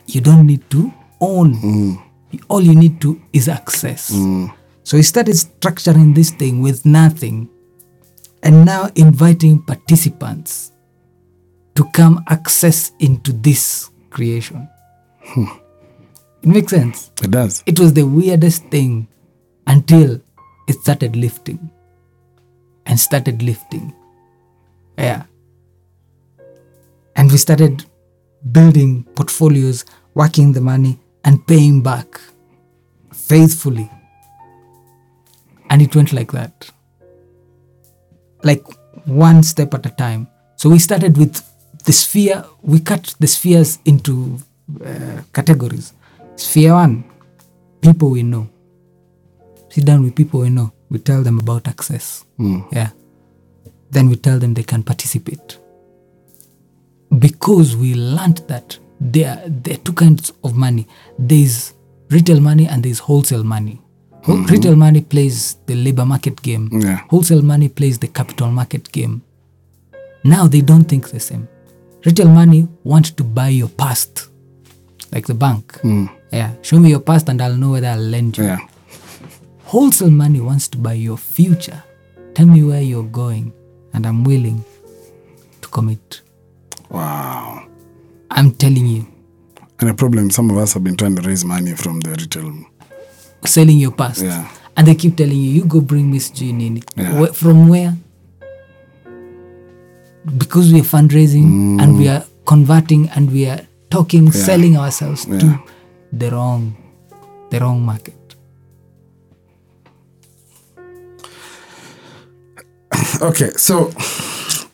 You 0.08 0.20
don't 0.20 0.46
need 0.46 0.70
to 0.72 0.94
own. 1.22 1.56
Mm. 1.56 2.04
All 2.50 2.60
you 2.60 2.76
need 2.76 3.00
to 3.00 3.22
is 3.32 3.48
access. 3.48 4.12
Mm. 4.12 4.54
So 4.84 4.98
we 4.98 5.04
started 5.04 5.36
structuring 5.36 6.14
this 6.14 6.32
thing 6.32 6.62
with 6.62 6.86
nothing 6.86 7.50
and 8.44 8.66
now 8.66 8.90
inviting 8.96 9.62
participants 9.62 10.74
to 11.76 11.86
come 11.94 12.26
access 12.28 12.92
into 13.00 13.32
this 13.32 13.90
creation. 14.10 14.68
Hmm. 15.22 15.46
It 16.44 16.50
makes 16.50 16.72
sense. 16.72 17.10
It 17.24 17.32
does. 17.32 17.64
It 17.66 17.80
was 17.80 17.94
the 17.94 18.04
weirdest 18.04 18.66
thing 18.66 19.08
until 19.66 20.20
it 20.68 20.74
started 20.74 21.16
lifting 21.16 21.72
and 22.86 23.00
started 23.00 23.42
lifting. 23.42 23.94
Yeah. 24.98 25.24
And 27.16 27.32
we 27.32 27.38
started 27.38 27.86
building 28.52 29.04
portfolios, 29.16 29.86
working 30.14 30.54
the 30.54 30.62
money, 30.62 31.00
and 31.24 31.46
paying 31.48 31.82
back 31.82 32.20
faithfully. 33.14 33.90
And 35.70 35.82
it 35.82 35.96
went 35.96 36.14
like 36.14 36.32
that. 36.32 36.70
Like 38.44 38.64
one 39.06 39.44
step 39.44 39.74
at 39.74 39.86
a 39.86 39.90
time. 39.90 40.28
So 40.58 40.70
we 40.70 40.80
started 40.80 41.18
with 41.18 41.42
the 41.86 41.94
sphere, 41.94 42.44
we 42.62 42.80
cut 42.80 43.16
the 43.20 43.28
spheres 43.28 43.80
into 43.86 44.38
uh, 44.84 45.22
categories. 45.34 45.94
Sphere 46.36 46.74
one, 46.74 47.04
people 47.82 48.10
we 48.10 48.24
know. 48.24 48.50
Sit 49.70 49.86
down 49.86 50.04
with 50.04 50.16
people 50.16 50.42
we 50.42 50.50
know. 50.50 50.72
We 50.90 51.00
tell 51.00 51.24
them 51.24 51.40
about 51.40 51.68
access. 51.68 52.26
Hmm. 52.38 52.62
Yeah. 52.72 52.90
Then 53.92 54.10
we 54.10 54.16
tell 54.16 54.40
them 54.40 54.54
they 54.54 54.64
can 54.64 54.84
participate. 54.84 55.58
Because 57.18 57.76
we 57.78 57.94
learned 57.96 58.40
that 58.48 58.78
there, 59.00 59.42
there 59.48 59.76
are 59.76 59.80
two 59.84 59.94
kinds 59.94 60.32
of 60.44 60.56
money 60.56 60.88
there's 61.20 61.74
retail 62.10 62.40
money 62.40 62.68
and 62.68 62.84
there's 62.84 63.00
wholesale 63.00 63.44
money. 63.44 63.82
Whol- 64.24 64.38
mm-hmm. 64.38 64.52
Retail 64.54 64.76
money 64.76 65.02
plays 65.02 65.56
the 65.66 65.76
labor 65.76 66.06
market 66.06 66.42
game, 66.42 66.70
Yeah. 66.72 66.98
wholesale 67.10 67.42
money 67.42 67.70
plays 67.70 68.00
the 68.00 68.08
capital 68.08 68.52
market 68.52 68.92
game. 68.92 69.22
Now 70.24 70.48
they 70.48 70.62
don't 70.62 70.86
think 70.86 71.10
the 71.10 71.20
same. 71.20 71.48
Retail 72.06 72.28
money 72.30 72.68
wants 72.84 73.12
to 73.12 73.24
buy 73.24 73.50
your 73.50 73.70
past, 73.70 74.30
like 75.12 75.26
the 75.28 75.34
bank. 75.34 75.80
Hmm. 75.82 76.06
Yeah, 76.32 76.52
show 76.62 76.80
me 76.80 76.90
your 76.90 77.00
past 77.00 77.30
and 77.30 77.42
I'll 77.42 77.56
know 77.56 77.72
whether 77.72 77.88
I'll 77.88 78.00
lend 78.00 78.38
you. 78.38 78.46
Yeah. 78.46 78.58
Wholesale 79.66 80.12
money 80.12 80.42
wants 80.42 80.68
to 80.70 80.78
buy 80.78 80.94
your 80.94 81.18
future. 81.18 81.84
Tell 82.34 82.46
me 82.46 82.64
where 82.64 82.82
you're 82.82 83.04
going, 83.04 83.52
and 83.94 84.06
I'm 84.06 84.24
willing 84.24 84.64
to 85.62 85.68
commit. 85.70 86.22
Wow. 86.90 87.66
I'm 88.32 88.52
telling 88.52 88.86
you, 88.88 89.08
And 89.80 89.90
the 89.90 89.94
problem, 89.94 90.30
some 90.32 90.50
of 90.52 90.58
us 90.58 90.74
have 90.74 90.84
been 90.84 90.96
trying 90.96 91.16
to 91.16 91.22
raise 91.28 91.44
money 91.44 91.74
from 91.76 92.00
the 92.02 92.12
retail. 92.12 92.54
selling 93.46 93.78
your 93.78 93.92
past. 93.92 94.22
Yeah. 94.24 94.48
And 94.78 94.88
they 94.88 94.96
keep 94.96 95.16
telling 95.18 95.36
you, 95.38 95.50
you 95.52 95.66
go 95.66 95.82
bring 95.82 96.12
Miss 96.12 96.30
Jean 96.30 96.60
in. 96.62 96.82
Yeah. 96.96 97.26
From 97.32 97.68
where? 97.70 97.96
Because 100.38 100.74
we 100.74 100.80
are 100.80 100.84
fundraising 100.84 101.46
mm. 101.78 101.82
and 101.82 101.98
we 101.98 102.08
are 102.08 102.26
converting 102.46 103.10
and 103.10 103.32
we 103.32 103.46
are 103.48 103.62
talking, 103.90 104.32
selling 104.32 104.76
ourselves 104.78 105.26
Yeah. 105.28 105.40
to 105.40 105.60
the 106.12 106.32
wrong, 106.32 106.76
the 107.52 107.60
wrong 107.60 107.82
market. 107.86 108.16
Okay, 113.22 113.50
so 113.52 113.92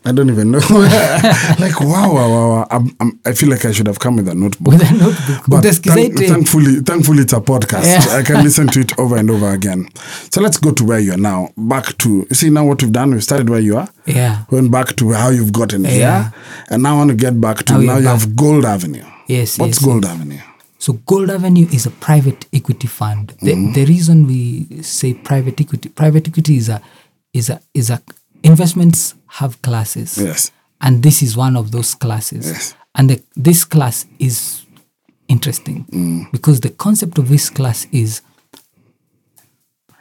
I 0.04 0.10
don't 0.12 0.28
even 0.30 0.50
know. 0.50 0.58
like 1.60 1.78
wow, 1.80 2.12
wow, 2.12 2.28
wow. 2.28 2.48
wow. 2.50 2.66
I'm, 2.70 2.96
I'm, 2.98 3.20
I 3.24 3.32
feel 3.32 3.48
like 3.48 3.64
I 3.64 3.70
should 3.72 3.86
have 3.86 4.00
come 4.00 4.16
with 4.16 4.28
a 4.28 4.34
notebook. 4.34 4.74
With 4.74 4.82
a 4.82 4.92
notebook. 4.92 5.44
But 5.46 5.64
thank, 5.64 6.18
thankfully, 6.18 6.80
thankfully, 6.80 7.22
it's 7.22 7.32
a 7.32 7.40
podcast. 7.40 7.84
Yeah. 7.84 8.16
I 8.18 8.22
can 8.22 8.42
listen 8.42 8.66
to 8.68 8.80
it 8.84 8.98
over 8.98 9.16
and 9.16 9.30
over 9.30 9.50
again. 9.50 9.88
So 10.30 10.40
let's 10.40 10.58
go 10.58 10.72
to 10.72 10.84
where 10.84 10.98
you 10.98 11.12
are 11.12 11.18
now. 11.18 11.50
Back 11.56 11.96
to 11.98 12.26
you 12.28 12.34
see 12.34 12.50
now 12.50 12.64
what 12.64 12.82
we've 12.82 12.92
done. 12.92 13.12
We've 13.12 13.22
started 13.22 13.48
where 13.48 13.60
you 13.60 13.76
are. 13.76 13.88
Yeah. 14.06 14.44
Went 14.50 14.72
back 14.72 14.96
to 14.96 15.12
how 15.12 15.28
you've 15.30 15.52
gotten 15.52 15.84
Yeah. 15.84 15.90
here, 15.90 16.34
and 16.70 16.82
now 16.82 16.94
I 16.94 16.98
want 16.98 17.10
to 17.10 17.16
get 17.16 17.40
back 17.40 17.58
to 17.66 17.74
Now 17.74 17.78
now 17.78 17.94
you're 17.94 18.02
back. 18.02 18.20
have 18.20 18.36
Gold 18.36 18.64
Avenue. 18.64 19.04
Yes, 19.28 19.58
What's 19.58 19.80
yes, 19.80 19.84
Gold 19.84 20.04
Avenue? 20.04 20.40
So 20.78 20.94
Gold 20.94 21.30
Avenue 21.30 21.68
is 21.72 21.86
a 21.86 21.90
private 21.92 22.46
equity 22.52 22.88
fund. 22.88 23.34
The, 23.40 23.52
mm. 23.52 23.72
the 23.72 23.84
reason 23.84 24.26
we 24.26 24.82
say 24.82 25.14
private 25.14 25.60
equity, 25.60 25.90
private 25.90 26.26
equity 26.26 26.56
is 26.56 26.68
a 26.68 26.82
is 27.32 27.50
a 27.50 27.60
is 27.74 27.90
a 27.90 28.02
investments 28.42 29.14
have 29.26 29.60
classes. 29.62 30.18
Yes. 30.18 30.50
And 30.80 31.02
this 31.02 31.22
is 31.22 31.36
one 31.36 31.56
of 31.56 31.70
those 31.70 31.94
classes. 31.94 32.50
Yes. 32.50 32.74
And 32.94 33.10
the, 33.10 33.22
this 33.36 33.64
class 33.64 34.04
is 34.18 34.66
interesting 35.28 36.28
because 36.32 36.60
the 36.60 36.70
concept 36.70 37.18
of 37.18 37.28
this 37.28 37.48
class 37.48 37.86
is 37.92 38.20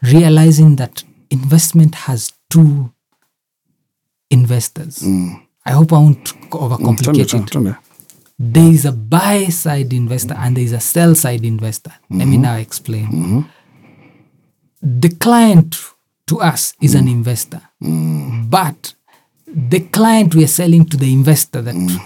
realizing 0.02 0.76
that 0.78 1.04
investment 1.30 1.96
has 1.96 2.34
two 2.50 2.92
investors. 4.30 5.04
I 5.66 5.72
hope 5.72 5.94
I 5.94 5.98
won't 5.98 6.26
overcomplicate 6.50 7.52
Turn 7.52 7.68
it 7.68 7.76
there 8.44 8.72
is 8.72 8.86
a 8.86 8.92
buy 8.92 9.46
side 9.46 9.94
investor 9.94 10.34
and 10.34 10.58
there 10.58 10.64
is 10.64 10.72
a 10.72 10.80
sell 10.80 11.14
side 11.14 11.46
investor. 11.46 11.94
Let 12.10 12.28
me 12.28 12.38
now 12.38 12.56
explain. 12.56 13.48
The 14.82 15.10
client 15.10 15.76
to 16.32 16.40
us 16.40 16.74
is 16.80 16.96
an 16.96 17.06
mm. 17.06 17.12
investor, 17.12 17.62
mm. 17.84 18.50
but 18.50 18.94
the 19.46 19.82
client 19.82 20.34
we 20.34 20.46
are 20.46 20.56
selling 20.62 20.86
to 20.86 20.96
the 20.96 21.12
investor 21.12 21.62
that 21.62 21.76
mm. 21.76 22.00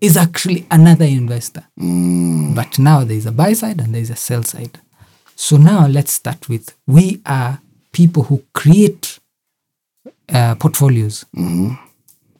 is 0.00 0.16
actually 0.16 0.64
another 0.70 1.04
investor. 1.04 1.64
But 1.76 2.78
now 2.78 3.02
there 3.02 3.16
is 3.16 3.26
a 3.26 3.32
buy 3.32 3.54
side 3.54 3.80
and 3.80 3.92
there 3.92 4.00
is 4.00 4.10
a 4.10 4.16
sell 4.16 4.44
side. 4.44 4.78
So 5.34 5.56
now 5.56 5.88
let's 5.88 6.12
start 6.12 6.48
with 6.48 6.76
we 6.86 7.20
are 7.26 7.60
people 7.90 8.22
who 8.22 8.44
create 8.54 9.18
uh, 10.32 10.54
portfolios 10.54 11.24
mm-hmm. 11.36 11.74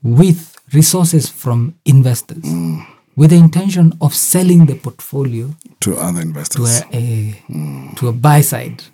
with 0.03 0.57
resources 0.73 1.29
from 1.29 1.75
investors 1.85 2.45
with 3.17 3.31
the 3.31 3.37
intention 3.37 3.93
of 4.01 4.15
selling 4.15 4.67
the 4.67 4.77
portfolio 4.77 5.53
To 5.81 5.97
other 5.97 6.21
to 6.21 6.29
investors. 6.29 6.83
a, 6.93 7.43
a 7.51 7.95
to 7.97 8.09
a 8.09 8.13
buy 8.13 8.43
side. 8.43 8.85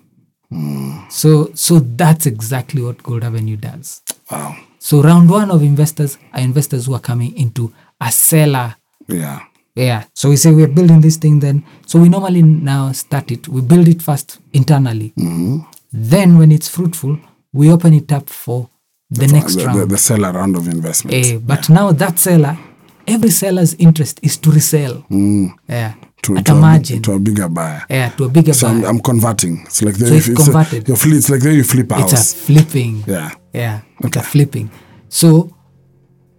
So 1.11 1.51
so 1.55 1.81
that's 1.81 2.27
exactly 2.27 2.83
what 2.83 3.03
Gold 3.03 3.25
Avenue 3.25 3.57
does. 3.57 4.03
Wow. 4.31 4.57
So 4.79 5.03
round 5.03 5.31
one 5.31 5.51
of 5.51 5.63
investors 5.63 6.19
are 6.33 6.41
investors 6.41 6.87
who 6.87 6.95
are 6.95 7.01
coming 7.01 7.37
into 7.37 7.73
a 8.01 8.13
seller. 8.13 8.77
Yeah. 9.09 9.41
Yeah. 9.75 10.05
So 10.15 10.29
we 10.29 10.37
say 10.37 10.53
we're 10.53 10.69
building 10.69 11.01
this 11.01 11.17
thing 11.17 11.41
then. 11.41 11.65
So 11.87 11.99
we 12.01 12.09
normally 12.09 12.43
now 12.43 12.93
start 12.93 13.31
it. 13.33 13.49
We 13.49 13.61
build 13.61 13.89
it 13.89 14.03
first 14.03 14.39
internally. 14.53 15.13
Then 15.93 16.39
when 16.39 16.53
it's 16.53 16.69
fruitful, 16.69 17.19
we 17.53 17.71
open 17.73 17.95
it 17.95 18.13
up 18.13 18.29
for 18.29 18.69
the 19.11 19.27
next 19.27 19.57
the, 19.57 19.67
round. 19.67 19.81
the, 19.81 19.87
the 19.87 19.99
seller 19.99 20.33
round 20.33 20.57
of 20.57 20.69
investment. 20.69 21.15
Eh, 21.15 21.39
but 21.39 21.69
now 21.71 21.93
that 21.93 22.19
seller, 22.19 22.59
every 23.07 23.31
seller's 23.31 23.75
interest 23.75 24.21
is 24.23 24.37
to 24.39 24.51
resell. 24.51 25.05
Yeah. 25.69 25.95
To, 26.25 26.35
to, 26.43 26.53
a 26.53 26.57
a, 26.57 26.61
margin. 26.61 27.03
to 27.03 27.13
a 27.13 27.19
bigger 27.19 27.49
buyer. 27.49 27.83
yeah, 27.89 28.09
to 28.11 28.25
a 28.25 28.29
bigger 28.29 28.53
So 28.53 28.67
buyer. 28.69 28.77
I'm, 28.79 28.85
I'm 28.85 29.01
converting. 29.01 29.63
It's 29.67 29.83
like 29.83 29.97
the, 29.97 30.07
So 30.09 30.15
it's 30.15 30.29
a- 30.29 30.35
converted. 30.35 30.89
your 30.89 30.97
flip, 30.97 31.15
it's 31.17 31.31
like 31.31 31.41
the 31.41 31.49
way 31.49 31.55
you 31.57 31.65
flip 31.65 31.91
a 31.91 31.95
house. 31.95 32.13
it's 32.13 32.33
a 32.33 32.37
flipping. 32.47 33.05
yeah. 33.07 33.31
Yeah, 33.53 33.81
it's 34.01 34.17
a 34.17 34.23
flipping. 34.23 34.71
So 35.09 35.55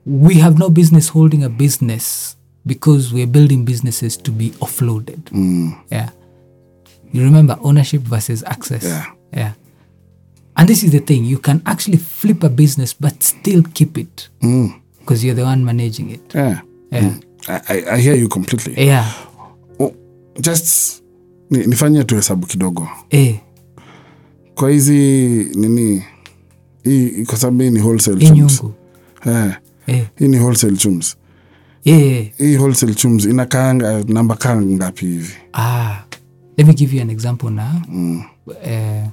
we 0.05 0.35
have 0.35 0.59
no 0.59 0.69
business 0.69 1.07
holding 1.09 1.43
a 1.43 1.49
business 1.49 2.35
because 2.65 3.13
we're 3.13 3.27
building 3.27 3.63
businesses 3.65 4.17
to 4.17 4.31
be 4.31 4.51
offloaded. 4.59 5.23
Mm. 5.31 5.79
Yeah. 5.91 6.09
You 7.11 7.23
remember 7.23 7.57
ownership 7.61 8.01
versus 8.01 8.43
access. 8.43 8.83
Yeah. 8.83 9.05
Yeah. 9.33 9.53
And 10.57 10.67
this 10.69 10.83
is 10.83 10.91
the 10.91 10.99
thing 10.99 11.25
you 11.25 11.37
can 11.39 11.61
actually 11.65 11.97
flip 11.97 12.43
a 12.43 12.49
business 12.49 12.93
but 12.93 13.21
still 13.23 13.61
keep 13.73 13.97
it 13.97 14.29
because 14.99 15.23
you're 15.23 15.35
the 15.35 15.43
one 15.43 15.63
managing 15.63 16.11
it. 16.11 16.33
Yeah. 16.33 16.61
Yeah. 16.91 17.17
I, 17.47 17.61
I, 17.69 17.91
I 17.93 17.97
hear 17.99 18.15
you 18.15 18.27
completely. 18.27 18.73
Yeah. 18.85 19.11
Just 20.39 21.01
ni, 21.49 21.65
nifanye 21.67 22.03
tu 22.03 22.15
hesabu 22.15 22.47
kidogo 22.47 22.87
e. 23.11 23.39
kwa 24.55 24.69
hizi 24.71 24.93
nini 25.55 26.03
hii 26.83 27.25
kwa 27.25 27.37
sababu 27.37 27.61
hii 27.63 27.69
ni 27.69 27.79
wholesale 27.79 28.25
chums. 28.27 28.63
Eh, 29.25 29.53
E. 29.87 30.05
hii 30.19 30.27
ni 30.27 30.37
wholesale 30.39 30.77
chums. 30.77 31.17
Yeah. 31.85 32.25
Hii 32.37 32.55
wholesale 32.57 32.93
chums 32.93 33.25
inakaanga 33.25 34.03
namba 34.07 34.35
kaa 34.35 34.55
ngapi 34.61 35.05
hivi? 35.05 35.33
Ah, 35.53 35.95
let 36.57 36.67
me 36.67 36.73
give 36.73 36.95
you 36.95 37.01
an 37.01 37.09
example 37.09 37.49
now. 37.49 37.81
Uh, 38.47 39.07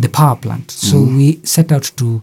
the 0.00 0.08
power 0.08 0.36
plant. 0.40 0.70
So 0.70 1.02
we 1.02 1.38
set 1.42 1.72
out 1.72 1.96
to 1.96 2.22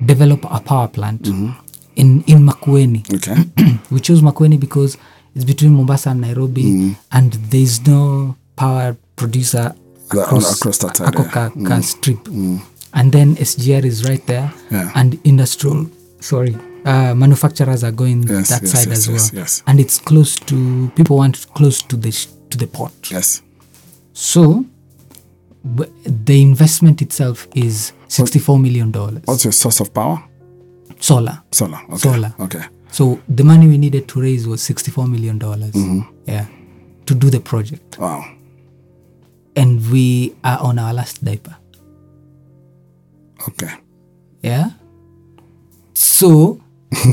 develop 0.00 0.44
a 0.50 0.60
power 0.60 0.88
plant 0.88 1.26
in 1.26 2.22
in 2.26 2.38
Makueni. 2.46 3.02
Okay. 3.14 3.36
we 3.90 4.00
chose 4.00 4.22
Makueni 4.22 4.60
because 4.60 4.98
it's 5.36 5.44
between 5.44 5.74
Mombasa 5.76 6.10
and 6.16 6.20
Nairobi, 6.24 6.64
mm. 6.64 6.96
and 7.12 7.32
there's 7.52 7.84
no 7.86 8.34
power 8.56 8.96
producer 9.16 9.74
across, 10.10 10.56
across 10.56 10.78
that 10.80 10.96
side, 10.96 11.12
ako 11.12 11.22
yeah. 11.28 11.30
ka- 11.30 11.52
mm. 11.52 11.66
ka 11.68 11.76
strip. 11.84 12.24
Mm. 12.24 12.64
And 12.96 13.12
then 13.12 13.36
SGR 13.36 13.84
is 13.84 14.08
right 14.08 14.24
there, 14.26 14.48
Yeah. 14.72 14.88
and 14.96 15.20
industrial. 15.28 15.92
Sorry. 16.24 16.56
Uh, 16.86 17.12
manufacturers 17.14 17.84
are 17.84 17.92
going 17.92 18.22
Yes, 18.24 18.48
that 18.48 18.62
yes, 18.62 18.72
side 18.72 18.88
yes, 18.88 18.98
as 18.98 19.08
well, 19.08 19.16
yes, 19.20 19.32
yes. 19.34 19.52
and 19.66 19.76
it's 19.78 19.98
close 19.98 20.36
to 20.48 20.88
people 20.96 21.18
want 21.18 21.36
close 21.52 21.82
to 21.82 21.96
the 22.00 22.10
sh- 22.14 22.32
to 22.48 22.56
the 22.56 22.66
port. 22.66 22.94
Yes. 23.10 23.42
So 24.14 24.64
w- 25.66 25.92
the 26.06 26.40
investment 26.40 27.02
itself 27.02 27.44
is 27.54 27.92
sixty-four 28.08 28.56
million 28.58 28.88
dollars. 28.94 29.20
What's 29.26 29.44
your 29.44 29.52
source 29.52 29.80
of 29.84 29.92
power? 29.92 30.22
Solar. 31.02 31.42
Solar. 31.52 31.82
Okay. 31.90 31.98
Solar. 32.08 32.32
Okay. 32.40 32.64
So 32.90 33.20
the 33.28 33.44
money 33.44 33.66
we 33.68 33.78
needed 33.78 34.08
to 34.08 34.20
raise 34.20 34.46
was 34.46 34.62
sixty-four 34.62 35.06
million 35.06 35.38
dollars. 35.38 35.74
Yeah, 36.26 36.46
to 37.06 37.14
do 37.14 37.30
the 37.30 37.40
project, 37.40 37.98
Wow. 37.98 38.24
and 39.54 39.80
we 39.90 40.34
are 40.44 40.58
on 40.60 40.78
our 40.78 40.94
last 40.94 41.24
diaper. 41.24 41.56
Okay. 43.48 43.70
Yeah. 44.42 44.70
So 45.94 46.60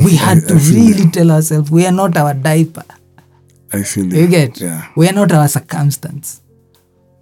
we 0.04 0.16
had 0.26 0.46
to 0.48 0.54
really 0.54 1.10
tell 1.10 1.30
ourselves 1.30 1.70
we 1.70 1.86
are 1.86 1.92
not 1.92 2.16
our 2.16 2.34
diaper. 2.34 2.84
I 3.72 3.82
feel 3.82 4.06
You 4.12 4.26
get? 4.28 4.60
Yeah. 4.60 4.88
We 4.96 5.08
are 5.08 5.12
not 5.12 5.32
our 5.32 5.48
circumstance. 5.48 6.40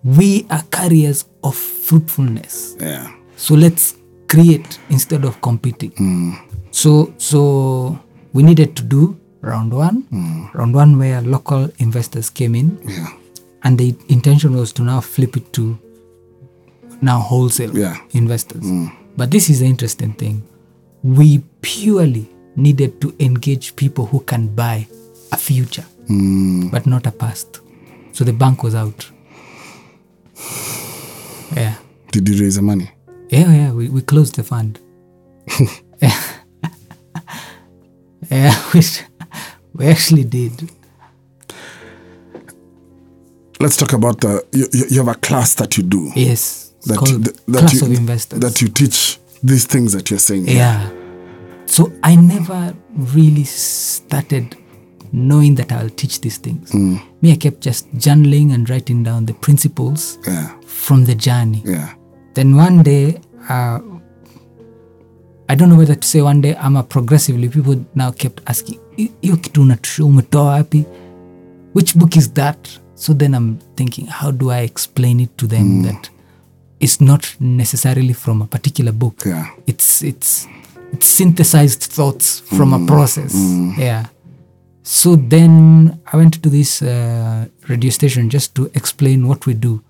We 0.04 0.46
are 0.50 0.62
carriers 0.70 1.24
of 1.42 1.56
fruitfulness. 1.56 2.76
Yeah. 2.80 3.10
So 3.36 3.54
let's 3.54 3.96
create 4.28 4.78
instead 4.90 5.24
of 5.24 5.40
competing. 5.40 6.38
So 6.70 7.12
so 7.18 7.98
we 8.32 8.42
needed 8.42 8.76
to 8.76 8.82
do 8.82 9.18
round 9.40 9.72
one, 9.72 10.02
hmm. 10.02 10.46
round 10.54 10.74
one 10.74 10.98
where 10.98 11.20
local 11.20 11.70
investors 11.78 12.30
came 12.30 12.54
in, 12.54 12.78
Yeah. 12.84 13.08
and 13.64 13.78
the 13.78 13.94
intention 14.08 14.54
was 14.54 14.72
to 14.74 14.82
now 14.82 15.00
flip 15.00 15.36
it 15.36 15.52
to 15.54 15.78
now 17.00 17.18
wholesale 17.20 17.76
Yeah. 17.76 17.96
investors. 18.12 18.62
Hmm. 18.64 18.86
But 19.16 19.30
this 19.30 19.50
is 19.50 19.60
the 19.60 19.66
interesting 19.66 20.14
thing. 20.14 20.42
We 21.02 21.42
purely 21.60 22.28
needed 22.56 23.00
to 23.00 23.14
engage 23.18 23.74
people 23.76 24.06
who 24.06 24.20
can 24.20 24.48
buy 24.54 24.86
a 25.32 25.36
future, 25.36 25.84
hmm. 26.06 26.68
but 26.68 26.86
not 26.86 27.06
a 27.06 27.10
past. 27.10 27.60
So 28.12 28.24
the 28.24 28.32
bank 28.32 28.62
was 28.62 28.74
out. 28.74 29.10
Yeah. 31.56 31.74
Did 32.12 32.28
you 32.28 32.40
raise 32.42 32.56
the 32.56 32.62
money? 32.62 32.90
Yeah, 33.28 33.50
yeah, 33.52 33.72
we, 33.72 33.88
we 33.88 34.02
closed 34.02 34.36
the 34.36 34.42
fund. 34.42 34.78
yeah, 36.02 36.18
we, 38.74 38.80
we 39.74 39.86
actually 39.86 40.24
did. 40.24 40.70
Let's 43.60 43.76
talk 43.76 43.92
about 43.92 44.20
the. 44.20 44.44
You, 44.52 44.66
you 44.72 44.84
you 44.90 44.98
have 45.04 45.08
a 45.16 45.18
class 45.18 45.54
that 45.56 45.76
you 45.76 45.82
do. 45.84 46.10
Yes. 46.16 46.74
That 46.86 46.98
called 46.98 47.24
that, 47.24 47.46
that 47.46 47.58
Class 47.60 47.74
you, 47.80 47.86
of 47.86 47.92
Investors. 47.96 48.40
that 48.40 48.60
you 48.60 48.68
teach 48.68 49.18
these 49.42 49.66
things 49.66 49.92
that 49.92 50.10
you're 50.10 50.18
saying. 50.18 50.48
yeah. 50.48 50.90
So 51.66 51.90
I 52.02 52.16
never 52.16 52.74
really 53.14 53.44
started 53.44 54.56
knowing 55.12 55.54
that 55.54 55.70
I'll 55.72 55.88
teach 55.90 56.20
these 56.20 56.38
things. 56.38 56.74
Me, 56.74 57.32
I 57.32 57.36
kept 57.36 57.60
just 57.60 57.88
journaling 57.94 58.52
and 58.52 58.68
writing 58.68 59.02
down 59.04 59.26
the 59.26 59.34
principles 59.34 60.18
Yeah. 60.26 60.52
from 60.66 61.04
the 61.04 61.14
journey. 61.14 61.62
Yeah. 61.64 61.94
Then 62.34 62.56
one 62.56 62.82
day, 62.82 63.20
uh, 63.48 63.78
I 65.52 65.54
don't 65.54 65.68
know 65.68 65.76
whether 65.76 65.94
to 65.94 66.08
say 66.08 66.22
one 66.22 66.40
day 66.40 66.54
ama 66.54 66.82
progressively, 66.82 67.48
people 67.48 67.84
now 67.94 68.10
kept 68.10 68.40
asking, 68.46 68.78
"Hi- 68.96 69.10
hiyo 69.20 69.36
kitu 69.36 69.62
umetoa 70.04 70.44
wapi? 70.44 70.84
Which 71.74 71.94
book 71.96 72.16
is 72.16 72.32
that? 72.32 72.68
So 72.94 73.14
then 73.14 73.34
I'm 73.34 73.58
thinking, 73.76 74.06
how 74.06 74.30
do 74.32 74.50
I 74.50 74.64
explain 74.64 75.20
it 75.20 75.36
to 75.36 75.46
them 75.46 75.68
mm. 75.68 75.84
that 75.84 76.10
it's 76.80 77.00
not 77.00 77.36
necessarily 77.38 78.14
from 78.14 78.42
a 78.42 78.46
particular 78.46 78.92
book. 78.92 79.22
Yeah. 79.26 79.46
It's 79.66 80.02
it's 80.02 80.48
it's 80.92 81.06
synthesized 81.06 81.82
thoughts 81.82 82.40
from 82.40 82.72
a 82.72 82.78
mm. 82.78 82.86
process. 82.86 83.34
Mm. 83.34 83.78
Yeah. 83.78 84.06
So 84.82 85.16
then 85.16 86.00
I 86.12 86.16
went 86.16 86.42
to 86.42 86.48
this 86.48 86.82
uh, 86.82 87.46
radio 87.68 87.90
station 87.90 88.30
just 88.30 88.54
to 88.54 88.70
explain 88.74 89.28
what 89.28 89.46
we 89.46 89.54
do, 89.54 89.80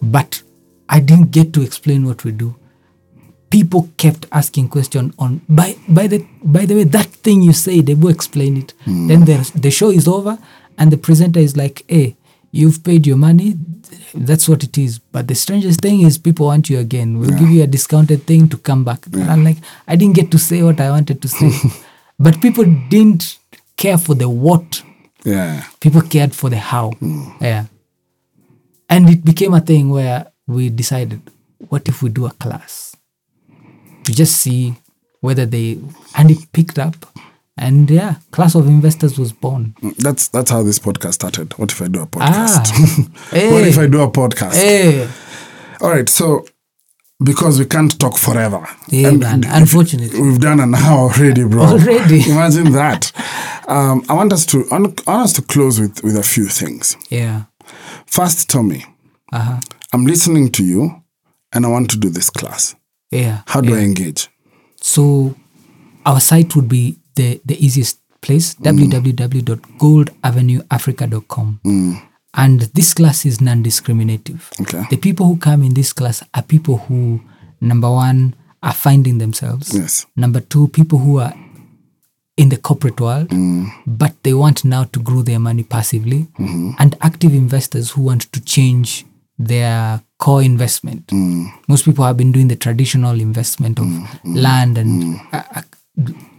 but 0.00 0.42
I 0.88 1.00
didn't 1.00 1.30
get 1.30 1.52
to 1.52 1.62
explain 1.62 2.06
what 2.06 2.24
we 2.24 2.32
do. 2.32 2.54
People 3.54 3.82
kept 4.02 4.26
asking 4.40 4.66
question 4.74 5.04
on 5.24 5.40
by 5.48 5.76
by 5.88 6.06
the 6.12 6.18
by 6.42 6.64
the 6.66 6.74
way 6.78 6.84
that 6.96 7.06
thing 7.24 7.38
you 7.48 7.52
say 7.52 7.80
they 7.80 7.94
will 7.94 8.10
explain 8.18 8.56
it. 8.62 8.70
Hmm. 8.84 9.06
Then 9.08 9.20
the 9.28 9.36
the 9.64 9.70
show 9.70 9.90
is 9.90 10.06
over 10.08 10.34
and 10.78 10.90
the 10.92 10.96
presenter 11.06 11.40
is 11.40 11.54
like, 11.56 11.76
"Hey, 11.88 12.16
you've 12.50 12.80
paid 12.88 13.06
your 13.06 13.16
money. 13.28 13.48
That's 14.28 14.48
what 14.48 14.64
it 14.64 14.76
is." 14.84 14.98
But 15.14 15.28
the 15.28 15.34
strangest 15.44 15.80
thing 15.86 16.02
is 16.02 16.18
people 16.18 16.46
want 16.46 16.68
you 16.70 16.78
again. 16.86 17.18
We'll 17.20 17.38
give 17.38 17.50
you 17.56 17.62
a 17.62 17.66
discounted 17.76 18.20
thing 18.26 18.48
to 18.48 18.56
come 18.58 18.82
back. 18.84 19.06
And 19.12 19.30
I'm 19.30 19.44
like, 19.44 19.58
I 19.86 19.94
didn't 19.96 20.16
get 20.16 20.30
to 20.32 20.38
say 20.38 20.62
what 20.62 20.80
I 20.80 20.90
wanted 20.90 21.22
to 21.22 21.28
say, 21.28 21.50
but 22.18 22.40
people 22.42 22.64
didn't 22.88 23.38
care 23.76 23.98
for 23.98 24.14
the 24.14 24.28
what 24.28 24.82
Yeah. 25.24 25.62
people 25.80 26.02
cared 26.02 26.34
for 26.34 26.50
the 26.50 26.58
how 26.58 26.90
hmm. 27.00 27.30
yeah 27.40 27.64
and 28.90 29.08
it 29.08 29.24
became 29.24 29.54
a 29.54 29.60
thing 29.60 29.88
where 29.90 30.26
we 30.46 30.68
decided 30.68 31.20
what 31.70 31.88
if 31.88 32.02
we 32.02 32.10
do 32.10 32.26
a 32.26 32.30
class 32.44 32.93
to 34.04 34.12
just 34.12 34.36
see 34.38 34.74
whether 35.20 35.46
they 35.46 35.78
and 36.16 36.30
it 36.30 36.52
picked 36.52 36.78
up 36.78 36.94
and 37.56 37.90
yeah 37.90 38.16
class 38.30 38.54
of 38.54 38.66
investors 38.66 39.18
was 39.18 39.32
born 39.32 39.74
That's 39.98 40.28
that's 40.28 40.50
how 40.50 40.62
this 40.62 40.78
podcast 40.78 41.14
started. 41.14 41.56
What 41.58 41.70
if 41.72 41.80
I 41.82 41.88
do 41.88 42.00
a 42.00 42.02
ah 42.02 42.06
podcast? 42.06 43.30
hey, 43.30 43.52
what 43.52 43.66
if 43.66 43.78
I 43.78 43.86
do 43.86 44.02
a 44.02 44.10
podcast? 44.10 44.54
hey. 44.54 45.08
All 45.80 45.90
right. 45.90 46.08
So 46.08 46.44
because 47.22 47.58
we 47.58 47.64
can't 47.64 47.98
talk 47.98 48.18
forever. 48.18 48.66
Yeah, 48.88 49.12
man, 49.12 49.44
if- 49.44 49.50
unfortunately. 49.52 50.20
we've 50.20 50.40
done 50.40 50.60
an 50.60 50.74
hour 50.74 51.10
already, 51.10 51.44
bro. 51.44 51.62
Already. 51.62 52.22
Imagine 52.30 52.72
that. 52.72 53.12
Um, 53.68 54.04
I 54.08 54.14
want 54.14 54.32
us 54.32 54.44
to 54.46 54.64
I 54.70 54.78
want 54.78 55.06
us 55.06 55.32
to 55.34 55.42
close 55.42 55.80
with 55.80 56.02
with 56.04 56.16
a 56.16 56.22
few 56.22 56.46
things. 56.48 56.96
yeah 57.10 57.44
First, 58.06 58.50
Tommy, 58.50 58.84
uh-huh 59.32 59.60
I'm 59.92 60.06
listening 60.06 60.50
to 60.52 60.64
you, 60.64 61.02
and 61.52 61.64
I 61.64 61.68
want 61.68 61.88
to 61.90 61.96
do 61.96 62.10
this 62.10 62.30
class. 62.30 62.74
Yeah 63.10 63.42
How 63.46 63.60
do 63.60 63.70
yeah. 63.70 63.76
I 63.76 63.80
engage? 63.80 64.28
So 64.80 65.34
our 66.04 66.20
site 66.20 66.54
would 66.56 66.68
be 66.68 66.98
the, 67.14 67.40
the 67.44 67.64
easiest 67.64 68.00
place, 68.20 68.56
mm. 68.56 68.64
www.goldavenueafrica.com. 68.64 71.60
Mm. 71.64 72.02
And 72.36 72.62
this 72.74 72.94
class 72.94 73.24
is 73.24 73.40
non-discriminative. 73.40 74.50
Okay. 74.60 74.82
The 74.90 74.96
people 74.96 75.26
who 75.26 75.36
come 75.36 75.62
in 75.62 75.74
this 75.74 75.92
class 75.92 76.24
are 76.34 76.42
people 76.42 76.78
who, 76.78 77.20
number 77.60 77.88
one, 77.90 78.34
are 78.62 78.74
finding 78.74 79.18
themselves. 79.18 79.72
Yes. 79.72 80.06
Number 80.16 80.40
two, 80.40 80.66
people 80.68 80.98
who 80.98 81.20
are 81.20 81.32
in 82.36 82.48
the 82.48 82.56
corporate 82.56 83.00
world, 83.00 83.28
mm. 83.28 83.68
but 83.86 84.20
they 84.24 84.34
want 84.34 84.64
now 84.64 84.82
to 84.84 84.98
grow 84.98 85.22
their 85.22 85.38
money 85.38 85.62
passively, 85.62 86.26
mm-hmm. 86.38 86.72
and 86.80 86.96
active 87.00 87.32
investors 87.32 87.92
who 87.92 88.02
want 88.02 88.22
to 88.32 88.40
change 88.40 89.06
their 89.38 90.02
core 90.24 90.42
investment. 90.42 91.10
Most 91.68 91.84
people 91.84 92.04
have 92.04 92.16
been 92.16 92.32
doing 92.32 92.48
the 92.48 92.56
traditional 92.56 93.20
investment 93.20 93.78
of 93.78 93.86
land 94.24 94.78
and 94.78 95.20
uh, 95.32 95.42
uh, 95.56 95.62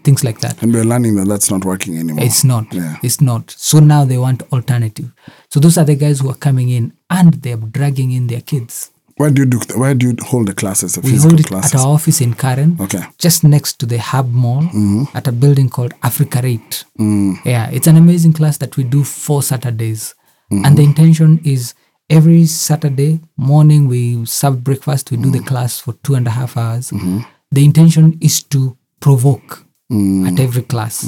things 0.04 0.24
like 0.24 0.40
that. 0.40 0.62
And 0.62 0.74
we're 0.74 0.84
learning 0.94 1.16
that 1.18 1.28
that's 1.28 1.50
not 1.52 1.64
working 1.66 1.98
anymore. 2.00 2.24
It's 2.26 2.44
not. 2.44 2.66
Yeah. 2.74 2.98
It's 3.04 3.22
not. 3.22 3.52
So 3.52 3.80
now 3.80 4.04
they 4.06 4.18
want 4.18 4.42
alternative. 4.52 5.12
So 5.50 5.60
those 5.60 5.78
are 5.78 5.86
the 5.86 5.96
guys 5.96 6.20
who 6.22 6.30
are 6.30 6.36
coming 6.48 6.70
in 6.70 6.94
and 7.10 7.34
they're 7.44 7.58
dragging 7.78 8.12
in 8.12 8.28
their 8.28 8.42
kids. 8.42 8.92
Where 9.18 9.30
do 9.30 9.44
you 9.44 9.46
do? 9.54 9.60
Where 9.82 9.94
do 9.94 10.08
you 10.10 10.16
hold 10.30 10.48
the 10.48 10.54
classes? 10.54 10.96
The 10.96 11.02
We 11.02 11.12
physical 11.12 11.30
hold 11.32 11.40
it 11.40 11.48
classes. 11.48 11.74
at 11.76 11.80
our 11.82 11.88
office 11.94 12.20
in 12.22 12.34
Karen, 12.34 12.76
Okay. 12.82 13.04
just 13.18 13.44
next 13.46 13.80
to 13.80 13.86
the 13.86 14.00
Hub 14.00 14.30
Mall, 14.34 14.64
Mm-hmm. 14.64 15.04
at 15.18 15.28
a 15.28 15.32
building 15.32 15.70
called 15.70 15.94
Africa 16.04 16.42
Rate. 16.44 16.84
Mm. 17.00 17.38
Yeah, 17.46 17.70
it's 17.72 17.88
an 17.88 17.96
amazing 17.96 18.34
class 18.34 18.58
that 18.58 18.76
we 18.78 18.84
do 18.84 19.04
four 19.06 19.42
Saturdays, 19.44 20.16
Mm-hmm. 20.52 20.66
and 20.66 20.78
the 20.78 20.84
intention 20.84 21.40
is 21.46 21.74
every 22.10 22.45
Saturday 22.45 23.20
morning 23.38 23.88
we 23.88 24.26
serve 24.26 24.64
breakfast. 24.64 25.12
We 25.12 25.18
do 25.18 25.30
Mm. 25.30 25.34
the 25.34 25.39
class 25.43 25.80
for 25.80 25.93
two 26.03 26.16
and 26.16 26.28
a 26.28 26.32
half 26.32 26.58
hours. 26.58 26.91
Mm-hmm. 26.91 27.20
The 27.51 27.66
intention 27.66 28.18
is 28.22 28.43
to 28.43 28.78
provoke 28.99 29.66
Mm. 29.91 30.28
at 30.28 30.39
every 30.39 30.64
class. 30.64 31.08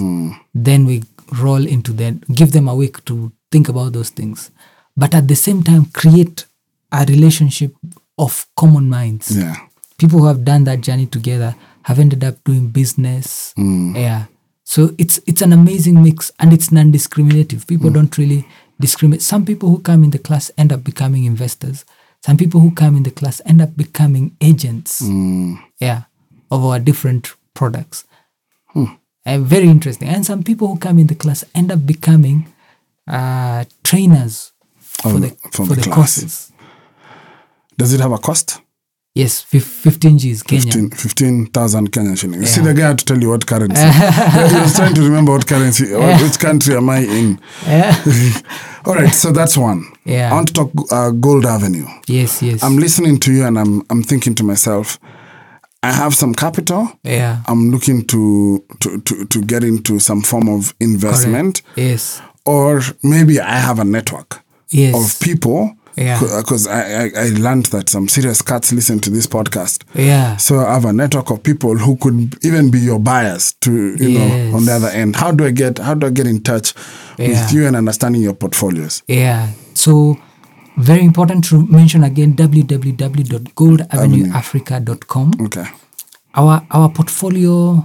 Then 0.53 0.85
we 0.85 1.03
roll 1.41 1.65
into 1.67 1.93
that, 1.93 2.27
give 2.33 2.51
them 2.51 2.67
a 2.67 2.75
week 2.75 3.03
to 3.05 3.31
think 3.51 3.69
about 3.69 3.93
those 3.93 4.09
things, 4.11 4.51
but 4.95 5.13
at 5.15 5.27
the 5.27 5.35
same 5.35 5.63
time 5.63 5.85
create 5.85 6.45
a 6.91 7.03
relationship 7.05 7.75
of 8.17 8.45
common 8.55 8.89
minds 8.89 9.35
Yeah. 9.35 9.55
people 9.97 10.19
who 10.19 10.25
have 10.27 10.43
done 10.45 10.63
that 10.65 10.81
journey 10.81 11.05
together 11.05 11.55
have 11.83 11.99
ended 11.99 12.23
up 12.23 12.35
doing 12.45 12.67
business 12.69 13.53
yeah 13.57 14.25
so 14.63 14.93
it's 14.97 15.19
it's 15.27 15.41
an 15.41 15.51
amazing 15.53 16.01
mix 16.01 16.31
and 16.39 16.53
it's 16.53 16.71
non-discriminative 16.71 17.67
people 17.67 17.89
don't 17.89 18.17
really 18.17 18.45
discriminate. 18.80 19.21
Some 19.21 19.45
people 19.45 19.69
who 19.69 19.80
come 19.80 20.03
in 20.03 20.11
the 20.11 20.19
class 20.19 20.51
end 20.57 20.71
up 20.71 20.84
becoming 20.84 21.25
investors. 21.25 21.86
Some 22.25 22.38
people 22.38 22.61
who 22.61 22.71
come 22.71 22.97
in 22.97 23.03
the 23.03 23.11
class 23.11 23.41
end 23.45 23.61
up 23.61 23.78
becoming 23.78 24.36
agents. 24.41 25.01
Yeah 25.80 26.03
of 26.51 26.63
our 26.63 26.80
different 26.80 27.34
products. 27.53 28.05
Uh, 28.75 29.39
very 29.39 29.67
interesting. 29.67 30.07
And 30.07 30.25
some 30.25 30.43
people 30.43 30.67
who 30.67 30.78
come 30.78 30.99
in 30.99 31.07
the 31.07 31.15
class 31.15 31.43
end 31.53 31.71
up 31.71 31.86
becoming 31.86 32.53
uh, 33.07 33.65
trainers 33.84 34.53
for 34.80 35.19
the 35.19 35.30
for 35.51 35.65
the 35.65 35.75
the, 35.75 35.89
courses. 35.89 36.51
Does 37.78 37.93
it 37.93 37.99
have 37.99 38.11
a 38.11 38.17
cost? 38.17 38.61
Yes 39.22 39.41
15 39.41 40.18
g's 40.20 40.43
kenya 40.43 40.72
15 40.72 40.89
15,000 40.91 41.91
Kenyan 41.91 42.15
shillings. 42.18 42.41
You 42.41 42.47
see, 42.47 42.61
the 42.61 42.74
guy 42.74 42.88
had 42.88 42.97
to 42.99 43.05
tell 43.05 43.22
you 43.22 43.30
what 43.30 43.45
currency. 43.45 43.82
he 44.55 44.59
was 44.61 44.76
trying 44.76 44.93
to 44.95 45.01
remember 45.01 45.32
what 45.32 45.45
currency, 45.47 45.86
what, 45.93 46.22
which 46.22 46.38
country 46.39 46.76
am 46.76 46.89
I 46.89 46.99
in? 47.20 47.39
Yeah. 47.65 47.95
All 48.86 48.95
right, 48.95 49.13
so 49.13 49.32
that's 49.32 49.57
one. 49.57 49.84
Yeah. 50.05 50.32
I 50.32 50.34
want 50.36 50.47
to 50.49 50.53
talk 50.53 50.72
uh, 50.91 51.11
Gold 51.11 51.45
Avenue. 51.45 51.88
yes 52.07 52.41
yes 52.41 52.63
I'm 52.63 52.78
listening 52.78 53.20
to 53.20 53.32
you 53.32 53.45
and 53.47 53.57
I'm 53.59 53.82
I'm 53.89 54.03
thinking 54.03 54.36
to 54.36 54.43
myself, 54.43 54.97
I 55.84 55.91
have 55.91 56.13
some 56.13 56.34
capital. 56.34 56.88
yeah 57.03 57.41
I'm 57.47 57.72
looking 57.72 58.05
to 58.07 58.63
to 58.82 58.99
to, 59.01 59.26
to 59.26 59.41
get 59.41 59.63
into 59.63 59.99
some 59.99 60.22
form 60.22 60.47
of 60.49 60.74
investment, 60.80 61.61
Yes. 61.76 62.22
or 62.45 62.82
maybe 63.03 63.39
I 63.39 63.57
have 63.68 63.80
a 63.82 63.86
network 63.86 64.43
Yes. 64.70 64.93
of 64.95 65.20
people. 65.20 65.74
Yeah. 65.97 66.19
Because 66.19 66.67
I, 66.67 67.05
I 67.05 67.11
I 67.15 67.29
learned 67.29 67.65
that 67.67 67.89
some 67.89 68.07
serious 68.07 68.41
cats 68.43 68.71
listen 68.71 68.99
to 68.99 69.09
this 69.09 69.25
podcast. 69.27 69.83
Yeah. 69.95 70.37
So 70.37 70.59
I 70.59 70.73
have 70.75 70.85
a 70.85 70.93
network 70.93 71.31
of 71.31 71.41
people 71.41 71.75
who 71.77 71.95
could 71.97 72.35
even 72.45 72.69
be 72.69 72.79
your 72.79 72.99
buyers 72.99 73.53
to 73.61 73.71
you 73.71 73.95
Yes. 74.09 74.51
know 74.51 74.57
on 74.57 74.65
the 74.65 74.73
other 74.73 74.89
end. 74.89 75.15
How 75.15 75.31
do 75.31 75.43
I 75.45 75.51
get 75.51 75.79
how 75.79 75.95
do 75.95 76.05
I 76.07 76.11
get 76.11 76.27
in 76.27 76.41
touch 76.43 76.73
Yeah. 77.17 77.29
with 77.29 77.51
you 77.53 77.65
and 77.67 77.75
understanding 77.75 78.21
your 78.21 78.35
portfolios? 78.35 79.01
Yeah. 79.07 79.47
So 79.73 80.17
very 80.77 81.03
important 81.03 81.43
to 81.49 81.65
mention 81.65 82.03
again 82.03 82.35
www.goldavenueafrica.com. 82.35 85.31
Okay. 85.41 85.65
Our 86.35 86.61
our 86.71 86.89
portfolio 86.89 87.83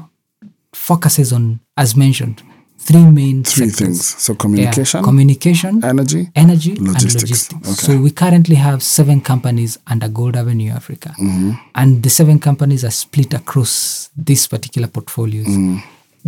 focuses 0.74 1.32
on, 1.32 1.60
as 1.76 1.96
mentioned, 1.96 2.42
three 2.86 3.04
main 3.18 3.44
Three 3.44 3.68
sectors. 3.68 3.78
things. 3.78 4.00
So 4.24 4.32
Yeah. 4.32 4.38
communication, 4.44 5.02
communication, 5.04 5.84
energy, 5.84 6.22
energy 6.34 6.74
Logistics. 6.76 7.14
and 7.14 7.22
logistics. 7.22 7.68
Okay. 7.68 7.86
So 7.86 8.00
we 8.04 8.10
currently 8.10 8.56
have 8.56 8.82
seven 8.82 9.20
companies 9.20 9.78
under 9.86 10.08
Gold 10.08 10.36
Avenue 10.36 10.70
Africa, 10.70 11.10
Mm-hmm. 11.18 11.50
and 11.74 12.02
the 12.02 12.10
seven 12.10 12.38
companies 12.38 12.84
are 12.84 12.90
split 13.04 13.34
across 13.34 13.72
these 14.16 14.46
particular 14.48 14.88
portfolios. 14.88 15.46
Mm. 15.46 15.80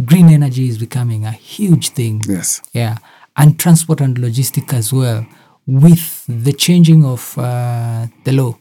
Green 0.04 0.28
energy 0.28 0.68
is 0.68 0.78
becoming 0.78 1.24
a 1.24 1.32
huge 1.32 1.86
thing. 1.90 2.22
Yes. 2.28 2.60
Yeah, 2.72 2.96
and 3.36 3.58
transport 3.58 4.00
and 4.00 4.16
logistic 4.18 4.72
as 4.72 4.92
well, 4.92 5.24
with 5.66 6.24
the 6.28 6.52
changing 6.52 7.04
of 7.04 7.36
uh, 7.38 8.06
the 8.24 8.32
law. 8.32 8.56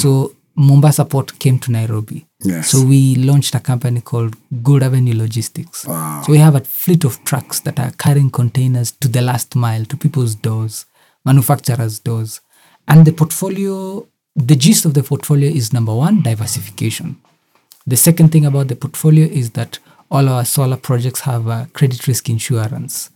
So 0.00 0.32
Mombasa 0.54 1.04
Port 1.04 1.38
came 1.38 1.58
to 1.60 1.72
Nairobi. 1.72 2.26
Yes. 2.44 2.70
So 2.70 2.84
we 2.84 3.14
launched 3.16 3.54
a 3.54 3.60
company 3.60 4.00
called 4.00 4.36
Gold 4.62 4.82
Avenue 4.82 5.14
Logistics. 5.14 5.86
Wow. 5.86 6.22
So 6.24 6.32
we 6.32 6.38
have 6.38 6.54
a 6.54 6.60
fleet 6.60 7.04
of 7.04 7.22
trucks 7.24 7.60
that 7.60 7.78
are 7.78 7.92
carrying 7.92 8.30
containers 8.30 8.90
to 8.92 9.08
the 9.08 9.22
last 9.22 9.54
mile, 9.54 9.84
to 9.86 9.96
people's 9.96 10.34
doors, 10.34 10.86
manufacturers' 11.24 11.98
doors. 11.98 12.40
And 12.88 13.06
the 13.06 13.12
portfolio, 13.12 14.06
the 14.34 14.56
gist 14.56 14.84
of 14.84 14.94
the 14.94 15.02
portfolio 15.02 15.50
is 15.50 15.72
number 15.72 15.94
one, 15.94 16.22
diversification. 16.22 17.20
The 17.86 17.96
second 17.96 18.30
thing 18.30 18.44
about 18.44 18.68
the 18.68 18.76
portfolio 18.76 19.26
is 19.26 19.50
that 19.50 19.78
all 20.10 20.28
our 20.28 20.44
solar 20.44 20.76
projects 20.76 21.20
have 21.20 21.46
a 21.46 21.68
credit 21.72 22.06
risk 22.06 22.28
insurance. 22.28 23.10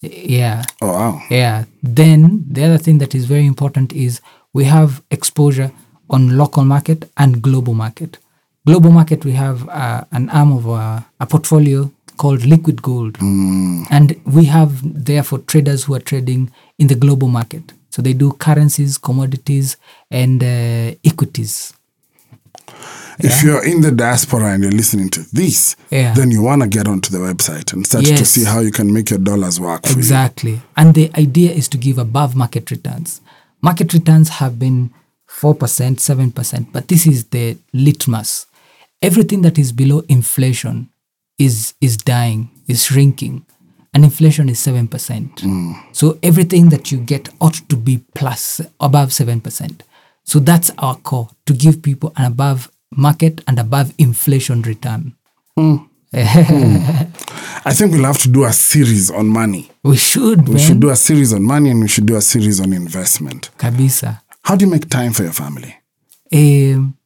Yeah. 0.00 0.62
Oh 0.82 0.92
wow. 0.92 1.22
Yeah. 1.30 1.64
Then 1.82 2.44
the 2.48 2.64
other 2.64 2.78
thing 2.78 2.98
that 2.98 3.14
is 3.14 3.24
very 3.24 3.46
important 3.46 3.92
is 3.92 4.20
we 4.52 4.64
have 4.64 5.02
exposure 5.10 5.72
on 6.10 6.36
local 6.36 6.64
market 6.64 7.10
and 7.16 7.40
global 7.40 7.74
market. 7.74 8.18
Global 8.66 8.90
market, 8.90 9.24
we 9.26 9.32
have 9.32 9.68
uh, 9.68 10.04
an 10.12 10.30
arm 10.30 10.52
of 10.52 10.66
uh, 10.68 11.00
a 11.20 11.26
portfolio 11.26 11.90
called 12.16 12.46
Liquid 12.46 12.80
Gold, 12.80 13.18
and 13.20 14.18
we 14.24 14.46
have 14.46 14.80
therefore 15.04 15.40
traders 15.40 15.84
who 15.84 15.94
are 15.94 16.00
trading 16.00 16.50
in 16.78 16.86
the 16.86 16.94
global 16.94 17.28
market. 17.28 17.72
So 17.90 18.00
they 18.00 18.14
do 18.14 18.32
currencies, 18.32 18.96
commodities, 18.96 19.76
and 20.10 20.42
uh, 20.42 20.94
equities. 21.04 21.74
If 23.18 23.42
you're 23.44 23.64
in 23.64 23.82
the 23.82 23.92
diaspora 23.92 24.54
and 24.54 24.62
you're 24.62 24.72
listening 24.72 25.10
to 25.10 25.20
this, 25.32 25.76
Yeah. 25.90 26.14
then 26.14 26.30
you 26.30 26.42
want 26.42 26.62
to 26.62 26.68
get 26.68 26.88
onto 26.88 27.10
the 27.10 27.18
website 27.18 27.72
and 27.74 27.86
start 27.86 28.06
to 28.06 28.24
see 28.24 28.44
how 28.44 28.60
you 28.60 28.72
can 28.72 28.92
make 28.92 29.10
your 29.10 29.20
dollars 29.20 29.60
work 29.60 29.86
for 29.86 29.92
Exactly. 29.98 30.62
And 30.76 30.94
the 30.94 31.10
idea 31.16 31.52
is 31.52 31.68
to 31.68 31.76
give 31.78 31.98
above 31.98 32.34
market 32.34 32.70
returns. 32.70 33.20
Market 33.60 33.92
returns 33.92 34.28
have 34.40 34.58
been 34.58 34.90
4%, 35.28 36.00
7%, 36.00 36.66
but 36.72 36.88
this 36.88 37.06
is 37.06 37.24
the 37.26 37.56
litmus. 37.72 38.46
Everything 39.04 39.42
that 39.42 39.58
is 39.58 39.72
below 39.72 40.02
inflation 40.08 40.88
is 41.38 41.74
is 41.80 41.96
dying, 41.96 42.50
is 42.68 42.84
shrinking. 42.84 43.44
And 43.92 44.02
inflation 44.04 44.48
is 44.48 44.58
7%. 44.58 45.40
Hmm. 45.40 45.72
So 45.92 46.18
everything 46.20 46.70
that 46.70 46.90
you 46.90 46.98
get 46.98 47.28
ought 47.40 47.60
to 47.68 47.76
be 47.76 47.98
plus 48.14 48.60
above 48.80 49.10
7%. 49.10 49.82
So 50.24 50.40
that's 50.40 50.72
our 50.78 50.96
core 50.96 51.28
to 51.46 51.52
give 51.52 51.80
people 51.80 52.12
an 52.16 52.24
above 52.24 52.72
market 52.90 53.40
and 53.46 53.56
above 53.60 53.94
inflation 53.98 54.62
return. 54.62 55.14
you. 55.56 55.62
Hmm. 55.62 55.84
Hmm. 56.14 56.76
I 57.66 57.72
think 57.72 57.92
we'll 57.92 58.04
have 58.04 58.18
to 58.22 58.28
do 58.28 58.44
a 58.44 58.52
series 58.52 59.10
on 59.10 59.26
money. 59.28 59.70
We 59.84 59.96
should, 59.96 60.48
We 60.48 60.54
man. 60.54 60.62
should 60.64 60.80
do 60.80 60.90
a 60.90 60.96
series 60.96 61.32
on 61.32 61.42
money 61.42 61.70
and 61.70 61.80
we 61.80 61.88
should 61.88 62.06
do 62.06 62.16
a 62.16 62.20
series 62.20 62.60
on 62.60 62.72
investment. 62.72 63.50
Kabisa. 63.58 64.20
How 64.42 64.56
do 64.56 64.64
you 64.64 64.70
make 64.70 64.88
time 64.90 65.12
for 65.12 65.22
your 65.22 65.32
family? 65.32 65.74
Um, 66.32 66.96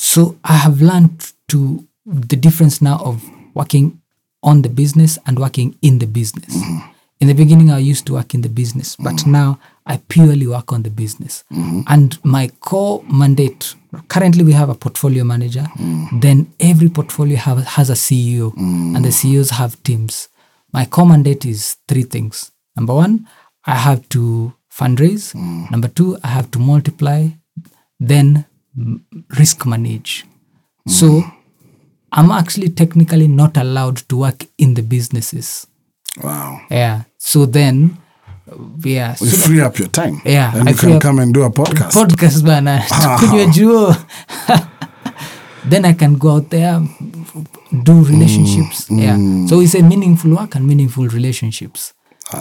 so 0.00 0.38
I 0.44 0.54
have 0.54 0.80
learned 0.80 1.32
to 1.48 1.86
the 2.06 2.36
difference 2.36 2.80
now 2.80 2.98
of 3.04 3.22
working 3.54 4.00
on 4.42 4.62
the 4.62 4.70
business 4.70 5.18
and 5.26 5.38
working 5.38 5.76
in 5.82 5.98
the 5.98 6.06
business. 6.06 6.56
In 7.20 7.28
the 7.28 7.34
beginning, 7.34 7.70
I 7.70 7.78
used 7.80 8.06
to 8.06 8.14
work 8.14 8.32
in 8.32 8.40
the 8.40 8.48
business, 8.48 8.96
but 8.96 9.16
mm. 9.16 9.26
now 9.26 9.58
I 9.84 9.98
purely 10.08 10.46
work 10.46 10.72
on 10.72 10.84
the 10.84 10.90
business. 10.90 11.44
Mm-hmm. 11.52 11.82
And 11.86 12.24
my 12.24 12.48
core 12.60 13.04
mandate 13.12 13.74
currently, 14.08 14.42
we 14.42 14.52
have 14.52 14.70
a 14.70 14.74
portfolio 14.74 15.22
manager. 15.22 15.66
Mm. 15.76 16.22
Then 16.22 16.50
every 16.58 16.88
portfolio 16.88 17.36
have, 17.36 17.58
has 17.66 17.90
a 17.90 17.94
CEO, 17.94 18.54
mm. 18.54 18.96
and 18.96 19.04
the 19.04 19.12
CEOs 19.12 19.50
have 19.50 19.82
teams. 19.82 20.30
My 20.72 20.86
core 20.86 21.06
mandate 21.06 21.44
is 21.44 21.76
three 21.86 22.04
things. 22.04 22.52
Number 22.74 22.94
one, 22.94 23.28
I 23.66 23.74
have 23.74 24.08
to 24.10 24.54
fundraise. 24.72 25.34
Number 25.70 25.88
two, 25.88 26.16
I 26.24 26.28
have 26.28 26.50
to 26.52 26.58
multiply. 26.58 27.28
Then 27.98 28.34
mm, 28.34 28.44
risk 29.38 29.66
manage. 29.66 30.24
So 30.88 31.22
I'm 32.12 32.30
actually 32.30 32.70
technically 32.70 33.28
not 33.28 33.56
allowed 33.56 33.98
to 34.08 34.16
work 34.16 34.46
in 34.58 34.74
the 34.74 34.82
businesses. 34.82 35.66
Wow. 36.22 36.60
Yeah. 36.70 37.02
So 37.18 37.46
then, 37.46 37.98
yeah. 38.84 39.14
You 39.20 39.26
So 39.26 39.46
free 39.48 39.60
up 39.60 39.78
your 39.78 39.88
time. 39.88 40.20
Yeah, 40.24 40.52
And 40.56 40.68
I 40.68 40.72
you 40.72 40.78
can 40.78 40.92
up- 40.92 41.02
come 41.02 41.18
and 41.20 41.32
do 41.34 41.42
a 41.42 41.50
podcast. 41.50 41.92
podcast 41.92 42.44
bana 42.44 42.80
juo 43.54 43.94
then 45.68 45.84
i 45.84 45.92
can 45.92 46.14
go 46.16 46.30
out 46.36 46.48
there 46.50 46.80
do 47.84 48.02
relationships 48.04 48.88
yeah 48.90 49.16
so 49.46 49.58
we 49.58 49.66
say 49.66 49.82
meaningful 49.82 50.30
work 50.34 50.54
and 50.56 50.66
meaningful 50.66 51.06
relationships 51.08 51.92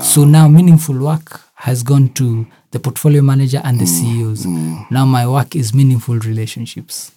so 0.02 0.24
now 0.24 0.48
meaningful 0.48 0.98
work 0.98 1.42
has 1.60 1.84
gone 1.84 2.07
to 2.10 2.45
the 2.72 2.80
portfolio 2.80 3.22
manager 3.22 3.61
and 3.64 3.80
the 3.80 3.86
ceos 3.86 4.45
now 4.90 5.06
my 5.06 5.26
work 5.27 5.56
is 5.56 5.73
meaningful 5.73 6.19
relationships 6.19 7.11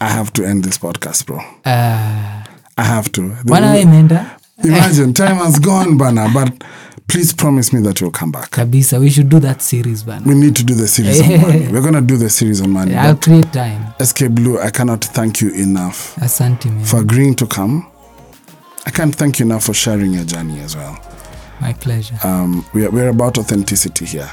I 0.00 0.10
have 0.10 0.32
to 0.34 0.44
end 0.44 0.62
this 0.64 0.78
podcast, 0.78 1.26
bro. 1.26 1.38
uh, 1.38 2.44
I 2.76 2.84
have 2.84 3.10
to. 3.12 3.22
When 3.22 3.44
bwana 3.44 3.78
imeenda 3.78 4.30
Imagine 4.64 5.12
time 5.22 5.36
has 5.36 5.58
gone, 5.58 5.96
Bana, 5.98 6.28
but 6.32 6.52
please 7.08 7.32
promise 7.34 7.72
me 7.72 7.80
that 7.82 8.00
you'll 8.00 8.12
come 8.12 8.30
back. 8.32 8.50
kabisa 8.50 8.98
we 9.00 9.10
should 9.10 9.28
do 9.28 9.40
that 9.40 9.60
series 9.62 10.04
bana 10.04 10.22
We 10.26 10.34
need 10.34 10.54
to 10.56 10.64
do 10.64 10.74
the 10.74 10.86
series 10.88 11.20
on 11.20 11.40
money. 11.40 11.68
We're 11.72 11.82
gonna 11.82 12.00
do 12.00 12.16
the 12.16 12.30
series 12.30 12.60
on 12.60 12.70
money. 12.70 12.94
i'll 12.94 13.16
create 13.16 13.52
time 13.52 13.92
SK 14.04 14.28
Blue, 14.30 14.58
I 14.60 14.70
cannot 14.70 15.04
thank 15.04 15.40
you 15.40 15.50
enough 15.50 16.14
asante 16.20 16.66
man 16.70 16.84
for 16.84 17.00
agreeing 17.00 17.34
to 17.36 17.46
come. 17.46 17.82
I 18.86 18.90
can't 18.90 19.14
thank 19.14 19.38
you 19.40 19.46
enough 19.46 19.64
for 19.64 19.74
sharing 19.74 20.12
your 20.14 20.24
journey 20.24 20.60
as 20.60 20.76
well. 20.76 20.96
My 21.60 21.72
pleasure 21.72 22.16
Um, 22.24 22.64
we're, 22.74 22.90
we're 22.90 23.08
about 23.08 23.38
authenticity 23.38 24.04
here. 24.06 24.30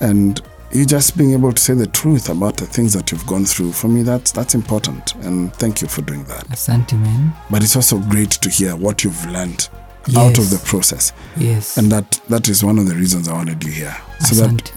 And 0.00 0.40
you 0.72 0.86
just 0.86 1.16
being 1.16 1.32
able 1.32 1.52
to 1.52 1.60
say 1.60 1.74
the 1.74 1.86
truth 1.88 2.28
about 2.28 2.56
the 2.56 2.66
things 2.66 2.92
that 2.92 3.10
you've 3.10 3.26
gone 3.26 3.44
through, 3.44 3.72
for 3.72 3.88
me, 3.88 4.02
that's, 4.02 4.30
that's 4.30 4.54
important. 4.54 5.14
And 5.16 5.52
thank 5.56 5.82
you 5.82 5.88
for 5.88 6.02
doing 6.02 6.24
that. 6.24 6.46
asante 6.48 6.96
man 7.00 7.32
But 7.50 7.62
it's 7.64 7.74
also 7.76 7.98
great 7.98 8.30
to 8.30 8.48
hear 8.50 8.76
what 8.76 9.02
you've 9.02 9.26
learned 9.26 9.68
out 10.16 10.38
of 10.38 10.48
the 10.50 10.58
process. 10.64 11.12
yes 11.36 11.76
And 11.76 11.90
that, 11.92 12.20
that 12.28 12.48
is 12.48 12.62
one 12.64 12.78
of 12.78 12.86
the 12.86 12.94
reasons 12.94 13.26
I 13.28 13.32
wanted 13.34 13.62
you 13.64 13.72
here. 13.72 13.96
So 14.20 14.34
that 14.36 14.70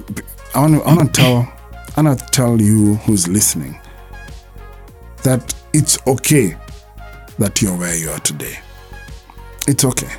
I 0.56 0.60
want 0.62 0.76
to 0.82 0.90
I 0.90 0.96
want 0.96 1.14
to 1.14 1.22
tell 1.22 1.54
I 1.96 2.02
want 2.02 2.20
to 2.20 2.26
tell 2.32 2.60
you 2.62 2.96
who's 3.06 3.28
listening 3.28 3.80
that 5.24 5.54
it's 5.74 5.98
okay 6.08 6.56
that 7.40 7.62
you're 7.62 7.78
where 7.78 7.96
you 7.96 8.10
are 8.10 8.20
today. 8.20 8.58
It's 9.68 9.86
okay. 9.86 10.10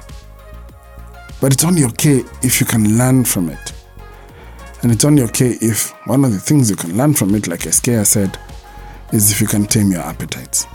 But 1.45 1.53
it's 1.53 1.65
only 1.65 1.85
okay 1.85 2.25
if 2.43 2.59
you 2.59 2.65
can 2.65 2.97
learn 2.97 3.23
from 3.23 3.51
it. 3.51 3.75
And 4.81 4.91
it's 4.91 5.05
only 5.05 5.23
okay 5.25 5.59
if 5.61 5.91
one 6.07 6.25
of 6.25 6.33
the 6.33 6.39
things 6.39 6.71
you 6.71 6.77
can 6.77 6.97
learn 6.97 7.13
from 7.13 7.35
it, 7.35 7.49
like 7.49 7.71
SK 7.71 8.03
said, 8.05 8.39
is 9.13 9.31
if 9.31 9.43
you 9.43 9.47
can 9.47 9.67
tame 9.67 9.93
your 9.93 10.01
appetites. 10.01 10.67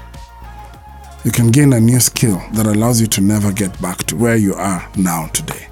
You 1.26 1.32
can 1.32 1.50
gain 1.50 1.74
a 1.74 1.80
new 1.80 2.00
skill 2.00 2.40
that 2.54 2.68
allows 2.68 3.02
you 3.02 3.08
to 3.08 3.20
never 3.20 3.52
get 3.52 3.82
back 3.82 4.04
to 4.04 4.16
where 4.16 4.36
you 4.36 4.54
are 4.54 4.88
now 4.96 5.26
today. 5.30 5.70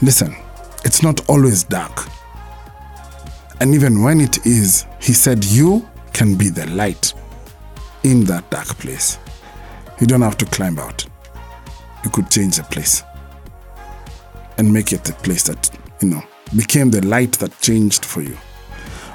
Listen, 0.00 0.36
it's 0.84 1.02
not 1.02 1.28
always 1.28 1.64
dark. 1.64 2.06
And 3.58 3.74
even 3.74 4.04
when 4.04 4.20
it 4.20 4.46
is, 4.46 4.86
he 5.00 5.12
said, 5.12 5.44
You 5.44 5.88
can 6.12 6.36
be 6.36 6.50
the 6.50 6.68
light 6.68 7.14
in 8.04 8.22
that 8.26 8.48
dark 8.50 8.68
place. 8.78 9.18
You 10.00 10.06
don't 10.06 10.22
have 10.22 10.38
to 10.38 10.46
climb 10.46 10.78
out. 10.78 11.04
You 12.04 12.10
could 12.10 12.30
change 12.30 12.56
the 12.56 12.64
place 12.64 13.02
and 14.58 14.72
make 14.72 14.92
it 14.92 15.04
the 15.04 15.12
place 15.14 15.44
that, 15.44 15.70
you 16.00 16.08
know, 16.08 16.22
became 16.56 16.90
the 16.90 17.04
light 17.06 17.32
that 17.34 17.58
changed 17.60 18.04
for 18.04 18.22
you. 18.22 18.36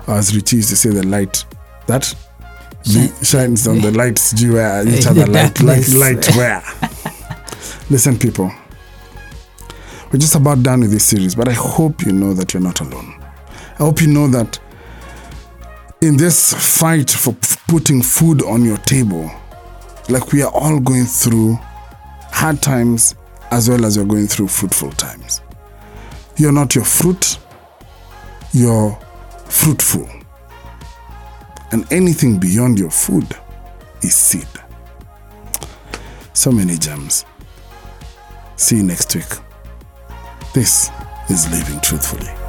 As 0.07 0.35
Richie 0.35 0.57
used 0.57 0.69
to 0.69 0.75
say, 0.75 0.89
the 0.89 1.05
light 1.05 1.43
that 1.87 2.13
be- 2.85 3.11
shines 3.23 3.67
on 3.67 3.81
the 3.81 3.91
lights 3.91 4.39
you 4.41 4.53
where 4.53 4.87
each 4.87 5.05
other 5.05 5.25
light, 5.27 5.61
light, 5.61 5.87
light 5.89 6.27
where. 6.35 6.63
Listen, 7.89 8.17
people, 8.17 8.51
we're 10.11 10.19
just 10.19 10.35
about 10.35 10.63
done 10.63 10.81
with 10.81 10.91
this 10.91 11.05
series, 11.05 11.35
but 11.35 11.47
I 11.49 11.53
hope 11.53 12.05
you 12.05 12.13
know 12.13 12.33
that 12.33 12.53
you're 12.53 12.63
not 12.63 12.79
alone. 12.81 13.21
I 13.73 13.83
hope 13.83 14.01
you 14.01 14.07
know 14.07 14.27
that 14.29 14.59
in 16.01 16.17
this 16.17 16.53
fight 16.79 17.09
for 17.09 17.33
p- 17.33 17.55
putting 17.67 18.01
food 18.01 18.41
on 18.43 18.63
your 18.63 18.77
table, 18.77 19.29
like 20.09 20.31
we 20.31 20.41
are 20.41 20.51
all 20.51 20.79
going 20.79 21.05
through 21.05 21.59
hard 22.31 22.61
times 22.61 23.15
as 23.51 23.69
well 23.69 23.85
as 23.85 23.95
you're 23.95 24.05
going 24.05 24.27
through 24.27 24.47
fruitful 24.47 24.91
times. 24.91 25.41
You're 26.37 26.51
not 26.51 26.75
your 26.75 26.85
fruit, 26.85 27.39
you're 28.53 28.97
fruitful. 29.45 30.07
And 31.71 31.91
anything 31.91 32.39
beyond 32.39 32.79
your 32.79 32.91
food 32.91 33.27
is 34.01 34.15
seed. 34.15 34.47
So 36.33 36.51
many 36.51 36.77
gems. 36.77 37.25
See 38.55 38.77
you 38.77 38.83
next 38.83 39.13
week. 39.15 39.25
This 40.53 40.89
is 41.29 41.49
Living 41.51 41.79
Truthfully. 41.81 42.46